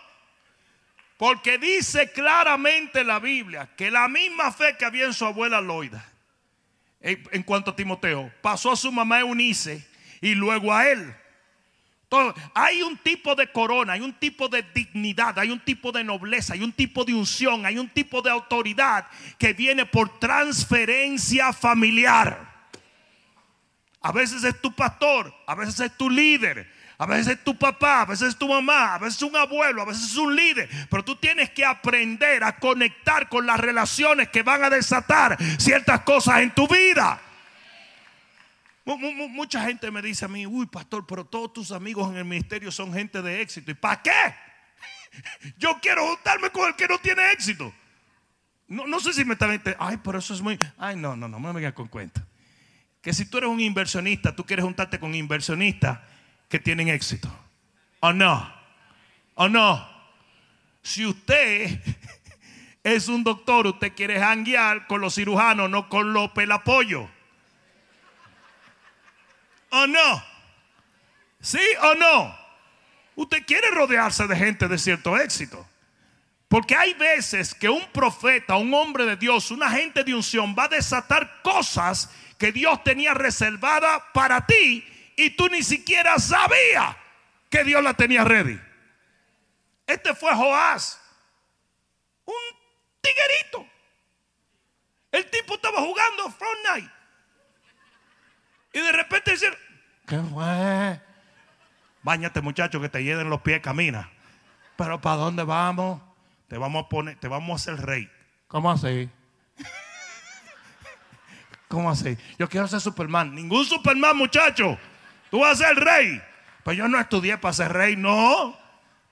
Porque 1.16 1.58
dice 1.58 2.12
claramente 2.12 3.02
la 3.02 3.18
Biblia 3.18 3.70
que 3.76 3.90
la 3.90 4.08
misma 4.08 4.52
fe 4.52 4.76
que 4.76 4.84
había 4.84 5.06
en 5.06 5.14
su 5.14 5.24
abuela 5.24 5.60
Loida, 5.60 6.04
en 7.00 7.42
cuanto 7.42 7.70
a 7.70 7.76
Timoteo, 7.76 8.32
pasó 8.42 8.72
a 8.72 8.76
su 8.76 8.92
mamá 8.92 9.20
Eunice 9.20 9.86
y 10.20 10.34
luego 10.34 10.72
a 10.74 10.88
él. 10.88 11.14
hay 12.54 12.82
un 12.82 12.98
tipo 12.98 13.34
de 13.34 13.50
corona, 13.50 13.94
hay 13.94 14.00
un 14.00 14.12
tipo 14.14 14.48
de 14.48 14.62
dignidad, 14.74 15.38
hay 15.38 15.50
un 15.50 15.60
tipo 15.60 15.90
de 15.90 16.04
nobleza, 16.04 16.54
hay 16.54 16.62
un 16.62 16.72
tipo 16.72 17.04
de 17.04 17.14
unción, 17.14 17.64
hay 17.64 17.78
un 17.78 17.88
tipo 17.88 18.20
de 18.20 18.30
autoridad 18.30 19.06
que 19.38 19.54
viene 19.54 19.86
por 19.86 20.18
transferencia 20.18 21.52
familiar. 21.52 22.54
A 24.02 24.12
veces 24.12 24.44
es 24.44 24.60
tu 24.60 24.72
pastor, 24.74 25.34
a 25.46 25.54
veces 25.54 25.80
es 25.80 25.96
tu 25.96 26.10
líder, 26.10 26.70
a 26.98 27.06
veces 27.06 27.34
es 27.34 27.44
tu 27.44 27.58
papá, 27.58 28.02
a 28.02 28.04
veces 28.06 28.28
es 28.28 28.36
tu 28.36 28.48
mamá, 28.48 28.94
a 28.94 28.98
veces 28.98 29.16
es 29.16 29.22
un 29.22 29.36
abuelo, 29.36 29.82
a 29.82 29.84
veces 29.84 30.04
es 30.04 30.16
un 30.16 30.34
líder. 30.34 30.68
Pero 30.88 31.04
tú 31.04 31.16
tienes 31.16 31.50
que 31.50 31.64
aprender 31.64 32.42
a 32.42 32.56
conectar 32.58 33.28
con 33.28 33.46
las 33.46 33.60
relaciones 33.60 34.28
que 34.28 34.42
van 34.42 34.64
a 34.64 34.70
desatar 34.70 35.36
ciertas 35.58 36.00
cosas 36.02 36.40
en 36.40 36.54
tu 36.54 36.66
vida. 36.66 37.20
Mucha 38.84 39.62
gente 39.64 39.90
me 39.90 40.00
dice 40.00 40.24
a 40.24 40.28
mí, 40.28 40.46
uy, 40.46 40.66
pastor, 40.66 41.04
pero 41.06 41.26
todos 41.26 41.52
tus 41.52 41.72
amigos 41.72 42.10
en 42.10 42.16
el 42.16 42.24
ministerio 42.24 42.70
son 42.72 42.94
gente 42.94 43.20
de 43.20 43.42
éxito. 43.42 43.72
¿Y 43.72 43.74
para 43.74 44.00
qué? 44.00 44.34
Yo 45.58 45.78
quiero 45.82 46.06
juntarme 46.06 46.50
con 46.50 46.68
el 46.68 46.76
que 46.76 46.88
no 46.88 46.98
tiene 46.98 47.30
éxito. 47.32 47.74
No, 48.68 48.86
no 48.86 49.00
sé 49.00 49.12
si 49.12 49.24
me 49.24 49.34
está 49.34 49.46
diciendo, 49.48 49.76
ay, 49.80 49.98
pero 50.02 50.18
eso 50.18 50.32
es 50.32 50.40
muy. 50.40 50.58
Ay, 50.78 50.96
no, 50.96 51.14
no, 51.14 51.28
no, 51.28 51.38
no 51.38 51.40
me 51.40 51.52
vengas 51.52 51.74
con 51.74 51.88
cuenta. 51.88 52.26
Que 53.02 53.12
si 53.12 53.26
tú 53.26 53.38
eres 53.38 53.50
un 53.50 53.60
inversionista, 53.60 54.34
tú 54.34 54.46
quieres 54.46 54.64
juntarte 54.64 54.98
con 54.98 55.14
inversionistas 55.14 55.98
que 56.48 56.58
tienen 56.58 56.88
éxito. 56.88 57.28
¿O 58.00 58.12
no? 58.12 58.52
¿O 59.34 59.48
no? 59.48 59.86
Si 60.82 61.04
usted 61.04 61.80
es 62.82 63.08
un 63.08 63.24
doctor, 63.24 63.66
usted 63.66 63.92
quiere 63.94 64.20
janguear 64.20 64.86
con 64.86 65.00
los 65.00 65.14
cirujanos, 65.14 65.68
no 65.68 65.88
con 65.88 66.12
los 66.12 66.30
pelapollos. 66.30 67.08
¿O 69.70 69.86
no? 69.86 70.24
¿Sí 71.40 71.60
o 71.82 71.94
no? 71.94 72.38
Usted 73.16 73.44
quiere 73.46 73.70
rodearse 73.70 74.26
de 74.26 74.36
gente 74.36 74.68
de 74.68 74.78
cierto 74.78 75.16
éxito. 75.18 75.66
Porque 76.48 76.76
hay 76.76 76.94
veces 76.94 77.54
que 77.54 77.68
un 77.68 77.84
profeta, 77.92 78.56
un 78.56 78.72
hombre 78.72 79.04
de 79.04 79.16
Dios, 79.16 79.50
una 79.50 79.68
gente 79.70 80.04
de 80.04 80.14
unción 80.14 80.54
va 80.56 80.64
a 80.64 80.68
desatar 80.68 81.42
cosas 81.42 82.10
que 82.38 82.52
Dios 82.52 82.84
tenía 82.84 83.14
reservada 83.14 84.12
para 84.12 84.46
ti 84.46 84.84
y 85.16 85.30
tú 85.30 85.48
ni 85.48 85.62
siquiera 85.62 86.18
sabías 86.18 86.94
que 87.48 87.64
Dios 87.64 87.82
la 87.82 87.94
tenía 87.94 88.22
ready. 88.22 88.60
Este 89.86 90.14
fue 90.14 90.34
Joás, 90.34 91.00
un 92.26 92.34
tiguerito. 93.00 93.66
El 95.10 95.28
tipo 95.30 95.54
estaba 95.54 95.80
jugando 95.80 96.30
Fortnite. 96.30 96.92
Y 98.74 98.80
de 98.80 98.92
repente 98.92 99.30
dice, 99.30 99.50
¿qué 100.06 100.18
fue? 100.18 101.00
Báñate 102.02 102.42
muchacho 102.42 102.80
que 102.80 102.90
te 102.90 103.02
llenen 103.02 103.30
los 103.30 103.40
pies, 103.40 103.62
camina. 103.62 104.10
Pero 104.76 105.00
¿para 105.00 105.16
dónde 105.16 105.44
vamos? 105.44 106.02
Te 106.48 106.58
vamos 106.58 106.84
a 106.84 106.88
poner, 106.88 107.18
te 107.18 107.28
vamos 107.28 107.50
a 107.50 107.72
hacer 107.72 107.86
rey. 107.86 108.10
¿Cómo 108.48 108.70
así? 108.70 109.08
¿Cómo 111.68 111.90
así? 111.90 112.16
Yo 112.38 112.48
quiero 112.48 112.68
ser 112.68 112.80
Superman. 112.80 113.34
Ningún 113.34 113.64
Superman, 113.64 114.16
muchacho. 114.16 114.78
Tú 115.30 115.40
vas 115.40 115.60
a 115.60 115.66
ser 115.66 115.76
rey. 115.76 116.22
Pues 116.64 116.76
yo 116.76 116.88
no 116.88 116.98
estudié 116.98 117.38
para 117.38 117.54
ser 117.54 117.72
rey, 117.72 117.96
no. 117.96 118.58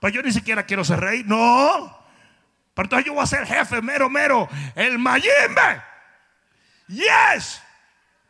Pues 0.00 0.12
yo 0.12 0.22
ni 0.22 0.32
siquiera 0.32 0.64
quiero 0.64 0.84
ser 0.84 1.00
rey, 1.00 1.22
no. 1.24 2.04
Pero 2.74 2.86
entonces 2.86 3.06
yo 3.06 3.14
voy 3.14 3.22
a 3.22 3.26
ser 3.26 3.46
jefe, 3.46 3.80
mero, 3.80 4.10
mero, 4.10 4.48
el 4.74 4.98
Mayimbe. 4.98 5.82
Yes. 6.88 7.62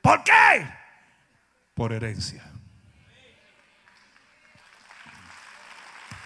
¿Por 0.02 0.22
qué? 0.22 0.66
por 1.74 1.92
herencia. 1.92 2.42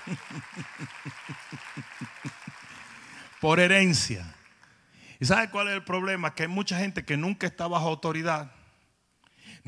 por 3.41 3.61
herencia. 3.61 4.35
¿Y 5.19 5.27
sabe 5.27 5.51
cuál 5.51 5.69
es 5.69 5.75
el 5.75 5.85
problema? 5.85 6.35
Que 6.35 6.45
hay 6.45 6.49
mucha 6.49 6.79
gente 6.79 7.05
que 7.05 7.17
nunca 7.17 7.47
está 7.47 7.67
bajo 7.67 7.89
autoridad, 7.89 8.53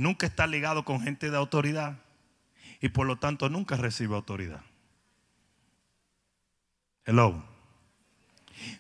nunca 0.00 0.26
está 0.26 0.46
ligado 0.46 0.84
con 0.84 1.00
gente 1.02 1.30
de 1.30 1.36
autoridad 1.36 1.98
y 2.80 2.88
por 2.88 3.06
lo 3.06 3.16
tanto 3.16 3.48
nunca 3.48 3.76
recibe 3.76 4.14
autoridad. 4.14 4.62
Hello. 7.04 7.44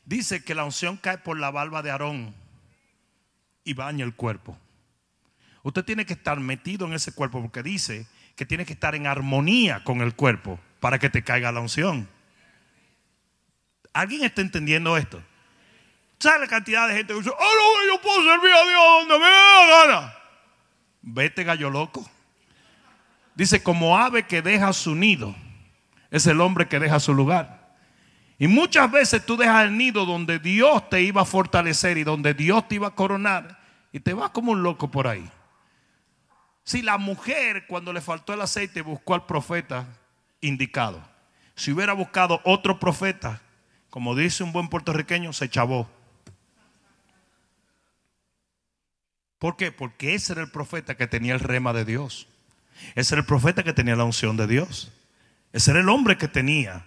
Dice 0.04 0.42
que 0.42 0.54
la 0.54 0.64
unción 0.64 0.96
cae 0.96 1.18
por 1.18 1.38
la 1.38 1.50
barba 1.50 1.82
de 1.82 1.90
Aarón 1.90 2.34
y 3.64 3.74
baña 3.74 4.04
el 4.04 4.14
cuerpo. 4.14 4.56
Usted 5.62 5.84
tiene 5.84 6.06
que 6.06 6.14
estar 6.14 6.40
metido 6.40 6.86
en 6.86 6.94
ese 6.94 7.12
cuerpo 7.12 7.40
porque 7.42 7.62
dice 7.62 8.06
que 8.34 8.46
tiene 8.46 8.64
que 8.64 8.72
estar 8.72 8.94
en 8.94 9.06
armonía 9.06 9.84
con 9.84 10.00
el 10.00 10.14
cuerpo 10.14 10.58
para 10.80 10.98
que 10.98 11.10
te 11.10 11.22
caiga 11.22 11.52
la 11.52 11.60
unción. 11.60 12.08
¿Alguien 13.92 14.24
está 14.24 14.40
entendiendo 14.40 14.96
esto? 14.96 15.22
¿Sabe 16.18 16.40
la 16.40 16.46
cantidad 16.46 16.88
de 16.88 16.94
gente 16.94 17.12
que 17.12 17.18
dice, 17.18 17.30
oh, 17.30 17.34
no, 17.38 17.92
yo 17.92 18.00
puedo 18.00 18.22
servir 18.22 18.52
a 18.52 18.64
Dios 18.64 19.08
donde 19.08 19.18
me 19.18 19.30
dé 19.30 19.30
la 19.30 19.86
gana? 19.86 20.19
Vete 21.02 21.44
gallo 21.44 21.70
loco. 21.70 22.08
Dice, 23.34 23.62
como 23.62 23.96
ave 23.96 24.24
que 24.24 24.42
deja 24.42 24.72
su 24.72 24.94
nido, 24.94 25.34
es 26.10 26.26
el 26.26 26.40
hombre 26.40 26.68
que 26.68 26.78
deja 26.78 27.00
su 27.00 27.14
lugar. 27.14 27.76
Y 28.38 28.48
muchas 28.48 28.90
veces 28.90 29.24
tú 29.24 29.36
dejas 29.36 29.64
el 29.64 29.76
nido 29.76 30.06
donde 30.06 30.38
Dios 30.38 30.88
te 30.88 31.02
iba 31.02 31.22
a 31.22 31.26
fortalecer 31.26 31.98
y 31.98 32.04
donde 32.04 32.34
Dios 32.34 32.66
te 32.68 32.76
iba 32.76 32.88
a 32.88 32.94
coronar 32.94 33.60
y 33.92 34.00
te 34.00 34.14
vas 34.14 34.30
como 34.30 34.52
un 34.52 34.62
loco 34.62 34.90
por 34.90 35.06
ahí. 35.06 35.28
Si 36.64 36.82
la 36.82 36.98
mujer 36.98 37.66
cuando 37.66 37.92
le 37.92 38.00
faltó 38.00 38.32
el 38.32 38.40
aceite 38.40 38.82
buscó 38.82 39.14
al 39.14 39.26
profeta 39.26 39.86
indicado, 40.40 41.02
si 41.54 41.72
hubiera 41.72 41.92
buscado 41.92 42.40
otro 42.44 42.78
profeta, 42.78 43.42
como 43.90 44.14
dice 44.14 44.42
un 44.42 44.52
buen 44.52 44.68
puertorriqueño, 44.68 45.32
se 45.32 45.50
chavó. 45.50 45.90
¿Por 49.40 49.56
qué? 49.56 49.72
Porque 49.72 50.14
ese 50.14 50.34
era 50.34 50.42
el 50.42 50.50
profeta 50.50 50.98
que 50.98 51.06
tenía 51.06 51.32
el 51.32 51.40
rema 51.40 51.72
de 51.72 51.86
Dios. 51.86 52.28
Ese 52.94 53.14
era 53.14 53.20
el 53.20 53.26
profeta 53.26 53.62
que 53.62 53.72
tenía 53.72 53.96
la 53.96 54.04
unción 54.04 54.36
de 54.36 54.46
Dios. 54.46 54.92
Ese 55.54 55.70
era 55.70 55.80
el 55.80 55.88
hombre 55.88 56.18
que 56.18 56.28
tenía 56.28 56.86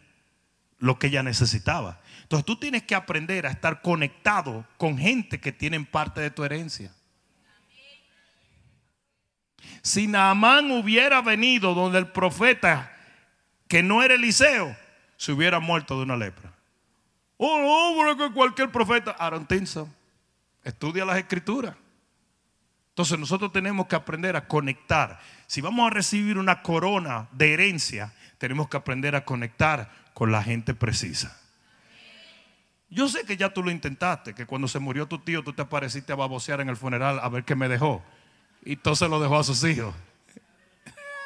lo 0.77 0.99
que 0.99 1.07
ella 1.07 1.23
necesitaba. 1.23 1.99
Entonces 2.21 2.45
tú 2.45 2.59
tienes 2.59 2.83
que 2.83 2.93
aprender 2.93 3.47
a 3.47 3.49
estar 3.49 3.81
conectado 3.81 4.67
con 4.77 4.99
gente 4.99 5.39
que 5.39 5.51
tienen 5.51 5.83
parte 5.83 6.21
de 6.21 6.29
tu 6.29 6.43
herencia. 6.43 6.91
Si 9.81 10.05
Naamán 10.05 10.69
hubiera 10.69 11.23
venido 11.23 11.73
donde 11.73 11.97
el 11.97 12.11
profeta, 12.11 12.95
que 13.67 13.81
no 13.81 14.03
era 14.03 14.13
Eliseo, 14.13 14.77
se 15.17 15.31
hubiera 15.31 15.59
muerto 15.59 15.97
de 15.97 16.03
una 16.03 16.17
lepra. 16.17 16.53
Oh, 17.37 17.95
no, 18.05 18.15
que 18.15 18.31
cualquier 18.31 18.71
profeta, 18.71 19.11
Aaron 19.17 19.47
estudia 20.63 21.03
las 21.03 21.17
escrituras. 21.17 21.75
Entonces 22.93 23.17
nosotros 23.17 23.51
tenemos 23.51 23.87
que 23.87 23.95
aprender 23.95 24.35
a 24.35 24.47
conectar. 24.47 25.19
Si 25.47 25.61
vamos 25.61 25.87
a 25.87 25.89
recibir 25.89 26.37
una 26.37 26.61
corona 26.61 27.27
de 27.31 27.53
herencia, 27.53 28.13
tenemos 28.37 28.69
que 28.69 28.77
aprender 28.77 29.15
a 29.15 29.25
conectar 29.25 29.89
con 30.13 30.31
la 30.31 30.43
gente 30.43 30.75
precisa. 30.75 31.35
Yo 32.91 33.09
sé 33.09 33.25
que 33.25 33.35
ya 33.35 33.51
tú 33.51 33.63
lo 33.63 33.71
intentaste, 33.71 34.35
que 34.35 34.45
cuando 34.45 34.67
se 34.67 34.77
murió 34.77 35.07
tu 35.07 35.17
tío 35.17 35.43
tú 35.43 35.53
te 35.53 35.63
apareciste 35.63 36.13
a 36.13 36.17
babosear 36.17 36.61
en 36.61 36.69
el 36.69 36.77
funeral 36.77 37.19
a 37.19 37.27
ver 37.29 37.45
qué 37.45 37.55
me 37.55 37.67
dejó. 37.67 38.03
Y 38.63 38.73
entonces 38.73 39.09
lo 39.09 39.19
dejó 39.19 39.39
a 39.39 39.43
sus 39.43 39.63
hijos. 39.63 39.95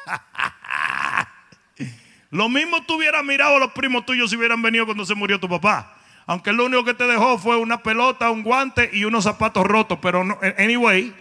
lo 2.30 2.48
mismo 2.48 2.82
tú 2.86 2.94
hubieras 2.94 3.22
mirado 3.26 3.56
a 3.56 3.58
los 3.58 3.72
primos 3.72 4.06
tuyos 4.06 4.30
si 4.30 4.36
hubieran 4.36 4.62
venido 4.62 4.86
cuando 4.86 5.04
se 5.04 5.14
murió 5.14 5.38
tu 5.38 5.50
papá. 5.50 5.98
Aunque 6.24 6.54
lo 6.54 6.64
único 6.64 6.82
que 6.82 6.94
te 6.94 7.06
dejó 7.06 7.36
fue 7.36 7.58
una 7.58 7.82
pelota, 7.82 8.30
un 8.30 8.42
guante 8.42 8.88
y 8.90 9.04
unos 9.04 9.24
zapatos 9.24 9.66
rotos. 9.66 9.98
Pero 10.00 10.24
no, 10.24 10.38
anyway, 10.56 11.14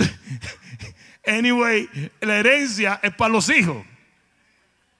anyway, 1.26 1.88
la 2.20 2.38
herencia 2.38 3.00
es 3.02 3.14
para 3.14 3.32
los 3.32 3.48
hijos. 3.48 3.84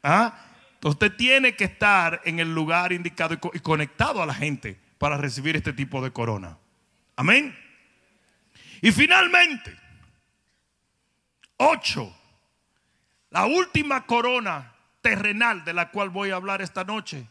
¿Ah? 0.03 0.47
usted 0.83 1.15
tiene 1.15 1.55
que 1.55 1.65
estar 1.65 2.23
en 2.25 2.39
el 2.39 2.55
lugar 2.55 2.93
indicado 2.93 3.39
y 3.53 3.61
conectado 3.61 4.23
a 4.23 4.27
la 4.27 4.33
gente 4.33 4.79
para 4.97 5.19
recibir 5.19 5.57
este 5.57 5.75
tipo 5.75 6.03
de 6.03 6.11
corona. 6.11 6.57
Amén. 7.17 7.55
Y 8.81 8.91
finalmente, 8.93 9.77
ocho, 11.59 12.17
la 13.29 13.45
última 13.47 14.07
corona 14.07 14.73
terrenal 15.03 15.65
de 15.65 15.75
la 15.75 15.91
cual 15.91 16.09
voy 16.09 16.31
a 16.31 16.37
hablar 16.37 16.63
esta 16.63 16.85
noche 16.85 17.27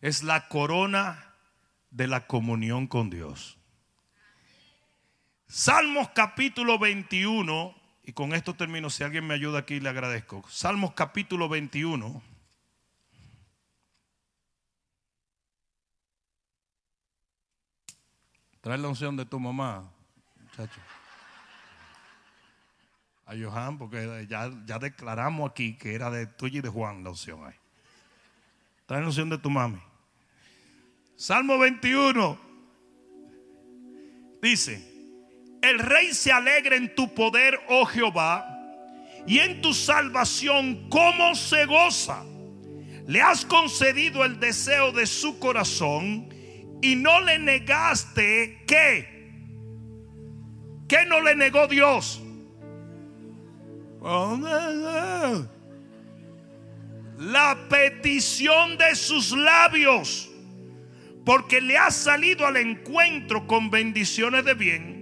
es 0.00 0.22
la 0.22 0.48
corona 0.48 1.34
de 1.90 2.06
la 2.06 2.26
comunión 2.26 2.86
con 2.86 3.10
Dios. 3.10 3.57
Salmos 5.50 6.10
capítulo 6.10 6.78
21, 6.78 7.74
y 8.04 8.12
con 8.12 8.34
esto 8.34 8.54
termino, 8.54 8.90
si 8.90 9.02
alguien 9.02 9.26
me 9.26 9.32
ayuda 9.32 9.60
aquí 9.60 9.80
le 9.80 9.88
agradezco. 9.88 10.44
Salmos 10.46 10.92
capítulo 10.92 11.48
21. 11.48 12.22
Trae 18.60 18.76
la 18.76 18.88
unción 18.88 19.16
de 19.16 19.24
tu 19.24 19.40
mamá, 19.40 19.90
muchacho. 20.38 20.80
A 23.24 23.34
Johan, 23.34 23.78
porque 23.78 24.26
ya, 24.28 24.50
ya 24.66 24.78
declaramos 24.78 25.50
aquí 25.50 25.78
que 25.78 25.94
era 25.94 26.10
de 26.10 26.26
tuya 26.26 26.58
y 26.58 26.62
de 26.62 26.68
Juan 26.68 27.02
la 27.02 27.10
unción 27.10 27.46
ahí. 27.46 27.54
Trae 28.84 29.00
la 29.00 29.06
unción 29.06 29.30
de 29.30 29.38
tu 29.38 29.48
mami. 29.48 29.80
Salmo 31.16 31.58
21 31.58 32.38
dice, 34.42 34.97
el 35.62 35.78
rey 35.78 36.12
se 36.12 36.32
alegra 36.32 36.76
en 36.76 36.94
tu 36.94 37.12
poder, 37.14 37.58
oh 37.68 37.84
Jehová, 37.84 38.54
y 39.26 39.40
en 39.40 39.60
tu 39.60 39.74
salvación, 39.74 40.88
¿cómo 40.88 41.34
se 41.34 41.66
goza? 41.66 42.24
Le 43.06 43.20
has 43.20 43.44
concedido 43.44 44.24
el 44.24 44.38
deseo 44.38 44.92
de 44.92 45.06
su 45.06 45.38
corazón 45.38 46.28
y 46.80 46.94
no 46.94 47.20
le 47.20 47.38
negaste 47.38 48.62
qué. 48.66 49.18
¿Qué 50.86 51.04
no 51.06 51.20
le 51.20 51.34
negó 51.34 51.66
Dios? 51.66 52.22
La 57.18 57.58
petición 57.68 58.78
de 58.78 58.94
sus 58.94 59.32
labios, 59.32 60.30
porque 61.26 61.60
le 61.60 61.76
has 61.76 61.96
salido 61.96 62.46
al 62.46 62.56
encuentro 62.56 63.46
con 63.46 63.70
bendiciones 63.70 64.44
de 64.44 64.54
bien 64.54 64.97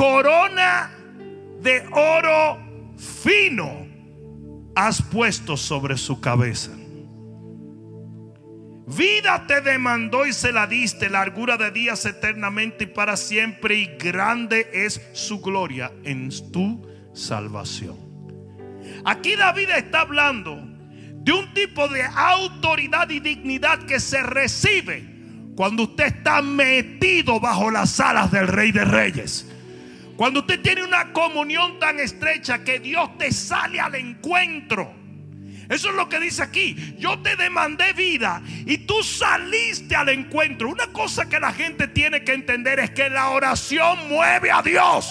corona 0.00 0.90
de 1.60 1.86
oro 1.92 2.58
fino 2.96 3.86
has 4.74 5.02
puesto 5.02 5.58
sobre 5.58 5.98
su 5.98 6.22
cabeza. 6.22 6.70
Vida 8.86 9.44
te 9.46 9.60
demandó 9.60 10.24
y 10.24 10.32
se 10.32 10.52
la 10.52 10.66
diste, 10.66 11.10
largura 11.10 11.58
de 11.58 11.70
días 11.70 12.06
eternamente 12.06 12.84
y 12.84 12.86
para 12.86 13.18
siempre, 13.18 13.76
y 13.76 13.98
grande 13.98 14.70
es 14.72 15.02
su 15.12 15.42
gloria 15.42 15.92
en 16.02 16.30
tu 16.50 16.82
salvación. 17.12 17.98
Aquí 19.04 19.36
David 19.36 19.68
está 19.68 20.00
hablando 20.00 20.56
de 20.56 21.30
un 21.30 21.52
tipo 21.52 21.88
de 21.88 22.04
autoridad 22.04 23.10
y 23.10 23.20
dignidad 23.20 23.80
que 23.80 24.00
se 24.00 24.22
recibe 24.22 25.04
cuando 25.54 25.82
usted 25.82 26.06
está 26.06 26.40
metido 26.40 27.38
bajo 27.38 27.70
las 27.70 28.00
alas 28.00 28.30
del 28.32 28.48
Rey 28.48 28.72
de 28.72 28.86
Reyes. 28.86 29.46
Cuando 30.20 30.40
usted 30.40 30.60
tiene 30.60 30.84
una 30.84 31.14
comunión 31.14 31.78
tan 31.78 31.98
estrecha 31.98 32.62
que 32.62 32.78
Dios 32.78 33.16
te 33.16 33.32
sale 33.32 33.80
al 33.80 33.94
encuentro. 33.94 34.92
Eso 35.66 35.88
es 35.88 35.94
lo 35.94 36.10
que 36.10 36.20
dice 36.20 36.42
aquí. 36.42 36.94
Yo 36.98 37.18
te 37.20 37.36
demandé 37.36 37.94
vida 37.94 38.42
y 38.66 38.76
tú 38.76 39.02
saliste 39.02 39.96
al 39.96 40.10
encuentro. 40.10 40.68
Una 40.68 40.88
cosa 40.88 41.26
que 41.26 41.40
la 41.40 41.54
gente 41.54 41.88
tiene 41.88 42.22
que 42.22 42.34
entender 42.34 42.80
es 42.80 42.90
que 42.90 43.08
la 43.08 43.30
oración 43.30 44.10
mueve 44.10 44.50
a 44.50 44.60
Dios. 44.60 45.10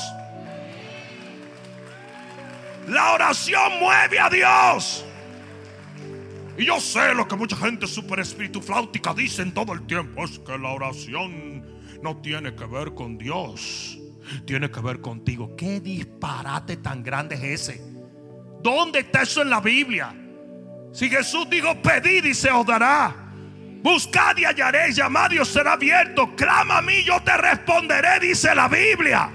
La 2.87 3.13
oración 3.13 3.79
mueve 3.79 4.19
a 4.19 4.29
Dios. 4.29 5.05
Y 6.55 6.65
yo 6.65 6.79
sé 6.79 7.15
lo 7.15 7.27
que 7.27 7.35
mucha 7.35 7.55
gente 7.55 7.87
super 7.87 8.19
espíritu 8.19 8.61
flautica 8.61 9.15
dicen 9.15 9.55
todo 9.55 9.73
el 9.73 9.87
tiempo. 9.87 10.23
Es 10.23 10.37
que 10.37 10.55
la 10.55 10.69
oración 10.69 11.65
no 12.03 12.17
tiene 12.17 12.53
que 12.53 12.65
ver 12.65 12.93
con 12.93 13.17
Dios 13.17 13.99
tiene 14.45 14.69
que 14.69 14.79
ver 14.79 15.01
contigo. 15.01 15.55
¿Qué 15.55 15.79
disparate 15.79 16.77
tan 16.77 17.03
grande 17.03 17.35
es 17.35 17.69
ese? 17.69 17.81
¿Dónde 18.61 18.99
está 18.99 19.21
eso 19.21 19.41
en 19.41 19.49
la 19.49 19.61
Biblia? 19.61 20.13
Si 20.91 21.09
Jesús 21.09 21.49
dijo, 21.49 21.81
pedid 21.81 22.25
y 22.25 22.33
se 22.33 22.49
os 22.51 22.65
dará. 22.65 23.15
Buscad 23.81 24.35
y 24.37 24.43
hallaréis, 24.43 24.95
llamad 24.95 25.31
y 25.31 25.39
os 25.39 25.47
será 25.47 25.73
abierto. 25.73 26.35
Clama 26.35 26.79
a 26.79 26.81
mí, 26.81 27.03
yo 27.03 27.21
te 27.21 27.35
responderé, 27.37 28.19
dice 28.19 28.53
la 28.53 28.67
Biblia. 28.67 29.29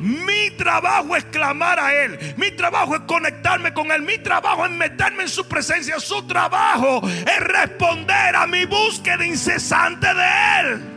Mi 0.00 0.50
trabajo 0.56 1.14
es 1.14 1.24
clamar 1.26 1.78
a 1.78 1.94
Él. 1.94 2.34
Mi 2.36 2.50
trabajo 2.50 2.96
es 2.96 3.02
conectarme 3.02 3.72
con 3.72 3.92
Él. 3.92 4.02
Mi 4.02 4.18
trabajo 4.18 4.66
es 4.66 4.72
meterme 4.72 5.22
en 5.22 5.28
su 5.28 5.46
presencia. 5.46 6.00
Su 6.00 6.26
trabajo 6.26 7.00
es 7.06 7.40
responder 7.40 8.34
a 8.34 8.48
mi 8.48 8.64
búsqueda 8.64 9.24
incesante 9.24 10.08
de 10.08 10.60
Él. 10.60 10.91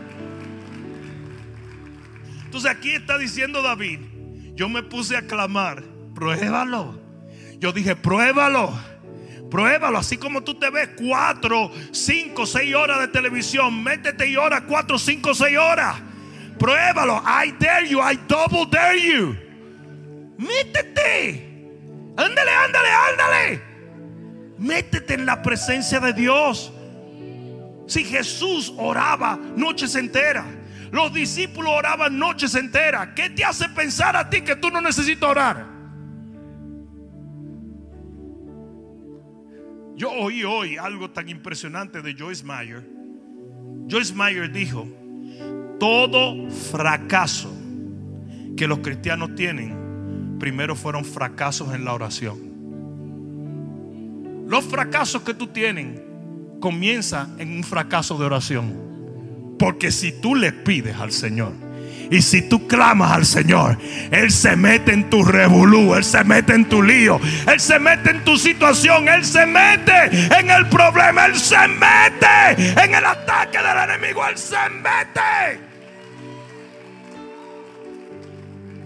Entonces 2.56 2.72
aquí 2.72 2.94
está 2.94 3.18
diciendo 3.18 3.62
David, 3.62 4.00
yo 4.54 4.70
me 4.70 4.82
puse 4.82 5.18
a 5.18 5.24
clamar, 5.24 5.84
pruébalo. 6.14 6.98
Yo 7.60 7.74
dije, 7.74 7.98
pruébalo. 7.98 8.74
Pruébalo, 9.52 9.98
así 9.98 10.16
como 10.16 10.42
tú 10.42 10.58
te 10.58 10.70
ves 10.70 10.92
cuatro, 10.96 11.70
cinco, 11.92 12.46
seis 12.46 12.74
horas 12.74 13.02
de 13.02 13.10
televisión. 13.10 13.84
Métete 13.84 14.30
y 14.30 14.38
ora 14.38 14.62
cuatro, 14.62 14.98
cinco, 14.98 15.34
seis 15.36 15.58
horas. 15.58 15.98
Pruébalo. 16.58 17.22
I 17.26 17.52
dare 17.60 17.90
you, 17.90 18.00
I 18.00 18.18
double 18.26 18.66
dare 18.72 19.02
you. 19.02 19.36
Métete. 20.38 21.74
Ándale, 22.16 22.52
ándale, 22.52 22.90
ándale. 23.12 23.62
Métete 24.60 25.16
en 25.16 25.26
la 25.26 25.42
presencia 25.42 26.00
de 26.00 26.14
Dios. 26.14 26.72
Si 27.86 28.06
Jesús 28.06 28.72
oraba 28.78 29.38
noches 29.58 29.94
enteras, 29.96 30.46
los 30.96 31.14
discípulos 31.14 31.74
oraban 31.78 32.18
noches 32.18 32.56
enteras, 32.56 33.10
¿qué 33.18 33.30
te 33.30 33.44
hace 33.44 33.68
pensar 33.68 34.16
a 34.16 34.30
ti 34.30 34.40
que 34.42 34.56
tú 34.56 34.70
no 34.70 34.80
necesitas 34.80 35.30
orar? 35.30 35.68
Yo 39.98 40.10
oí 40.10 40.46
hoy 40.46 40.78
algo 40.78 41.12
tan 41.12 41.28
impresionante 41.28 42.02
de 42.02 42.14
Joyce 42.14 42.46
Meyer. 42.46 42.90
Joyce 43.90 44.16
Meyer 44.16 44.50
dijo, 44.50 44.88
todo 45.82 46.50
fracaso 46.50 47.54
que 48.56 48.66
los 48.66 48.80
cristianos 48.80 49.36
tienen, 49.36 50.38
primero 50.40 50.78
fueron 50.78 51.04
fracasos 51.04 51.74
en 51.74 51.84
la 51.84 51.94
oración. 51.94 52.38
Los 54.48 54.64
fracasos 54.64 55.24
que 55.24 55.34
tú 55.34 55.48
tienes 55.48 56.00
comienzan 56.62 57.38
en 57.38 57.52
un 57.52 57.66
fracaso 57.66 58.18
de 58.18 58.26
oración. 58.26 58.85
Porque 59.58 59.92
si 59.92 60.12
tú 60.12 60.36
le 60.36 60.52
pides 60.52 60.98
al 60.98 61.12
Señor, 61.12 61.54
y 62.12 62.22
si 62.22 62.42
tú 62.44 62.68
clamas 62.68 63.12
al 63.12 63.26
Señor, 63.26 63.78
Él 64.12 64.32
se 64.32 64.56
mete 64.56 64.94
en 64.94 65.10
tu 65.10 65.24
revolú, 65.24 65.96
Él 65.96 66.04
se 66.04 66.24
mete 66.24 66.54
en 66.54 66.66
tu 66.66 66.82
lío, 66.82 67.20
Él 67.52 67.60
se 67.60 67.80
mete 67.80 68.12
en 68.12 68.24
tu 68.24 68.38
situación, 68.38 69.08
Él 69.10 69.26
se 69.26 69.46
mete 69.46 70.10
en 70.38 70.50
el 70.50 70.68
problema, 70.68 71.26
Él 71.26 71.36
se 71.36 71.68
mete 71.68 72.84
en 72.84 72.94
el 72.96 73.06
ataque 73.06 73.58
del 73.58 73.90
enemigo, 73.90 74.26
Él 74.28 74.38
se 74.38 74.70
mete. 74.70 75.65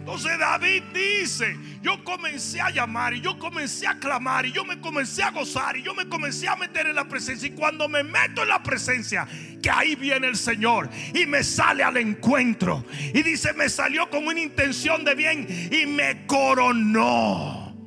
Entonces 0.10 0.40
David 0.40 0.84
dice, 0.92 1.56
yo 1.84 2.04
comencé 2.04 2.60
a 2.60 2.72
llamar 2.72 3.14
y 3.14 3.22
yo 3.22 3.38
comencé 3.38 3.86
a 3.86 4.00
clamar 4.00 4.44
y 4.44 4.52
yo 4.52 4.66
me 4.66 4.82
comencé 4.82 5.22
a 5.22 5.30
gozar 5.30 5.78
y 5.78 5.84
yo 5.84 5.94
me 5.94 6.10
comencé 6.10 6.48
a 6.48 6.56
meter 6.56 6.88
en 6.88 6.96
la 6.96 7.08
presencia 7.08 7.48
y 7.48 7.52
cuando 7.52 7.88
me 7.88 8.02
meto 8.04 8.42
en 8.42 8.50
la 8.50 8.64
presencia, 8.64 9.28
que 9.62 9.70
ahí 9.70 9.94
viene 9.94 10.26
el 10.26 10.36
Señor 10.36 10.90
y 11.14 11.28
me 11.28 11.44
sale 11.44 11.84
al 11.84 11.96
encuentro 11.98 12.84
y 13.14 13.22
dice, 13.22 13.54
me 13.54 13.70
salió 13.70 14.10
con 14.10 14.26
una 14.26 14.40
intención 14.40 15.06
de 15.06 15.14
bien 15.14 15.48
y 15.72 15.86
me 15.86 16.26
coronó. 16.26 17.78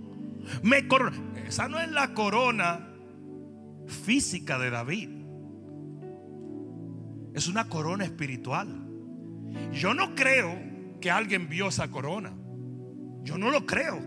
Me 0.63 0.87
coronó. 0.87 1.35
Esa 1.45 1.69
no 1.69 1.81
es 1.81 1.91
la 1.91 2.15
corona 2.15 2.89
física 4.05 4.61
de 4.61 4.71
David. 4.71 5.11
Es 7.35 7.49
una 7.49 7.69
corona 7.69 8.05
espiritual. 8.05 8.69
Yo 9.73 9.93
no 9.93 10.15
creo 10.15 10.72
que 11.03 11.11
alguien 11.11 11.51
vio 11.51 11.69
esa 11.69 11.91
corona. 11.91 12.33
Yo 13.23 13.37
no 13.37 13.51
lo 13.51 13.67
creo. 13.67 14.01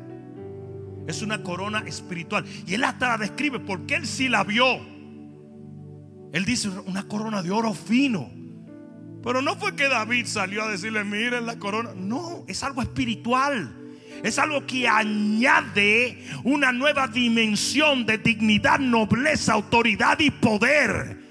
Es 1.07 1.21
una 1.21 1.43
corona 1.43 1.83
espiritual. 1.85 2.43
Y 2.65 2.73
él 2.73 2.83
hasta 2.83 3.09
la 3.09 3.17
describe 3.19 3.59
porque 3.59 3.93
él 3.93 4.07
sí 4.07 4.27
la 4.27 4.43
vio. 4.43 4.79
Él 6.33 6.43
dice 6.43 6.69
una 6.69 7.07
corona 7.07 7.43
de 7.43 7.51
oro 7.51 7.75
fino. 7.75 8.31
Pero 9.21 9.43
no 9.43 9.55
fue 9.55 9.75
que 9.75 9.87
David 9.87 10.25
salió 10.25 10.63
a 10.63 10.71
decirle, 10.71 11.03
miren 11.03 11.45
la 11.45 11.59
corona. 11.59 11.91
No, 11.95 12.43
es 12.47 12.63
algo 12.63 12.81
espiritual. 12.81 13.71
Es 14.23 14.39
algo 14.39 14.65
que 14.65 14.87
añade 14.87 16.25
una 16.43 16.71
nueva 16.71 17.07
dimensión 17.07 18.05
de 18.05 18.17
dignidad, 18.17 18.79
nobleza, 18.79 19.53
autoridad 19.53 20.19
y 20.19 20.31
poder. 20.31 21.24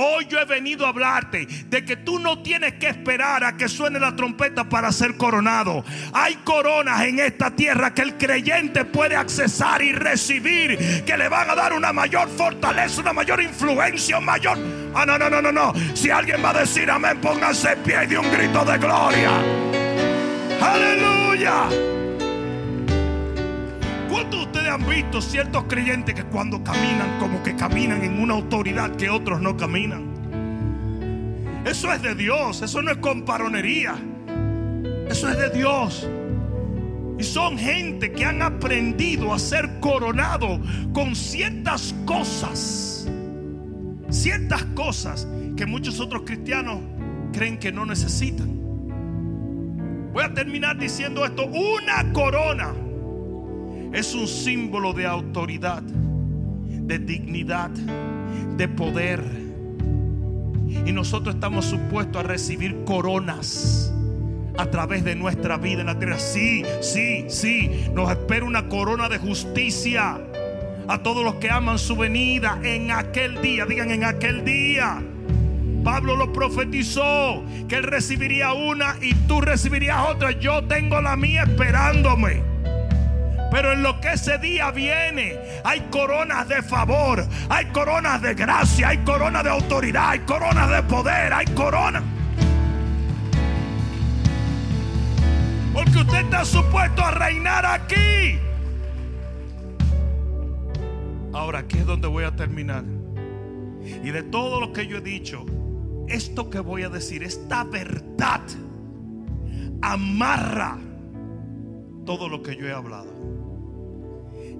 Hoy 0.00 0.26
yo 0.28 0.38
he 0.38 0.44
venido 0.44 0.86
a 0.86 0.90
hablarte 0.90 1.44
de 1.44 1.84
que 1.84 1.96
tú 1.96 2.20
no 2.20 2.40
tienes 2.40 2.74
que 2.74 2.86
esperar 2.86 3.42
a 3.42 3.56
que 3.56 3.68
suene 3.68 3.98
la 3.98 4.14
trompeta 4.14 4.68
para 4.68 4.92
ser 4.92 5.16
coronado. 5.16 5.84
Hay 6.12 6.36
coronas 6.44 7.02
en 7.02 7.18
esta 7.18 7.50
tierra 7.50 7.92
que 7.92 8.02
el 8.02 8.16
creyente 8.16 8.84
puede 8.84 9.16
accesar 9.16 9.82
y 9.82 9.90
recibir, 9.90 11.02
que 11.04 11.16
le 11.16 11.28
van 11.28 11.50
a 11.50 11.56
dar 11.56 11.72
una 11.72 11.92
mayor 11.92 12.28
fortaleza, 12.28 13.00
una 13.00 13.12
mayor 13.12 13.42
influencia, 13.42 14.18
un 14.18 14.24
mayor... 14.24 14.56
Ah, 14.94 15.04
no, 15.04 15.18
no, 15.18 15.28
no, 15.28 15.42
no, 15.42 15.50
no. 15.50 15.72
Si 15.94 16.10
alguien 16.10 16.44
va 16.44 16.50
a 16.50 16.60
decir 16.60 16.88
amén, 16.88 17.20
póngase 17.20 17.72
en 17.72 17.82
pie 17.82 18.04
y 18.04 18.06
de 18.06 18.18
un 18.18 18.30
grito 18.30 18.64
de 18.64 18.78
gloria. 18.78 19.32
Aleluya. 20.62 21.97
¿Cuántos 24.08 24.40
de 24.40 24.46
ustedes 24.46 24.68
han 24.68 24.88
visto 24.88 25.20
ciertos 25.20 25.64
creyentes 25.64 26.14
que 26.14 26.24
cuando 26.24 26.64
caminan 26.64 27.18
como 27.18 27.42
que 27.42 27.54
caminan 27.54 28.02
en 28.02 28.18
una 28.18 28.34
autoridad 28.34 28.96
que 28.96 29.10
otros 29.10 29.42
no 29.42 29.56
caminan? 29.56 31.62
Eso 31.66 31.92
es 31.92 32.00
de 32.00 32.14
Dios, 32.14 32.62
eso 32.62 32.80
no 32.80 32.90
es 32.90 32.96
comparonería. 32.98 33.96
Eso 35.10 35.28
es 35.28 35.36
de 35.36 35.50
Dios. 35.50 36.08
Y 37.18 37.22
son 37.22 37.58
gente 37.58 38.12
que 38.12 38.24
han 38.24 38.40
aprendido 38.40 39.34
a 39.34 39.38
ser 39.38 39.78
coronado 39.80 40.58
con 40.94 41.14
ciertas 41.14 41.94
cosas. 42.06 43.06
Ciertas 44.08 44.64
cosas 44.74 45.28
que 45.56 45.66
muchos 45.66 46.00
otros 46.00 46.22
cristianos 46.24 46.80
creen 47.34 47.58
que 47.58 47.70
no 47.70 47.84
necesitan. 47.84 48.48
Voy 50.12 50.24
a 50.24 50.32
terminar 50.32 50.78
diciendo 50.78 51.26
esto. 51.26 51.44
Una 51.44 52.10
corona 52.14 52.72
es 53.92 54.14
un 54.14 54.28
símbolo 54.28 54.92
de 54.92 55.06
autoridad, 55.06 55.82
de 55.82 56.98
dignidad, 56.98 57.70
de 57.70 58.68
poder. 58.68 59.22
Y 60.86 60.92
nosotros 60.92 61.34
estamos 61.34 61.64
supuestos 61.64 62.22
a 62.22 62.26
recibir 62.26 62.84
coronas 62.84 63.92
a 64.58 64.66
través 64.66 65.04
de 65.04 65.14
nuestra 65.14 65.56
vida 65.56 65.80
en 65.80 65.86
la 65.86 65.98
tierra. 65.98 66.18
Sí, 66.18 66.64
sí, 66.80 67.24
sí. 67.28 67.70
Nos 67.94 68.10
espera 68.10 68.44
una 68.44 68.68
corona 68.68 69.08
de 69.08 69.18
justicia 69.18 70.18
a 70.88 71.02
todos 71.02 71.24
los 71.24 71.36
que 71.36 71.50
aman 71.50 71.78
su 71.78 71.96
venida 71.96 72.58
en 72.62 72.90
aquel 72.90 73.40
día. 73.40 73.64
Digan 73.66 73.90
en 73.90 74.04
aquel 74.04 74.44
día. 74.44 75.02
Pablo 75.84 76.16
lo 76.16 76.32
profetizó 76.32 77.42
que 77.68 77.76
él 77.76 77.84
recibiría 77.84 78.52
una 78.52 78.96
y 79.00 79.14
tú 79.14 79.40
recibirías 79.40 80.08
otra. 80.08 80.32
Yo 80.32 80.64
tengo 80.64 81.00
la 81.00 81.16
mía 81.16 81.44
esperándome. 81.44 82.57
Pero 83.50 83.72
en 83.72 83.82
lo 83.82 84.00
que 84.00 84.12
ese 84.12 84.38
día 84.38 84.70
viene, 84.70 85.36
hay 85.64 85.80
coronas 85.90 86.48
de 86.48 86.62
favor, 86.62 87.26
hay 87.48 87.66
coronas 87.66 88.20
de 88.20 88.34
gracia, 88.34 88.88
hay 88.88 88.98
coronas 88.98 89.42
de 89.42 89.50
autoridad, 89.50 90.10
hay 90.10 90.18
coronas 90.20 90.68
de 90.70 90.82
poder, 90.82 91.32
hay 91.32 91.46
coronas. 91.46 92.02
Porque 95.72 95.98
usted 95.98 96.18
está 96.24 96.44
supuesto 96.44 97.02
a 97.02 97.10
reinar 97.12 97.64
aquí. 97.64 98.38
Ahora, 101.32 101.60
aquí 101.60 101.78
es 101.78 101.86
donde 101.86 102.08
voy 102.08 102.24
a 102.24 102.34
terminar. 102.34 102.84
Y 103.82 104.10
de 104.10 104.22
todo 104.24 104.60
lo 104.60 104.72
que 104.72 104.86
yo 104.86 104.98
he 104.98 105.00
dicho, 105.00 105.46
esto 106.08 106.50
que 106.50 106.60
voy 106.60 106.82
a 106.82 106.88
decir, 106.88 107.22
esta 107.22 107.64
verdad, 107.64 108.42
amarra 109.80 110.78
todo 112.04 112.28
lo 112.28 112.42
que 112.42 112.56
yo 112.56 112.66
he 112.66 112.72
hablado. 112.72 113.37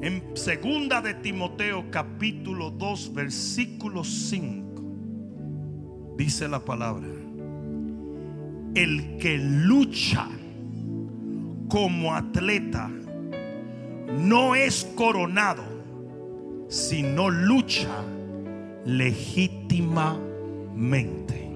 En 0.00 0.22
segunda 0.34 1.00
de 1.00 1.14
Timoteo 1.14 1.90
capítulo 1.90 2.70
2 2.70 3.14
versículo 3.14 4.04
5 4.04 6.14
dice 6.16 6.46
la 6.46 6.60
palabra, 6.60 7.08
el 8.74 9.16
que 9.18 9.38
lucha 9.38 10.28
como 11.68 12.14
atleta 12.14 12.88
no 14.20 14.54
es 14.54 14.84
coronado, 14.94 15.64
sino 16.68 17.28
lucha 17.28 18.04
legítimamente. 18.84 21.47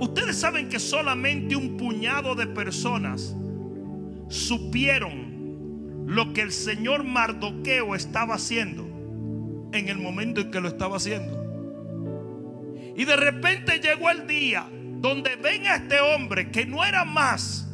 Ustedes 0.00 0.36
saben 0.36 0.68
que 0.68 0.80
solamente 0.80 1.54
un 1.54 1.76
puñado 1.76 2.34
de 2.34 2.46
personas 2.46 3.36
supieron 4.28 6.06
lo 6.06 6.32
que 6.32 6.40
el 6.40 6.52
señor 6.52 7.04
Mardoqueo 7.04 7.94
estaba 7.94 8.34
haciendo 8.34 8.84
en 9.72 9.88
el 9.88 9.98
momento 9.98 10.40
en 10.40 10.50
que 10.50 10.60
lo 10.60 10.68
estaba 10.68 10.96
haciendo. 10.96 11.38
Y 12.96 13.04
de 13.04 13.16
repente 13.16 13.78
llegó 13.78 14.10
el 14.10 14.26
día 14.26 14.66
donde 15.00 15.36
ven 15.36 15.66
a 15.66 15.76
este 15.76 16.00
hombre 16.00 16.50
que 16.50 16.66
no 16.66 16.84
era 16.84 17.04
más 17.04 17.68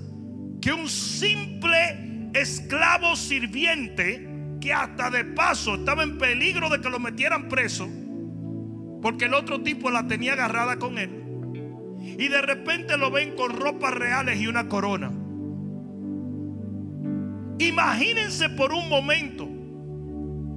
que 0.61 0.73
un 0.73 0.89
simple 0.89 2.31
esclavo 2.35 3.15
sirviente 3.17 4.29
que 4.61 4.73
hasta 4.73 5.11
de 5.11 5.25
paso 5.25 5.77
estaba 5.77 6.03
en 6.03 6.19
peligro 6.19 6.69
de 6.69 6.81
que 6.81 6.91
lo 6.91 6.99
metieran 6.99 7.49
preso 7.49 7.89
porque 9.01 9.27
el 9.27 9.35
otro 9.35 9.63
tipo 9.63 9.91
la 9.91 10.07
tenía 10.09 10.33
agarrada 10.33 10.79
con 10.79 10.99
él. 10.99 11.26
Y 12.19 12.29
de 12.29 12.43
repente 12.43 12.97
lo 12.97 13.11
ven 13.11 13.35
con 13.37 13.57
ropas 13.57 13.93
reales 13.95 14.41
y 14.41 14.47
una 14.47 14.69
corona. 14.69 15.11
Imagínense 17.59 18.51
por 18.51 18.73
un 18.73 18.89
momento 18.89 19.49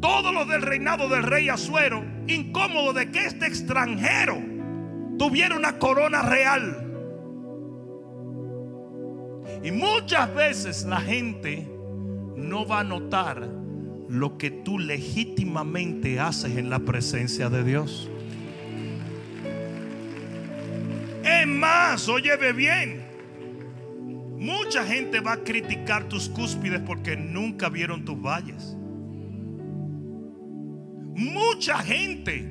todos 0.01 0.33
los 0.33 0.47
del 0.47 0.61
reinado 0.61 1.09
del 1.09 1.23
rey 1.23 1.49
Azuero 1.49 2.03
incómodo 2.27 2.93
de 2.93 3.11
que 3.11 3.25
este 3.25 3.45
extranjero 3.47 4.37
tuviera 5.17 5.55
una 5.55 5.77
corona 5.77 6.21
real. 6.21 6.85
Y 9.63 9.71
muchas 9.71 10.33
veces 10.33 10.85
la 10.85 11.01
gente 11.01 11.69
no 12.35 12.65
va 12.65 12.79
a 12.79 12.83
notar 12.83 13.49
lo 14.07 14.37
que 14.37 14.49
tú 14.51 14.79
legítimamente 14.79 16.19
haces 16.19 16.57
en 16.57 16.69
la 16.69 16.79
presencia 16.79 17.49
de 17.49 17.63
Dios. 17.63 18.09
Es 21.29 21.47
más, 21.47 22.07
óyeme 22.09 22.53
bien. 22.53 23.05
Mucha 24.37 24.83
gente 24.85 25.19
va 25.19 25.33
a 25.33 25.43
criticar 25.43 26.05
tus 26.05 26.29
cúspides 26.29 26.81
porque 26.81 27.15
nunca 27.15 27.69
vieron 27.69 28.03
tus 28.03 28.19
valles. 28.19 28.75
Mucha 31.15 31.77
gente 31.79 32.49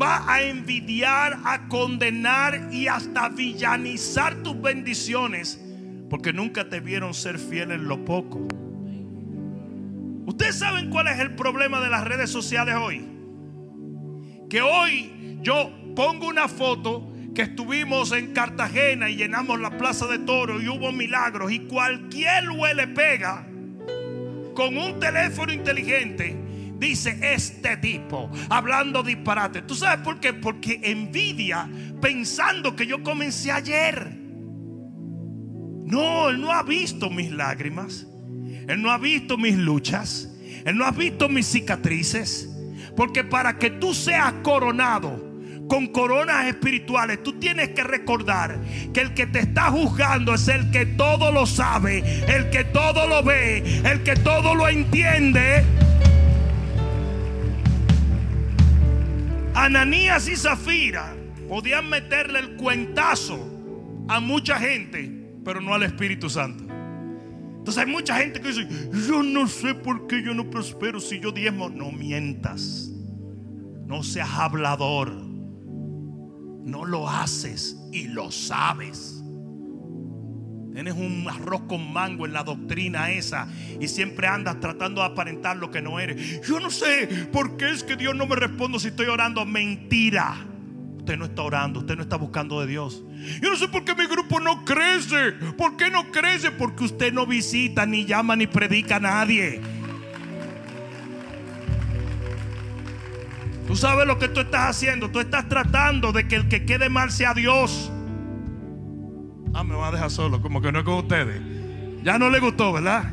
va 0.00 0.30
a 0.30 0.42
envidiar, 0.42 1.38
a 1.44 1.68
condenar 1.68 2.68
y 2.72 2.88
hasta 2.88 3.28
villanizar 3.28 4.42
tus 4.42 4.60
bendiciones 4.60 5.60
porque 6.10 6.32
nunca 6.32 6.68
te 6.68 6.80
vieron 6.80 7.14
ser 7.14 7.38
fiel 7.38 7.70
en 7.70 7.88
lo 7.88 8.04
poco. 8.04 8.46
Ustedes 10.26 10.58
saben 10.58 10.90
cuál 10.90 11.08
es 11.08 11.18
el 11.18 11.34
problema 11.34 11.80
de 11.80 11.88
las 11.88 12.04
redes 12.04 12.30
sociales 12.30 12.74
hoy. 12.74 13.04
Que 14.50 14.60
hoy 14.60 15.38
yo 15.40 15.70
pongo 15.94 16.26
una 16.26 16.48
foto 16.48 17.11
que 17.34 17.42
estuvimos 17.42 18.12
en 18.12 18.32
Cartagena 18.32 19.08
y 19.08 19.16
llenamos 19.16 19.60
la 19.60 19.76
plaza 19.78 20.06
de 20.06 20.18
toro 20.18 20.60
y 20.60 20.68
hubo 20.68 20.92
milagros 20.92 21.50
y 21.52 21.60
cualquier 21.60 22.50
huele 22.50 22.88
pega 22.88 23.46
con 24.54 24.76
un 24.76 25.00
teléfono 25.00 25.52
inteligente 25.52 26.36
dice 26.82 27.16
este 27.22 27.76
tipo 27.76 28.30
hablando 28.50 29.02
disparate. 29.02 29.62
¿Tú 29.62 29.74
sabes 29.74 30.04
por 30.04 30.18
qué? 30.20 30.32
Porque 30.32 30.80
envidia 30.82 31.68
pensando 32.00 32.74
que 32.74 32.86
yo 32.86 33.02
comencé 33.02 33.52
ayer. 33.52 34.18
No, 35.84 36.30
él 36.30 36.40
no 36.40 36.50
ha 36.50 36.62
visto 36.62 37.08
mis 37.08 37.30
lágrimas. 37.30 38.06
Él 38.68 38.82
no 38.82 38.90
ha 38.90 38.98
visto 38.98 39.38
mis 39.38 39.56
luchas. 39.56 40.28
Él 40.64 40.76
no 40.76 40.84
ha 40.84 40.90
visto 40.90 41.28
mis 41.28 41.46
cicatrices. 41.46 42.48
Porque 42.96 43.24
para 43.24 43.58
que 43.58 43.70
tú 43.70 43.94
seas 43.94 44.32
coronado 44.42 45.31
con 45.72 45.86
coronas 45.86 46.48
espirituales, 46.48 47.22
tú 47.22 47.32
tienes 47.38 47.70
que 47.70 47.82
recordar 47.82 48.60
que 48.92 49.00
el 49.00 49.14
que 49.14 49.26
te 49.26 49.38
está 49.38 49.70
juzgando 49.70 50.34
es 50.34 50.46
el 50.48 50.70
que 50.70 50.84
todo 50.84 51.32
lo 51.32 51.46
sabe, 51.46 52.04
el 52.28 52.50
que 52.50 52.62
todo 52.62 53.06
lo 53.06 53.22
ve, 53.22 53.80
el 53.82 54.02
que 54.02 54.14
todo 54.16 54.54
lo 54.54 54.68
entiende. 54.68 55.64
Ananías 59.54 60.28
y 60.28 60.36
Zafira 60.36 61.14
podían 61.48 61.88
meterle 61.88 62.40
el 62.40 62.56
cuentazo 62.56 63.38
a 64.08 64.20
mucha 64.20 64.58
gente, 64.58 65.10
pero 65.42 65.62
no 65.62 65.72
al 65.72 65.84
Espíritu 65.84 66.28
Santo. 66.28 66.64
Entonces 67.56 67.78
hay 67.78 67.90
mucha 67.90 68.18
gente 68.18 68.42
que 68.42 68.48
dice, 68.48 68.68
yo 69.08 69.22
no 69.22 69.48
sé 69.48 69.72
por 69.72 70.06
qué 70.06 70.22
yo 70.22 70.34
no 70.34 70.50
prospero 70.50 71.00
si 71.00 71.18
yo 71.18 71.32
diezmo. 71.32 71.70
No 71.70 71.90
mientas, 71.90 72.90
no 73.86 74.02
seas 74.02 74.28
hablador 74.32 75.31
no 76.64 76.84
lo 76.84 77.08
haces 77.08 77.76
y 77.92 78.08
lo 78.08 78.30
sabes. 78.30 79.22
Tienes 80.72 80.94
un 80.94 81.26
arroz 81.28 81.62
con 81.68 81.92
mango 81.92 82.24
en 82.24 82.32
la 82.32 82.44
doctrina 82.44 83.10
esa 83.10 83.46
y 83.78 83.88
siempre 83.88 84.26
andas 84.26 84.58
tratando 84.58 85.02
de 85.02 85.08
aparentar 85.08 85.58
lo 85.58 85.70
que 85.70 85.82
no 85.82 86.00
eres. 86.00 86.40
Yo 86.46 86.60
no 86.60 86.70
sé 86.70 87.28
por 87.30 87.58
qué 87.58 87.70
es 87.70 87.84
que 87.84 87.96
Dios 87.96 88.16
no 88.16 88.26
me 88.26 88.36
responde 88.36 88.78
si 88.78 88.88
estoy 88.88 89.06
orando. 89.06 89.44
Mentira. 89.44 90.46
Usted 90.96 91.18
no 91.18 91.24
está 91.26 91.42
orando, 91.42 91.80
usted 91.80 91.96
no 91.96 92.02
está 92.02 92.16
buscando 92.16 92.60
de 92.60 92.68
Dios. 92.68 93.02
Yo 93.42 93.50
no 93.50 93.56
sé 93.56 93.68
por 93.68 93.84
qué 93.84 93.94
mi 93.94 94.06
grupo 94.06 94.40
no 94.40 94.64
crece. 94.64 95.32
¿Por 95.58 95.76
qué 95.76 95.90
no 95.90 96.10
crece? 96.10 96.52
Porque 96.52 96.84
usted 96.84 97.12
no 97.12 97.26
visita, 97.26 97.84
ni 97.84 98.06
llama, 98.06 98.36
ni 98.36 98.46
predica 98.46 98.96
a 98.96 99.00
nadie. 99.00 99.60
Tú 103.66 103.76
sabes 103.76 104.06
lo 104.06 104.18
que 104.18 104.28
tú 104.28 104.40
estás 104.40 104.70
haciendo. 104.70 105.10
Tú 105.10 105.20
estás 105.20 105.48
tratando 105.48 106.12
de 106.12 106.26
que 106.28 106.36
el 106.36 106.48
que 106.48 106.64
quede 106.64 106.88
mal 106.88 107.10
sea 107.10 107.34
Dios. 107.34 107.90
Ah, 109.54 109.64
me 109.64 109.74
va 109.74 109.88
a 109.88 109.92
dejar 109.92 110.10
solo, 110.10 110.40
como 110.40 110.60
que 110.60 110.72
no 110.72 110.80
es 110.80 110.84
con 110.84 110.94
ustedes. 110.94 111.40
Ya 112.02 112.18
no 112.18 112.30
le 112.30 112.40
gustó, 112.40 112.72
¿verdad? 112.72 113.12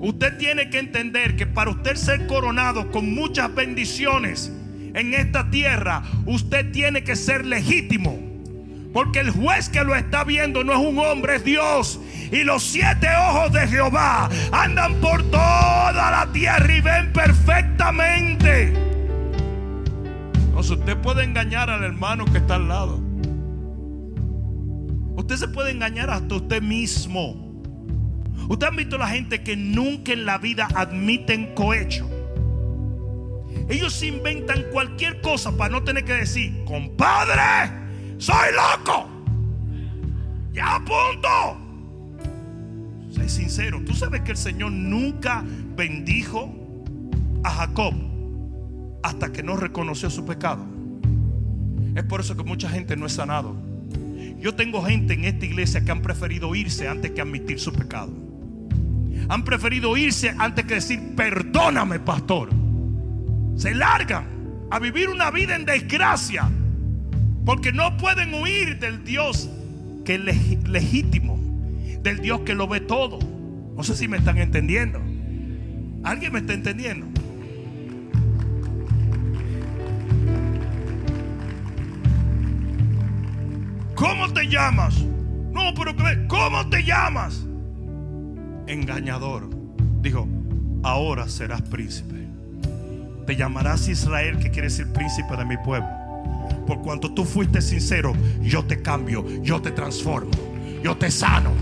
Usted 0.00 0.38
tiene 0.38 0.70
que 0.70 0.78
entender 0.78 1.36
que 1.36 1.46
para 1.46 1.70
usted 1.70 1.94
ser 1.96 2.26
coronado 2.26 2.90
con 2.90 3.14
muchas 3.14 3.54
bendiciones 3.54 4.50
en 4.94 5.12
esta 5.12 5.50
tierra, 5.50 6.02
usted 6.24 6.72
tiene 6.72 7.04
que 7.04 7.16
ser 7.16 7.44
legítimo. 7.44 8.29
Porque 8.92 9.20
el 9.20 9.30
juez 9.30 9.68
que 9.68 9.84
lo 9.84 9.94
está 9.94 10.24
viendo 10.24 10.64
no 10.64 10.72
es 10.72 10.78
un 10.78 10.98
hombre, 10.98 11.36
es 11.36 11.44
Dios. 11.44 12.00
Y 12.32 12.42
los 12.42 12.62
siete 12.62 13.08
ojos 13.28 13.52
de 13.52 13.66
Jehová 13.68 14.28
andan 14.52 14.94
por 14.96 15.22
toda 15.30 15.92
la 15.92 16.28
tierra 16.32 16.72
y 16.72 16.80
ven 16.80 17.12
perfectamente. 17.12 18.72
Entonces 20.34 20.78
usted 20.78 20.96
puede 20.98 21.24
engañar 21.24 21.70
al 21.70 21.84
hermano 21.84 22.24
que 22.24 22.38
está 22.38 22.56
al 22.56 22.68
lado. 22.68 23.00
Usted 25.16 25.36
se 25.36 25.48
puede 25.48 25.70
engañar 25.70 26.10
hasta 26.10 26.34
usted 26.34 26.60
mismo. 26.60 27.50
Usted 28.48 28.66
ha 28.66 28.70
visto 28.70 28.98
la 28.98 29.06
gente 29.06 29.42
que 29.44 29.56
nunca 29.56 30.12
en 30.12 30.26
la 30.26 30.38
vida 30.38 30.66
admiten 30.74 31.54
cohecho. 31.54 32.08
Ellos 33.68 34.02
inventan 34.02 34.64
cualquier 34.72 35.20
cosa 35.20 35.56
para 35.56 35.70
no 35.70 35.84
tener 35.84 36.04
que 36.04 36.14
decir, 36.14 36.64
compadre, 36.64 37.79
soy 38.20 38.52
loco. 38.52 39.08
Ya 40.52 40.78
punto. 40.84 41.58
Sé 43.10 43.28
sincero, 43.28 43.80
tú 43.84 43.94
sabes 43.94 44.20
que 44.20 44.32
el 44.32 44.36
Señor 44.36 44.72
nunca 44.72 45.42
bendijo 45.74 46.54
a 47.42 47.50
Jacob 47.50 47.94
hasta 49.02 49.32
que 49.32 49.42
no 49.42 49.56
reconoció 49.56 50.10
su 50.10 50.24
pecado. 50.24 50.64
Es 51.96 52.04
por 52.04 52.20
eso 52.20 52.36
que 52.36 52.44
mucha 52.44 52.68
gente 52.68 52.94
no 52.94 53.06
es 53.06 53.14
sanado. 53.14 53.56
Yo 54.38 54.54
tengo 54.54 54.82
gente 54.82 55.14
en 55.14 55.24
esta 55.24 55.46
iglesia 55.46 55.84
que 55.84 55.90
han 55.90 56.02
preferido 56.02 56.54
irse 56.54 56.88
antes 56.88 57.10
que 57.12 57.20
admitir 57.20 57.58
su 57.58 57.72
pecado. 57.72 58.12
Han 59.28 59.44
preferido 59.44 59.96
irse 59.96 60.34
antes 60.38 60.66
que 60.66 60.74
decir, 60.74 61.14
perdóname, 61.16 62.00
pastor. 62.00 62.50
Se 63.56 63.74
largan 63.74 64.26
a 64.70 64.78
vivir 64.78 65.08
una 65.08 65.30
vida 65.30 65.56
en 65.56 65.64
desgracia 65.64 66.50
porque 67.44 67.72
no 67.72 67.96
pueden 67.96 68.34
huir 68.34 68.78
del 68.78 69.04
Dios 69.04 69.48
que 70.04 70.14
es 70.16 70.68
legítimo, 70.68 71.38
del 72.02 72.20
Dios 72.20 72.40
que 72.40 72.54
lo 72.54 72.68
ve 72.68 72.80
todo. 72.80 73.18
No 73.76 73.82
sé 73.82 73.94
si 73.94 74.08
me 74.08 74.18
están 74.18 74.38
entendiendo. 74.38 75.00
¿Alguien 76.02 76.32
me 76.32 76.40
está 76.40 76.54
entendiendo? 76.54 77.06
¿Cómo 83.94 84.32
te 84.32 84.48
llamas? 84.48 84.98
No, 85.52 85.74
pero 85.74 85.94
¿cómo 86.26 86.68
te 86.70 86.82
llamas? 86.82 87.46
Engañador. 88.66 89.50
Dijo, 90.00 90.26
ahora 90.82 91.28
serás 91.28 91.60
príncipe. 91.62 92.26
Te 93.26 93.36
llamarás 93.36 93.88
Israel, 93.88 94.38
que 94.38 94.50
quiere 94.50 94.68
decir 94.68 94.90
príncipe 94.92 95.36
de 95.36 95.44
mi 95.44 95.56
pueblo. 95.58 95.99
Por 96.66 96.82
cuanto 96.82 97.12
tú 97.12 97.24
fuiste 97.24 97.60
sincero, 97.60 98.12
yo 98.40 98.64
te 98.64 98.80
cambio, 98.82 99.24
yo 99.42 99.60
te 99.60 99.70
transformo, 99.70 100.30
yo 100.82 100.96
te 100.96 101.10
sano. 101.10 101.52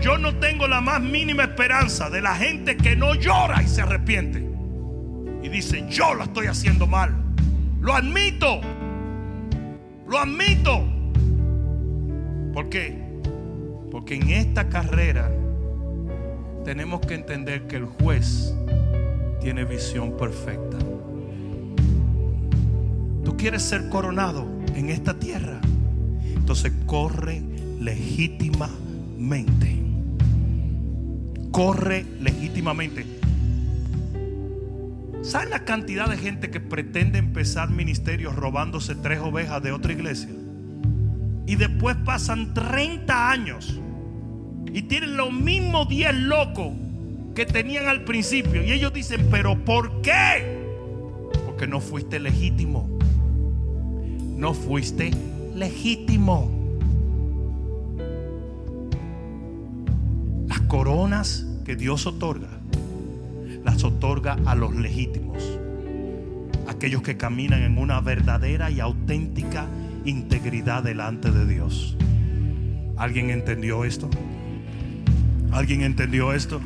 Yo 0.00 0.16
no 0.16 0.36
tengo 0.36 0.68
la 0.68 0.80
más 0.80 1.00
mínima 1.00 1.42
esperanza 1.42 2.08
de 2.08 2.22
la 2.22 2.34
gente 2.34 2.76
que 2.76 2.96
no 2.96 3.14
llora 3.14 3.62
y 3.62 3.68
se 3.68 3.82
arrepiente. 3.82 4.48
Y 5.42 5.48
dice, 5.48 5.84
yo 5.88 6.14
lo 6.14 6.24
estoy 6.24 6.46
haciendo 6.46 6.86
mal. 6.86 7.14
Lo 7.80 7.94
admito. 7.94 8.60
Lo 10.08 10.18
admito. 10.18 10.84
¿Por 12.54 12.68
qué? 12.68 12.96
Porque 13.90 14.14
en 14.14 14.30
esta 14.30 14.68
carrera 14.68 15.30
tenemos 16.64 17.00
que 17.00 17.14
entender 17.14 17.66
que 17.66 17.76
el 17.76 17.86
juez 17.86 18.54
tiene 19.40 19.64
visión 19.64 20.16
perfecta. 20.16 20.78
Tú 23.24 23.36
quieres 23.36 23.62
ser 23.62 23.88
coronado 23.88 24.46
en 24.74 24.90
esta 24.90 25.18
tierra. 25.18 25.60
Entonces 26.22 26.72
corre 26.86 27.42
legítimamente. 27.80 29.76
Corre 31.52 32.04
legítimamente. 32.20 33.04
¿Saben 35.22 35.50
la 35.50 35.64
cantidad 35.64 36.08
de 36.08 36.16
gente 36.16 36.50
que 36.50 36.60
pretende 36.60 37.18
empezar 37.18 37.70
ministerios 37.70 38.34
robándose 38.34 38.94
tres 38.94 39.18
ovejas 39.18 39.62
de 39.62 39.72
otra 39.72 39.92
iglesia? 39.92 40.30
Y 41.46 41.56
después 41.56 41.96
pasan 42.04 42.54
30 42.54 43.30
años 43.30 43.80
y 44.72 44.82
tienen 44.82 45.16
los 45.16 45.32
mismos 45.32 45.88
10 45.88 46.14
locos 46.14 46.72
que 47.38 47.46
tenían 47.46 47.86
al 47.86 48.02
principio. 48.02 48.64
Y 48.64 48.72
ellos 48.72 48.92
dicen, 48.92 49.28
pero 49.30 49.64
¿por 49.64 50.02
qué? 50.02 50.58
Porque 51.46 51.68
no 51.68 51.78
fuiste 51.78 52.18
legítimo. 52.18 52.98
No 54.36 54.54
fuiste 54.54 55.12
legítimo. 55.54 56.50
Las 60.48 60.60
coronas 60.62 61.46
que 61.64 61.76
Dios 61.76 62.08
otorga, 62.08 62.48
las 63.62 63.84
otorga 63.84 64.36
a 64.44 64.56
los 64.56 64.74
legítimos. 64.74 65.40
Aquellos 66.66 67.02
que 67.02 67.16
caminan 67.16 67.62
en 67.62 67.78
una 67.78 68.00
verdadera 68.00 68.68
y 68.68 68.80
auténtica 68.80 69.68
integridad 70.04 70.82
delante 70.82 71.30
de 71.30 71.46
Dios. 71.46 71.96
¿Alguien 72.96 73.30
entendió 73.30 73.84
esto? 73.84 74.10
¿Alguien 75.52 75.82
entendió 75.82 76.32
esto? 76.32 76.60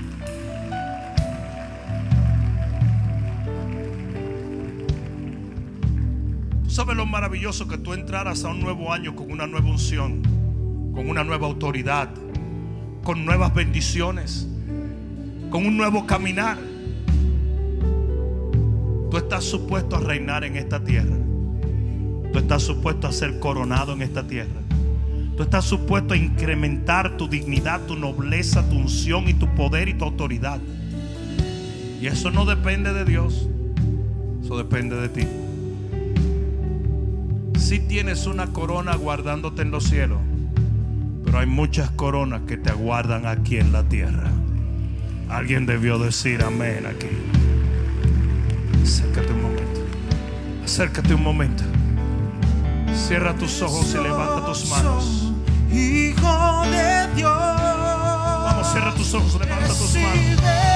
Sabes 6.72 6.96
lo 6.96 7.04
maravilloso 7.04 7.68
que 7.68 7.76
tú 7.76 7.92
entraras 7.92 8.44
a 8.44 8.48
un 8.48 8.60
nuevo 8.60 8.94
año 8.94 9.14
con 9.14 9.30
una 9.30 9.46
nueva 9.46 9.68
unción, 9.68 10.22
con 10.94 11.06
una 11.06 11.22
nueva 11.22 11.46
autoridad, 11.46 12.08
con 13.04 13.26
nuevas 13.26 13.52
bendiciones, 13.52 14.48
con 15.50 15.66
un 15.66 15.76
nuevo 15.76 16.06
caminar? 16.06 16.56
Tú 19.10 19.18
estás 19.18 19.44
supuesto 19.44 19.96
a 19.96 20.00
reinar 20.00 20.44
en 20.44 20.56
esta 20.56 20.82
tierra. 20.82 21.14
Tú 22.32 22.38
estás 22.38 22.62
supuesto 22.62 23.06
a 23.06 23.12
ser 23.12 23.38
coronado 23.38 23.92
en 23.92 24.00
esta 24.00 24.26
tierra. 24.26 24.62
Tú 25.36 25.42
estás 25.42 25.66
supuesto 25.66 26.14
a 26.14 26.16
incrementar 26.16 27.18
tu 27.18 27.28
dignidad, 27.28 27.82
tu 27.82 27.96
nobleza, 27.96 28.66
tu 28.70 28.76
unción 28.76 29.28
y 29.28 29.34
tu 29.34 29.46
poder 29.54 29.90
y 29.90 29.94
tu 29.94 30.06
autoridad. 30.06 30.58
Y 32.00 32.06
eso 32.06 32.30
no 32.30 32.46
depende 32.46 32.94
de 32.94 33.04
Dios. 33.04 33.46
Eso 34.42 34.56
depende 34.56 34.96
de 34.96 35.08
ti. 35.10 35.41
Si 37.72 37.80
tienes 37.80 38.26
una 38.26 38.48
corona 38.48 38.94
guardándote 38.96 39.62
en 39.62 39.70
los 39.70 39.84
cielos, 39.84 40.18
pero 41.24 41.38
hay 41.38 41.46
muchas 41.46 41.90
coronas 41.92 42.42
que 42.46 42.58
te 42.58 42.68
aguardan 42.68 43.24
aquí 43.24 43.56
en 43.56 43.72
la 43.72 43.82
tierra. 43.84 44.30
Alguien 45.30 45.64
debió 45.64 45.98
decir 45.98 46.42
amén 46.42 46.84
aquí. 46.84 47.08
Acércate 48.82 49.32
un 49.32 49.40
momento. 49.40 49.80
Acércate 50.62 51.14
un 51.14 51.22
momento. 51.22 51.64
Cierra 52.94 53.34
tus 53.36 53.62
ojos 53.62 53.96
y 53.98 54.02
levanta 54.02 54.44
tus 54.44 54.68
manos. 54.68 55.32
Hijo 55.72 56.66
de 56.66 57.14
Dios. 57.16 57.32
Vamos, 57.32 58.70
cierra 58.70 58.94
tus 58.94 59.14
ojos, 59.14 59.40
levanta 59.40 59.68
tus 59.68 59.94
manos. 59.94 60.71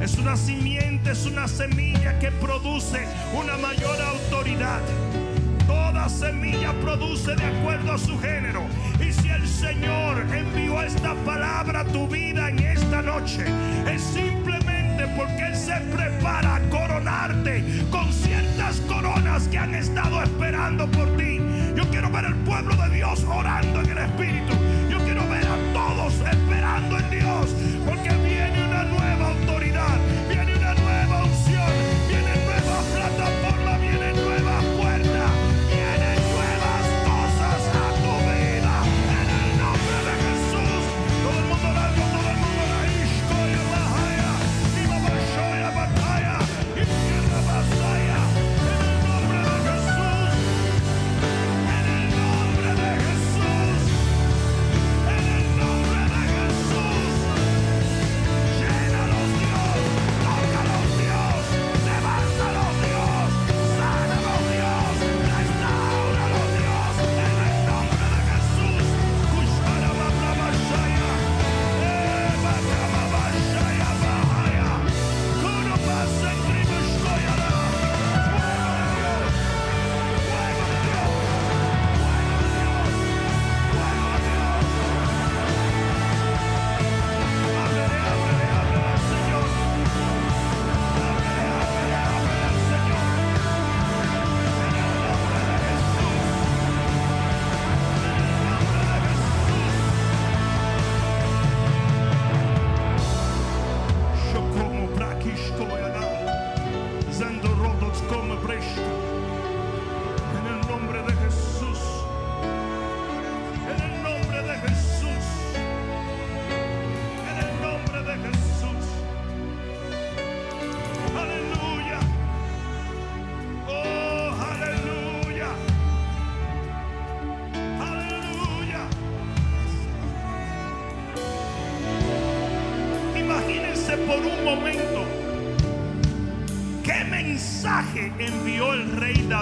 Es 0.00 0.16
una 0.16 0.34
simiente, 0.34 1.10
es 1.10 1.26
una 1.26 1.46
semilla 1.46 2.18
que 2.18 2.32
produce 2.32 3.06
una 3.34 3.58
mayor 3.58 4.00
autoridad. 4.00 4.80
Toda 5.66 6.08
semilla 6.08 6.72
produce 6.80 7.36
de 7.36 7.44
acuerdo 7.44 7.92
a 7.92 7.98
su 7.98 8.18
género. 8.18 8.62
Y 8.98 9.12
si 9.12 9.28
el 9.28 9.46
Señor 9.46 10.24
envió 10.34 10.80
esta 10.82 11.14
palabra 11.16 11.80
a 11.80 11.84
tu 11.84 12.08
vida 12.08 12.48
en 12.48 12.60
esta 12.60 13.02
noche, 13.02 13.44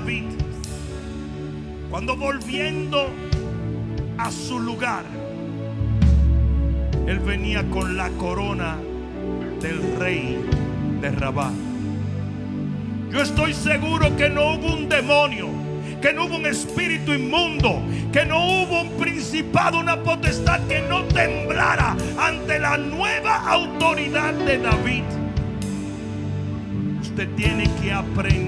David 0.03 0.25
cuando 1.89 2.17
volviendo 2.17 3.09
a 4.19 4.33
su 4.33 4.59
lugar, 4.59 5.05
él 7.07 7.21
venía 7.21 7.63
con 7.71 7.97
la 7.97 8.09
corona 8.11 8.79
del 9.61 9.97
rey 10.01 10.41
de 11.01 11.11
Rabá. 11.11 11.53
Yo 13.13 13.23
estoy 13.23 13.55
seguro 13.55 14.17
que 14.17 14.29
no 14.29 14.55
hubo 14.55 14.75
un 14.75 14.89
demonio, 14.89 15.49
que 16.01 16.13
no 16.13 16.25
hubo 16.25 16.37
un 16.37 16.47
espíritu 16.47 17.13
inmundo, 17.13 17.81
que 18.13 18.25
no 18.25 18.45
hubo 18.45 18.81
un 18.81 18.91
principado, 18.99 19.79
una 19.79 20.03
potestad 20.03 20.67
que 20.67 20.81
no 20.83 21.05
temblara 21.05 21.95
ante 22.19 22.59
la 22.59 22.77
nueva 22.77 23.37
autoridad 23.49 24.35
de 24.35 24.59
David. 24.59 25.05
Usted 27.03 27.29
tiene 27.37 27.71
que 27.81 27.93
aprender 27.93 28.42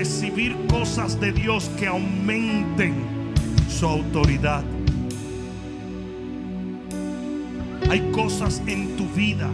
recibir 0.00 0.56
cosas 0.66 1.20
de 1.20 1.30
Dios 1.30 1.70
que 1.78 1.86
aumenten 1.86 2.94
su 3.68 3.86
autoridad. 3.86 4.64
Hay 7.90 8.00
cosas 8.10 8.62
en 8.66 8.96
tu 8.96 9.06
vida 9.10 9.46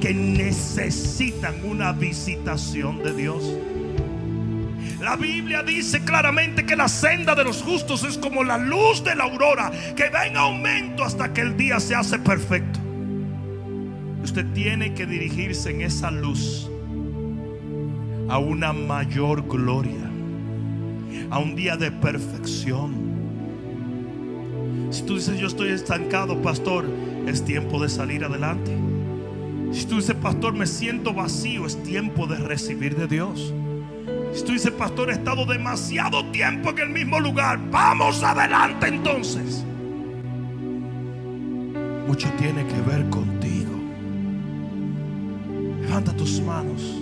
que 0.00 0.14
necesitan 0.14 1.64
una 1.64 1.90
visitación 1.90 3.02
de 3.02 3.12
Dios. 3.12 3.42
La 5.00 5.16
Biblia 5.16 5.64
dice 5.64 6.04
claramente 6.04 6.64
que 6.64 6.76
la 6.76 6.86
senda 6.86 7.34
de 7.34 7.42
los 7.42 7.60
justos 7.60 8.04
es 8.04 8.16
como 8.16 8.44
la 8.44 8.56
luz 8.56 9.02
de 9.02 9.16
la 9.16 9.24
aurora, 9.24 9.72
que 9.96 10.10
va 10.10 10.28
en 10.28 10.36
aumento 10.36 11.02
hasta 11.02 11.32
que 11.32 11.40
el 11.40 11.56
día 11.56 11.80
se 11.80 11.96
hace 11.96 12.20
perfecto. 12.20 12.78
Usted 14.22 14.46
tiene 14.54 14.94
que 14.94 15.06
dirigirse 15.06 15.70
en 15.70 15.80
esa 15.80 16.12
luz 16.12 16.70
a 18.28 18.38
una 18.38 18.72
mayor 18.72 19.46
gloria, 19.46 20.10
a 21.30 21.38
un 21.38 21.54
día 21.54 21.76
de 21.76 21.90
perfección. 21.90 23.12
Si 24.90 25.02
tú 25.02 25.16
dices 25.16 25.38
yo 25.38 25.46
estoy 25.46 25.70
estancado, 25.70 26.40
pastor, 26.42 26.84
es 27.26 27.44
tiempo 27.44 27.82
de 27.82 27.88
salir 27.88 28.24
adelante. 28.24 28.76
Si 29.72 29.86
tú 29.86 29.96
dices, 29.96 30.14
pastor, 30.16 30.52
me 30.52 30.66
siento 30.66 31.14
vacío, 31.14 31.64
es 31.64 31.82
tiempo 31.82 32.26
de 32.26 32.36
recibir 32.36 32.94
de 32.94 33.06
Dios. 33.06 33.54
Si 34.34 34.44
tú 34.44 34.52
dices, 34.52 34.70
pastor, 34.72 35.10
he 35.10 35.14
estado 35.14 35.46
demasiado 35.46 36.24
tiempo 36.26 36.70
en 36.70 36.78
el 36.78 36.88
mismo 36.90 37.20
lugar, 37.20 37.58
vamos 37.70 38.22
adelante 38.22 38.88
entonces. 38.88 39.64
Mucho 42.06 42.28
tiene 42.38 42.66
que 42.66 42.80
ver 42.82 43.08
contigo. 43.08 43.72
Levanta 45.80 46.14
tus 46.14 46.40
manos. 46.40 47.01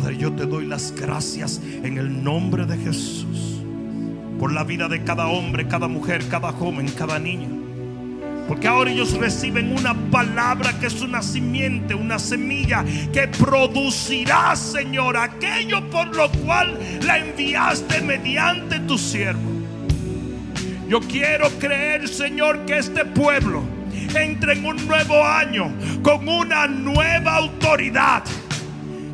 Padre, 0.00 0.16
yo 0.16 0.32
te 0.32 0.46
doy 0.46 0.64
las 0.64 0.92
gracias 0.92 1.60
en 1.62 1.98
el 1.98 2.24
nombre 2.24 2.64
de 2.64 2.78
Jesús 2.78 3.60
por 4.38 4.50
la 4.50 4.64
vida 4.64 4.88
de 4.88 5.04
cada 5.04 5.26
hombre, 5.26 5.68
cada 5.68 5.88
mujer, 5.88 6.26
cada 6.30 6.52
joven, 6.52 6.88
cada 6.96 7.18
niño. 7.18 7.48
Porque 8.48 8.66
ahora 8.66 8.90
ellos 8.90 9.12
reciben 9.18 9.76
una 9.76 9.92
palabra 10.10 10.78
que 10.78 10.86
es 10.86 11.02
una 11.02 11.20
simiente, 11.20 11.94
una 11.94 12.18
semilla 12.18 12.82
que 13.12 13.28
producirá, 13.28 14.56
Señor, 14.56 15.18
aquello 15.18 15.90
por 15.90 16.16
lo 16.16 16.32
cual 16.32 16.78
la 17.02 17.18
enviaste 17.18 18.00
mediante 18.00 18.80
tu 18.80 18.96
siervo. 18.96 19.50
Yo 20.88 21.00
quiero 21.00 21.50
creer, 21.58 22.08
Señor, 22.08 22.64
que 22.64 22.78
este 22.78 23.04
pueblo 23.04 23.64
entre 24.14 24.54
en 24.54 24.64
un 24.64 24.88
nuevo 24.88 25.22
año 25.22 25.70
con 26.02 26.26
una 26.26 26.66
nueva 26.66 27.36
autoridad 27.36 28.24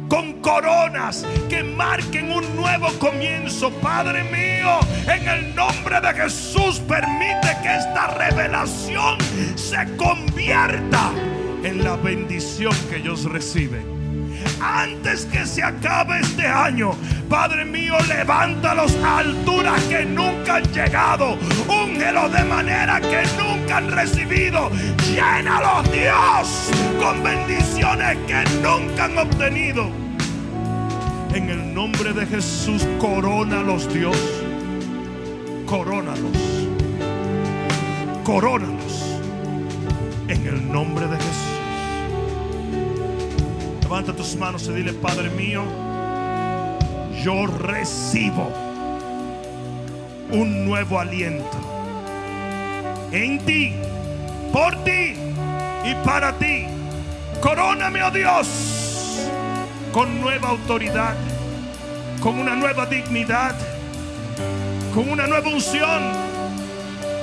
con 0.09 0.40
coronas 0.40 1.24
que 1.48 1.62
marquen 1.62 2.30
un 2.30 2.57
nuevo 2.57 2.88
comienzo. 2.98 3.70
Padre 3.70 4.24
mío, 4.24 4.78
en 5.12 5.28
el 5.28 5.54
nombre 5.54 6.00
de 6.00 6.14
Jesús, 6.14 6.80
permite 6.80 7.57
que 7.62 7.76
esta 7.76 8.09
revelación 8.09 9.18
se 9.54 9.96
convierta 9.96 11.11
en 11.62 11.82
la 11.82 11.96
bendición 11.96 12.74
que 12.88 12.96
ellos 12.96 13.24
reciben. 13.24 13.95
Antes 14.61 15.26
que 15.26 15.44
se 15.44 15.62
acabe 15.62 16.20
este 16.20 16.46
año, 16.46 16.92
Padre 17.28 17.64
mío, 17.64 17.94
levántalos 18.09 18.96
a 19.04 19.18
alturas 19.18 19.82
que 19.84 20.04
nunca 20.04 20.57
han 20.57 20.72
llegado. 20.72 21.36
Úngelo 21.68 22.28
de 22.28 22.44
manera 22.44 23.00
que 23.00 23.22
nunca 23.36 23.78
han 23.78 23.90
recibido. 23.90 24.70
Llénalos, 25.11 25.90
Dios, 25.92 26.70
con 26.98 27.22
bendiciones 27.22 28.16
que 28.26 28.44
nunca 28.62 29.04
han 29.04 29.18
obtenido. 29.18 29.90
En 31.34 31.50
el 31.50 31.74
nombre 31.74 32.12
de 32.14 32.24
Jesús, 32.26 32.86
corónalos, 32.98 33.92
Dios. 33.92 34.16
Corónalos. 35.66 36.68
Corónalos. 38.24 39.20
En 40.28 40.46
el 40.46 40.72
nombre 40.72 41.07
de 41.07 41.16
Jesús. 41.16 41.55
Levanta 43.87 44.12
tus 44.12 44.34
manos 44.34 44.66
y 44.66 44.72
dile, 44.72 44.93
Padre 44.95 45.30
mío, 45.30 45.62
yo 47.22 47.47
recibo 47.47 48.53
un 50.32 50.64
nuevo 50.64 50.99
aliento 50.99 51.57
en 53.12 53.39
ti, 53.47 53.74
por 54.53 54.74
ti 54.82 55.14
y 55.84 55.95
para 56.05 56.32
ti. 56.32 56.66
Coróname, 57.41 58.03
oh 58.03 58.11
Dios, 58.11 59.28
con 59.93 60.20
nueva 60.20 60.49
autoridad, 60.49 61.14
con 62.20 62.41
una 62.41 62.57
nueva 62.57 62.87
dignidad, 62.87 63.55
con 64.93 65.09
una 65.09 65.28
nueva 65.28 65.49
unción. 65.49 66.11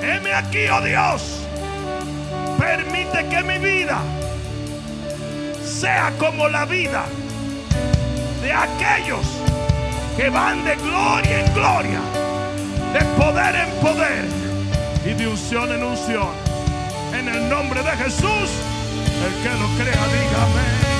Heme 0.01 0.34
aquí, 0.34 0.70
oh 0.72 0.80
Dios. 0.80 1.45
Permite 2.57 3.28
que 3.28 3.43
mi 3.43 3.57
vida 3.57 4.01
sea 5.84 6.13
como 6.17 6.47
la 6.47 6.63
vida 6.63 7.03
de 8.41 8.53
aquellos 8.53 9.25
que 10.15 10.29
van 10.29 10.63
de 10.63 10.77
gloria 10.77 11.45
en 11.45 11.53
gloria, 11.53 11.99
de 12.93 13.03
poder 13.21 13.53
en 13.53 13.69
poder 13.81 14.25
y 15.05 15.13
de 15.13 15.27
unción 15.27 15.73
en 15.73 15.84
unción. 15.84 16.29
En 17.19 17.27
el 17.27 17.49
nombre 17.49 17.84
de 17.84 17.91
Jesús, 17.97 18.49
el 19.25 19.34
que 19.43 19.49
lo 19.59 19.67
crea, 19.75 20.07
diga 20.07 20.93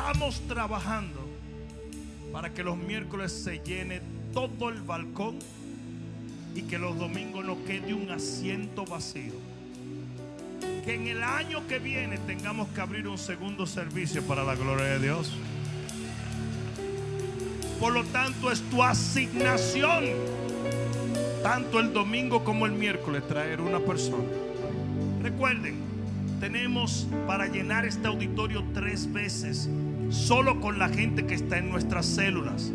estamos 0.00 0.40
trabajando 0.48 1.20
para 2.32 2.54
que 2.54 2.62
los 2.62 2.76
miércoles 2.76 3.32
se 3.32 3.58
llene 3.58 4.00
todo 4.32 4.70
el 4.70 4.80
balcón 4.80 5.38
y 6.54 6.62
que 6.62 6.78
los 6.78 6.98
domingos 6.98 7.44
no 7.44 7.62
quede 7.64 7.92
un 7.92 8.10
asiento 8.10 8.84
vacío. 8.86 9.34
Que 10.84 10.94
en 10.94 11.06
el 11.06 11.22
año 11.22 11.66
que 11.66 11.78
viene 11.78 12.16
tengamos 12.18 12.68
que 12.68 12.80
abrir 12.80 13.06
un 13.08 13.18
segundo 13.18 13.66
servicio 13.66 14.22
para 14.22 14.42
la 14.42 14.54
gloria 14.54 14.86
de 14.86 14.98
Dios. 15.00 15.32
Por 17.78 17.92
lo 17.92 18.04
tanto, 18.04 18.50
es 18.50 18.62
tu 18.70 18.82
asignación, 18.82 20.04
tanto 21.42 21.78
el 21.78 21.92
domingo 21.92 22.42
como 22.42 22.64
el 22.64 22.72
miércoles, 22.72 23.26
traer 23.28 23.60
una 23.60 23.80
persona. 23.80 24.24
Recuerden, 25.22 25.76
tenemos 26.40 27.06
para 27.26 27.46
llenar 27.46 27.84
este 27.84 28.08
auditorio 28.08 28.64
tres 28.72 29.10
veces, 29.12 29.68
solo 30.10 30.60
con 30.60 30.78
la 30.78 30.88
gente 30.88 31.24
que 31.24 31.34
está 31.34 31.58
en 31.58 31.70
nuestras 31.70 32.06
células. 32.06 32.72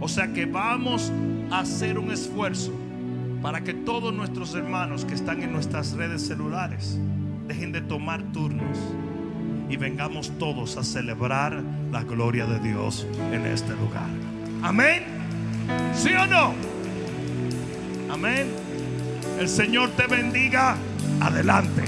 O 0.00 0.08
sea 0.08 0.32
que 0.32 0.46
vamos 0.46 1.10
a 1.50 1.60
hacer 1.60 1.98
un 1.98 2.12
esfuerzo 2.12 2.72
para 3.42 3.62
que 3.62 3.74
todos 3.74 4.14
nuestros 4.14 4.54
hermanos 4.54 5.04
que 5.04 5.14
están 5.14 5.42
en 5.42 5.52
nuestras 5.52 5.92
redes 5.92 6.26
celulares 6.26 6.98
dejen 7.46 7.72
de 7.72 7.80
tomar 7.80 8.22
turnos 8.32 8.78
y 9.68 9.76
vengamos 9.76 10.30
todos 10.38 10.76
a 10.76 10.84
celebrar 10.84 11.62
la 11.90 12.02
gloria 12.02 12.46
de 12.46 12.58
Dios 12.60 13.06
en 13.32 13.46
este 13.46 13.72
lugar. 13.72 14.08
Amén. 14.62 15.04
¿Sí 15.94 16.10
o 16.10 16.26
no? 16.26 16.54
Amén. 18.10 18.48
El 19.38 19.48
Señor 19.48 19.90
te 19.90 20.06
bendiga. 20.06 20.76
Adelante. 21.20 21.87